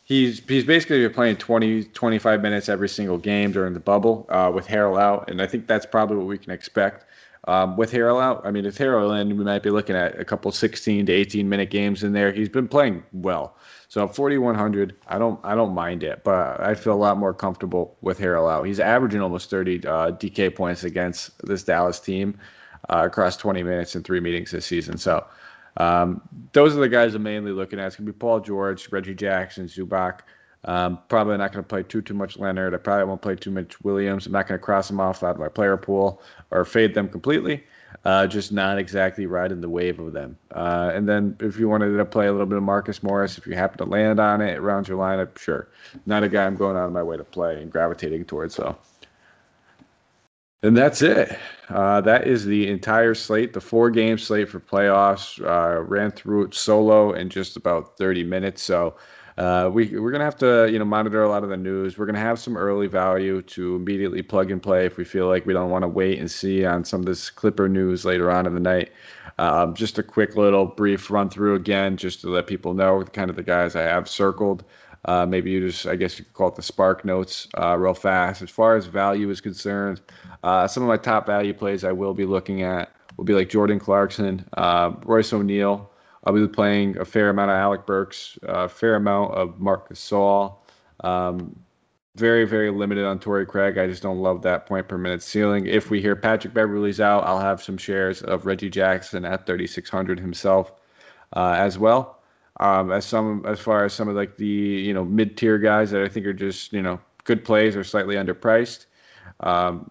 he's 0.04 0.40
he's 0.46 0.64
basically 0.64 1.08
playing 1.08 1.36
20, 1.36 1.84
25 1.84 2.42
minutes 2.42 2.68
every 2.68 2.88
single 2.88 3.18
game 3.18 3.52
during 3.52 3.74
the 3.74 3.80
bubble 3.80 4.26
uh, 4.28 4.50
with 4.52 4.66
Harrell 4.66 5.00
out, 5.00 5.30
and 5.30 5.40
I 5.40 5.46
think 5.46 5.66
that's 5.66 5.86
probably 5.86 6.16
what 6.16 6.26
we 6.26 6.38
can 6.38 6.50
expect. 6.50 7.04
Um, 7.50 7.76
with 7.76 7.90
Harrell 7.90 8.22
out, 8.22 8.42
I 8.46 8.52
mean, 8.52 8.64
if 8.64 8.78
Harrell 8.78 9.20
in, 9.20 9.36
we 9.36 9.42
might 9.42 9.64
be 9.64 9.70
looking 9.70 9.96
at 9.96 10.20
a 10.20 10.24
couple 10.24 10.52
16 10.52 11.06
to 11.06 11.12
18 11.12 11.48
minute 11.48 11.68
games 11.68 12.04
in 12.04 12.12
there. 12.12 12.30
He's 12.30 12.48
been 12.48 12.68
playing 12.68 13.02
well. 13.12 13.56
So 13.88 14.06
4100, 14.06 14.94
I 15.08 15.18
don't 15.18 15.40
I 15.42 15.56
don't 15.56 15.74
mind 15.74 16.04
it, 16.04 16.22
but 16.22 16.60
I 16.60 16.76
feel 16.76 16.92
a 16.92 16.94
lot 16.94 17.18
more 17.18 17.34
comfortable 17.34 17.96
with 18.02 18.20
Harrell 18.20 18.48
out. 18.48 18.62
He's 18.66 18.78
averaging 18.78 19.20
almost 19.20 19.50
30 19.50 19.78
uh, 19.78 20.12
DK 20.12 20.54
points 20.54 20.84
against 20.84 21.44
this 21.44 21.64
Dallas 21.64 21.98
team 21.98 22.38
uh, 22.88 23.02
across 23.06 23.36
20 23.36 23.64
minutes 23.64 23.96
and 23.96 24.04
three 24.04 24.20
meetings 24.20 24.52
this 24.52 24.64
season. 24.64 24.96
So 24.96 25.26
um, 25.76 26.22
those 26.52 26.76
are 26.76 26.80
the 26.80 26.88
guys 26.88 27.16
I'm 27.16 27.24
mainly 27.24 27.50
looking 27.50 27.80
at. 27.80 27.88
It's 27.88 27.96
gonna 27.96 28.06
be 28.06 28.16
Paul 28.16 28.38
George, 28.38 28.92
Reggie 28.92 29.16
Jackson, 29.16 29.66
Zubac. 29.66 30.20
Um, 30.64 30.98
probably 31.08 31.38
not 31.38 31.52
going 31.52 31.64
to 31.64 31.68
play 31.68 31.82
too 31.82 32.02
too 32.02 32.14
much 32.14 32.38
Leonard. 32.38 32.74
I 32.74 32.78
probably 32.78 33.04
won't 33.04 33.22
play 33.22 33.34
too 33.34 33.50
much 33.50 33.80
Williams. 33.82 34.26
I'm 34.26 34.32
not 34.32 34.46
going 34.46 34.58
to 34.58 34.64
cross 34.64 34.88
them 34.88 35.00
off 35.00 35.22
out 35.22 35.34
of 35.34 35.40
my 35.40 35.48
player 35.48 35.76
pool 35.76 36.22
or 36.50 36.64
fade 36.64 36.94
them 36.94 37.08
completely. 37.08 37.64
Uh, 38.04 38.26
just 38.26 38.52
not 38.52 38.78
exactly 38.78 39.26
riding 39.26 39.60
the 39.60 39.68
wave 39.68 39.98
of 39.98 40.12
them. 40.12 40.38
Uh, 40.52 40.90
and 40.94 41.08
then 41.08 41.36
if 41.40 41.58
you 41.58 41.68
wanted 41.68 41.96
to 41.96 42.04
play 42.04 42.28
a 42.28 42.32
little 42.32 42.46
bit 42.46 42.56
of 42.56 42.62
Marcus 42.62 43.02
Morris, 43.02 43.36
if 43.36 43.46
you 43.46 43.54
happen 43.54 43.78
to 43.78 43.84
land 43.84 44.20
on 44.20 44.40
it 44.40 44.58
around 44.58 44.86
your 44.86 44.98
lineup, 44.98 45.36
sure. 45.36 45.68
Not 46.06 46.22
a 46.22 46.28
guy 46.28 46.46
I'm 46.46 46.56
going 46.56 46.76
out 46.76 46.86
of 46.86 46.92
my 46.92 47.02
way 47.02 47.16
to 47.16 47.24
play 47.24 47.60
and 47.60 47.70
gravitating 47.70 48.26
towards. 48.26 48.54
So. 48.54 48.76
And 50.62 50.76
that's 50.76 51.02
it. 51.02 51.38
Uh, 51.68 52.00
that 52.02 52.26
is 52.26 52.44
the 52.44 52.68
entire 52.68 53.14
slate, 53.14 53.54
the 53.54 53.60
four 53.60 53.90
game 53.90 54.18
slate 54.18 54.48
for 54.48 54.60
playoffs. 54.60 55.40
Uh, 55.44 55.82
ran 55.82 56.10
through 56.10 56.44
it 56.44 56.54
solo 56.54 57.12
in 57.12 57.28
just 57.28 57.56
about 57.56 57.96
30 57.96 58.24
minutes. 58.24 58.62
So 58.62 58.94
uh, 59.40 59.70
we 59.70 59.88
we're 59.98 60.10
gonna 60.10 60.22
have 60.22 60.36
to 60.36 60.68
you 60.70 60.78
know 60.78 60.84
monitor 60.84 61.22
a 61.22 61.28
lot 61.28 61.42
of 61.42 61.48
the 61.48 61.56
news. 61.56 61.96
We're 61.96 62.04
gonna 62.04 62.18
have 62.18 62.38
some 62.38 62.58
early 62.58 62.86
value 62.86 63.40
to 63.40 63.76
immediately 63.76 64.20
plug 64.20 64.50
and 64.50 64.62
play 64.62 64.84
if 64.84 64.98
we 64.98 65.04
feel 65.04 65.28
like 65.28 65.46
we 65.46 65.54
don't 65.54 65.70
want 65.70 65.82
to 65.82 65.88
wait 65.88 66.18
and 66.18 66.30
see 66.30 66.66
on 66.66 66.84
some 66.84 67.00
of 67.00 67.06
this 67.06 67.30
Clipper 67.30 67.66
news 67.66 68.04
later 68.04 68.30
on 68.30 68.46
in 68.46 68.52
the 68.52 68.60
night. 68.60 68.92
Um, 69.38 69.74
just 69.74 69.98
a 69.98 70.02
quick 70.02 70.36
little 70.36 70.66
brief 70.66 71.10
run 71.10 71.30
through 71.30 71.54
again, 71.54 71.96
just 71.96 72.20
to 72.20 72.28
let 72.28 72.46
people 72.46 72.74
know 72.74 73.02
kind 73.02 73.30
of 73.30 73.36
the 73.36 73.42
guys 73.42 73.74
I 73.74 73.82
have 73.82 74.10
circled. 74.10 74.62
Uh, 75.06 75.24
maybe 75.24 75.50
you 75.50 75.66
just, 75.66 75.86
I 75.86 75.96
guess 75.96 76.18
you 76.18 76.26
could 76.26 76.34
call 76.34 76.48
it 76.48 76.56
the 76.56 76.62
spark 76.62 77.06
notes 77.06 77.48
uh, 77.58 77.74
real 77.78 77.94
fast. 77.94 78.42
As 78.42 78.50
far 78.50 78.76
as 78.76 78.84
value 78.84 79.30
is 79.30 79.40
concerned, 79.40 80.02
uh, 80.42 80.68
some 80.68 80.82
of 80.82 80.88
my 80.90 80.98
top 80.98 81.24
value 81.24 81.54
plays 81.54 81.84
I 81.84 81.92
will 81.92 82.12
be 82.12 82.26
looking 82.26 82.60
at 82.60 82.94
will 83.16 83.24
be 83.24 83.32
like 83.32 83.48
Jordan 83.48 83.78
Clarkson, 83.78 84.46
uh, 84.58 84.92
Royce 85.06 85.32
O'Neale, 85.32 85.89
I'll 86.24 86.34
be 86.34 86.46
playing 86.46 86.98
a 86.98 87.04
fair 87.04 87.30
amount 87.30 87.50
of 87.50 87.56
Alec 87.56 87.86
Burks, 87.86 88.38
a 88.42 88.68
fair 88.68 88.96
amount 88.96 89.34
of 89.34 89.58
Marc 89.58 89.88
Gasol. 89.88 90.56
Um, 91.02 91.58
very, 92.16 92.44
very 92.44 92.70
limited 92.70 93.04
on 93.06 93.18
Torrey 93.18 93.46
Craig. 93.46 93.78
I 93.78 93.86
just 93.86 94.02
don't 94.02 94.18
love 94.18 94.42
that 94.42 94.66
point 94.66 94.88
per 94.88 94.98
minute 94.98 95.22
ceiling. 95.22 95.66
If 95.66 95.90
we 95.90 96.02
hear 96.02 96.16
Patrick 96.16 96.52
Beverley's 96.52 97.00
out, 97.00 97.24
I'll 97.24 97.38
have 97.38 97.62
some 97.62 97.78
shares 97.78 98.22
of 98.22 98.46
Reggie 98.46 98.68
Jackson 98.68 99.24
at 99.24 99.46
3,600 99.46 100.18
himself 100.18 100.72
uh, 101.34 101.54
as 101.56 101.78
well. 101.78 102.18
Um, 102.58 102.92
as 102.92 103.06
some, 103.06 103.44
as 103.46 103.58
far 103.58 103.84
as 103.84 103.94
some 103.94 104.08
of 104.08 104.16
like 104.16 104.36
the 104.36 104.46
you 104.46 104.92
know 104.92 105.04
mid 105.04 105.36
tier 105.36 105.56
guys 105.56 105.90
that 105.92 106.02
I 106.02 106.08
think 106.08 106.26
are 106.26 106.34
just 106.34 106.74
you 106.74 106.82
know 106.82 107.00
good 107.24 107.42
plays 107.42 107.74
or 107.74 107.84
slightly 107.84 108.16
underpriced. 108.16 108.86
Um, 109.40 109.90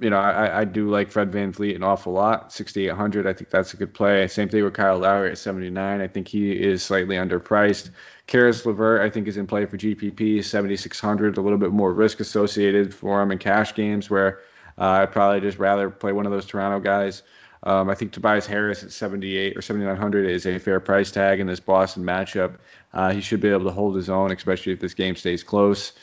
you 0.00 0.10
know, 0.10 0.18
I, 0.18 0.60
I 0.60 0.64
do 0.64 0.88
like 0.88 1.10
Fred 1.10 1.32
Van 1.32 1.52
VanVleet 1.52 1.74
an 1.74 1.82
awful 1.82 2.12
lot. 2.12 2.52
6,800, 2.52 3.26
I 3.26 3.32
think 3.32 3.50
that's 3.50 3.74
a 3.74 3.76
good 3.76 3.92
play. 3.92 4.28
Same 4.28 4.48
thing 4.48 4.62
with 4.62 4.74
Kyle 4.74 4.98
Lowry 4.98 5.30
at 5.32 5.38
79. 5.38 6.00
I 6.00 6.06
think 6.06 6.28
he 6.28 6.52
is 6.52 6.84
slightly 6.84 7.16
underpriced. 7.16 7.90
Caris 8.28 8.64
LeVert, 8.64 9.00
I 9.00 9.10
think, 9.10 9.26
is 9.26 9.36
in 9.36 9.46
play 9.46 9.66
for 9.66 9.76
GPP, 9.76 10.44
7,600, 10.44 11.36
a 11.36 11.40
little 11.40 11.58
bit 11.58 11.72
more 11.72 11.92
risk 11.92 12.20
associated 12.20 12.94
for 12.94 13.20
him 13.20 13.32
in 13.32 13.38
cash 13.38 13.74
games 13.74 14.08
where 14.08 14.40
uh, 14.78 15.02
I'd 15.02 15.10
probably 15.10 15.40
just 15.40 15.58
rather 15.58 15.90
play 15.90 16.12
one 16.12 16.26
of 16.26 16.32
those 16.32 16.46
Toronto 16.46 16.78
guys. 16.78 17.22
Um, 17.64 17.90
I 17.90 17.96
think 17.96 18.12
Tobias 18.12 18.46
Harris 18.46 18.84
at 18.84 18.92
78 18.92 19.56
or 19.56 19.62
7,900 19.62 20.26
is 20.26 20.46
a 20.46 20.60
fair 20.60 20.78
price 20.78 21.10
tag 21.10 21.40
in 21.40 21.48
this 21.48 21.58
Boston 21.58 22.04
matchup. 22.04 22.58
Uh, 22.94 23.10
he 23.10 23.20
should 23.20 23.40
be 23.40 23.48
able 23.48 23.64
to 23.64 23.72
hold 23.72 23.96
his 23.96 24.08
own, 24.08 24.30
especially 24.30 24.72
if 24.72 24.78
this 24.78 24.94
game 24.94 25.16
stays 25.16 25.42
close. 25.42 25.94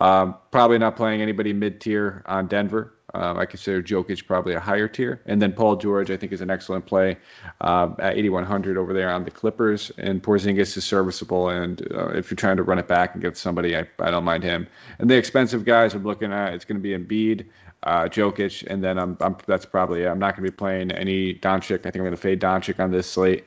Um, 0.00 0.36
probably 0.50 0.78
not 0.78 0.96
playing 0.96 1.20
anybody 1.22 1.52
mid 1.52 1.80
tier 1.80 2.22
on 2.26 2.46
Denver. 2.46 2.94
Um, 3.14 3.38
I 3.38 3.46
consider 3.46 3.82
Jokic 3.82 4.26
probably 4.26 4.54
a 4.54 4.60
higher 4.60 4.86
tier, 4.86 5.20
and 5.26 5.40
then 5.42 5.52
Paul 5.52 5.76
George 5.76 6.10
I 6.10 6.16
think 6.16 6.32
is 6.32 6.40
an 6.40 6.50
excellent 6.50 6.86
play 6.86 7.16
uh, 7.60 7.90
at 7.98 8.16
8100 8.16 8.76
over 8.76 8.92
there 8.92 9.10
on 9.10 9.24
the 9.24 9.30
Clippers. 9.30 9.90
And 9.98 10.22
Porzingis 10.22 10.76
is 10.76 10.84
serviceable, 10.84 11.48
and 11.48 11.80
uh, 11.92 12.08
if 12.10 12.30
you're 12.30 12.36
trying 12.36 12.56
to 12.56 12.62
run 12.62 12.78
it 12.78 12.86
back 12.86 13.14
and 13.14 13.22
get 13.22 13.36
somebody, 13.36 13.76
I, 13.76 13.86
I 13.98 14.10
don't 14.10 14.24
mind 14.24 14.44
him. 14.44 14.66
And 14.98 15.10
the 15.10 15.16
expensive 15.16 15.64
guys 15.64 15.94
I'm 15.94 16.04
looking 16.04 16.32
at, 16.32 16.54
it's 16.54 16.64
going 16.64 16.80
to 16.80 16.82
be 16.82 16.96
Embiid, 16.96 17.46
uh, 17.82 18.04
Jokic, 18.04 18.66
and 18.68 18.82
then 18.82 18.98
I'm, 18.98 19.16
I'm 19.20 19.36
that's 19.46 19.66
probably. 19.66 20.06
I'm 20.06 20.18
not 20.18 20.36
going 20.36 20.46
to 20.46 20.52
be 20.52 20.56
playing 20.56 20.92
any 20.92 21.34
Doncic. 21.34 21.80
I 21.80 21.90
think 21.90 21.96
I'm 21.96 22.02
going 22.02 22.12
to 22.12 22.16
fade 22.16 22.40
Doncic 22.40 22.78
on 22.78 22.90
this 22.90 23.10
slate. 23.10 23.44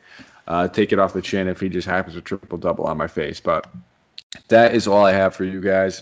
Uh, 0.48 0.68
take 0.68 0.92
it 0.92 1.00
off 1.00 1.14
the 1.14 1.22
chin 1.22 1.48
if 1.48 1.62
he 1.62 1.70
just 1.70 1.88
happens 1.88 2.16
to 2.16 2.22
triple 2.22 2.58
double 2.58 2.86
on 2.86 2.98
my 2.98 3.08
face, 3.08 3.40
but. 3.40 3.68
That 4.48 4.74
is 4.74 4.88
all 4.88 5.06
I 5.06 5.12
have 5.12 5.36
for 5.36 5.44
you 5.44 5.62
guys. 5.62 6.02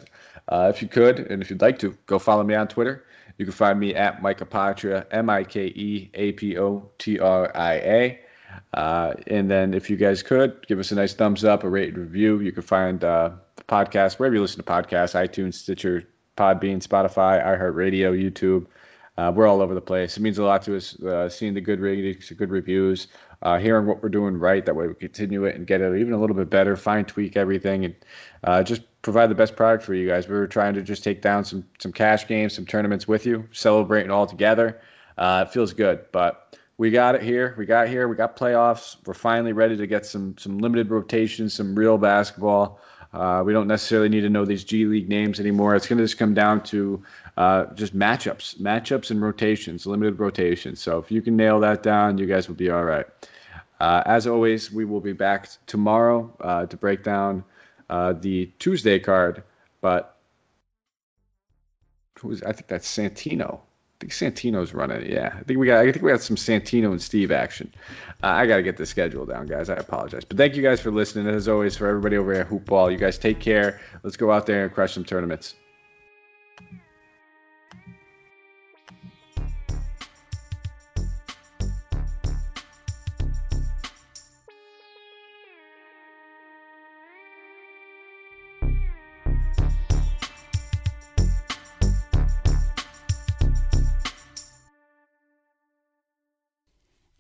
Uh, 0.52 0.72
if 0.74 0.82
you 0.82 0.88
could, 0.88 1.20
and 1.20 1.42
if 1.42 1.50
you'd 1.50 1.62
like 1.62 1.80
to, 1.80 1.98
go 2.06 2.20
follow 2.20 2.44
me 2.44 2.54
on 2.54 2.68
Twitter 2.68 3.06
you 3.42 3.46
can 3.46 3.54
find 3.54 3.80
me 3.80 3.96
at 3.96 4.22
Mike 4.22 4.40
Apotria, 4.40 5.06
M 5.10 5.28
I 5.28 5.44
K 5.44 5.66
E 5.66 6.12
A 6.14 6.32
P 6.34 6.60
O 6.60 6.88
T 7.00 7.20
R 7.20 7.52
I 7.56 7.74
A. 7.74 8.20
Uh, 8.76 9.14
and 9.26 9.50
then 9.50 9.74
if 9.74 9.90
you 9.90 9.98
guys 9.98 10.22
could 10.22 10.66
give 10.68 10.78
us 10.78 10.92
a 10.92 10.96
nice 10.96 11.16
thumbs 11.16 11.44
up, 11.44 11.64
a 11.64 11.70
rate 11.70 11.98
review, 11.98 12.40
you 12.42 12.52
can 12.52 12.62
find 12.62 13.04
uh, 13.04 13.32
the 13.56 13.64
podcast 13.64 14.20
wherever 14.20 14.36
you 14.36 14.42
listen 14.42 14.64
to 14.64 14.72
podcasts 14.72 15.16
iTunes, 15.16 15.56
Stitcher, 15.56 16.08
Podbean, 16.38 16.86
Spotify, 16.86 17.44
iHeartRadio, 17.44 18.14
YouTube. 18.14 18.68
Uh, 19.18 19.32
we're 19.34 19.48
all 19.48 19.60
over 19.60 19.74
the 19.74 19.82
place. 19.82 20.18
It 20.18 20.22
means 20.22 20.38
a 20.38 20.44
lot 20.44 20.62
to 20.64 20.76
us 20.78 21.00
uh, 21.02 21.28
seeing 21.28 21.56
the 21.56 21.62
good 21.62 21.80
ratings, 21.80 22.30
good 22.30 22.52
reviews, 22.52 23.08
uh, 23.42 23.58
hearing 23.58 23.88
what 23.88 24.04
we're 24.04 24.10
doing 24.10 24.38
right. 24.38 24.64
That 24.64 24.76
way 24.76 24.88
we 24.88 24.94
continue 24.94 25.46
it 25.46 25.56
and 25.56 25.66
get 25.66 25.82
it 25.82 26.00
even 26.00 26.14
a 26.14 26.20
little 26.20 26.36
bit 26.36 26.52
better, 26.52 26.76
fine 26.76 27.06
tweak 27.06 27.36
everything, 27.38 27.86
and 27.86 27.96
uh, 28.44 28.62
just 28.62 28.84
provide 29.02 29.28
the 29.28 29.36
best 29.36 29.56
product 29.56 29.84
for 29.84 29.94
you 29.94 30.08
guys. 30.08 30.28
We 30.28 30.36
were 30.36 30.48
trying 30.48 30.74
to 30.76 30.82
just 30.82 31.04
take 31.04 31.22
down 31.22 31.44
some 31.46 31.64
some 31.80 31.92
cash 31.92 32.28
games, 32.28 32.54
some 32.54 32.66
tournaments 32.66 33.08
with 33.08 33.26
you, 33.26 33.48
celebrating 33.52 34.12
all 34.12 34.28
together. 34.28 34.80
Uh, 35.18 35.46
it 35.48 35.52
feels 35.52 35.74
good, 35.74 36.06
but 36.12 36.58
we 36.78 36.90
got 36.90 37.16
it 37.16 37.22
here. 37.22 37.54
We 37.58 37.66
got 37.66 37.88
here. 37.88 38.08
We 38.08 38.16
got 38.16 38.36
playoffs. 38.36 38.98
We're 39.06 39.14
finally 39.14 39.54
ready 39.54 39.78
to 39.78 39.88
get 39.88 40.06
some 40.06 40.36
some 40.38 40.58
limited 40.60 40.90
rotations, 40.90 41.54
some 41.54 41.76
real 41.76 41.98
basketball. 41.98 42.80
Uh, 43.14 43.44
we 43.46 43.52
don't 43.52 43.68
necessarily 43.68 44.08
need 44.08 44.22
to 44.22 44.30
know 44.30 44.46
these 44.46 44.64
G 44.64 44.86
League 44.86 45.10
names 45.10 45.40
anymore. 45.40 45.76
It's 45.76 45.86
going 45.86 45.98
to 45.98 46.04
just 46.04 46.18
come 46.18 46.34
down 46.34 46.64
to 46.64 47.04
uh, 47.36 47.66
just 47.74 47.96
matchups, 47.96 48.60
matchups 48.62 49.12
and 49.12 49.22
rotations, 49.22 49.86
limited 49.86 50.18
rotations. 50.18 50.80
So 50.80 50.98
if 50.98 51.12
you 51.12 51.22
can 51.22 51.36
nail 51.36 51.60
that 51.60 51.84
down, 51.84 52.18
you 52.18 52.26
guys 52.26 52.48
will 52.48 52.56
be 52.56 52.70
all 52.70 52.86
right. 52.86 53.06
Uh, 53.82 54.04
as 54.06 54.28
always, 54.28 54.72
we 54.72 54.86
will 54.86 55.02
be 55.02 55.12
back 55.12 55.50
tomorrow 55.66 56.32
uh, 56.40 56.66
to 56.68 56.78
break 56.78 57.04
down 57.04 57.44
uh, 57.92 58.14
the 58.14 58.50
Tuesday 58.58 58.98
card, 58.98 59.44
but 59.82 60.18
who's 62.18 62.42
I 62.42 62.54
think 62.54 62.68
that's 62.68 62.88
Santino. 62.88 63.60
I 63.60 63.96
think 64.00 64.14
Santino's 64.14 64.74
running. 64.74 65.12
Yeah, 65.12 65.36
I 65.38 65.44
think 65.44 65.60
we 65.60 65.68
got. 65.68 65.86
I 65.86 65.92
think 65.92 66.04
we 66.04 66.10
got 66.10 66.22
some 66.22 66.38
Santino 66.38 66.90
and 66.92 67.02
Steve 67.02 67.32
action. 67.32 67.72
Uh, 68.24 68.28
I 68.28 68.48
got 68.48 68.56
to 68.56 68.64
get 68.64 68.78
the 68.78 68.86
schedule 68.86 69.26
down, 69.26 69.46
guys. 69.46 69.70
I 69.70 69.76
apologize, 69.76 70.26
but 70.26 70.38
thank 70.38 70.56
you 70.56 70.64
guys 70.64 70.80
for 70.80 70.90
listening. 70.90 71.28
As 71.28 71.48
always, 71.48 71.78
for 71.78 71.88
everybody 71.88 72.18
over 72.18 72.34
at 72.34 72.50
Hoopball, 72.50 72.92
you 72.92 72.98
guys 72.98 73.18
take 73.18 73.40
care. 73.40 73.80
Let's 74.04 74.18
go 74.18 74.32
out 74.32 74.46
there 74.46 74.64
and 74.64 74.74
crush 74.74 74.94
some 74.94 75.04
tournaments. 75.04 75.56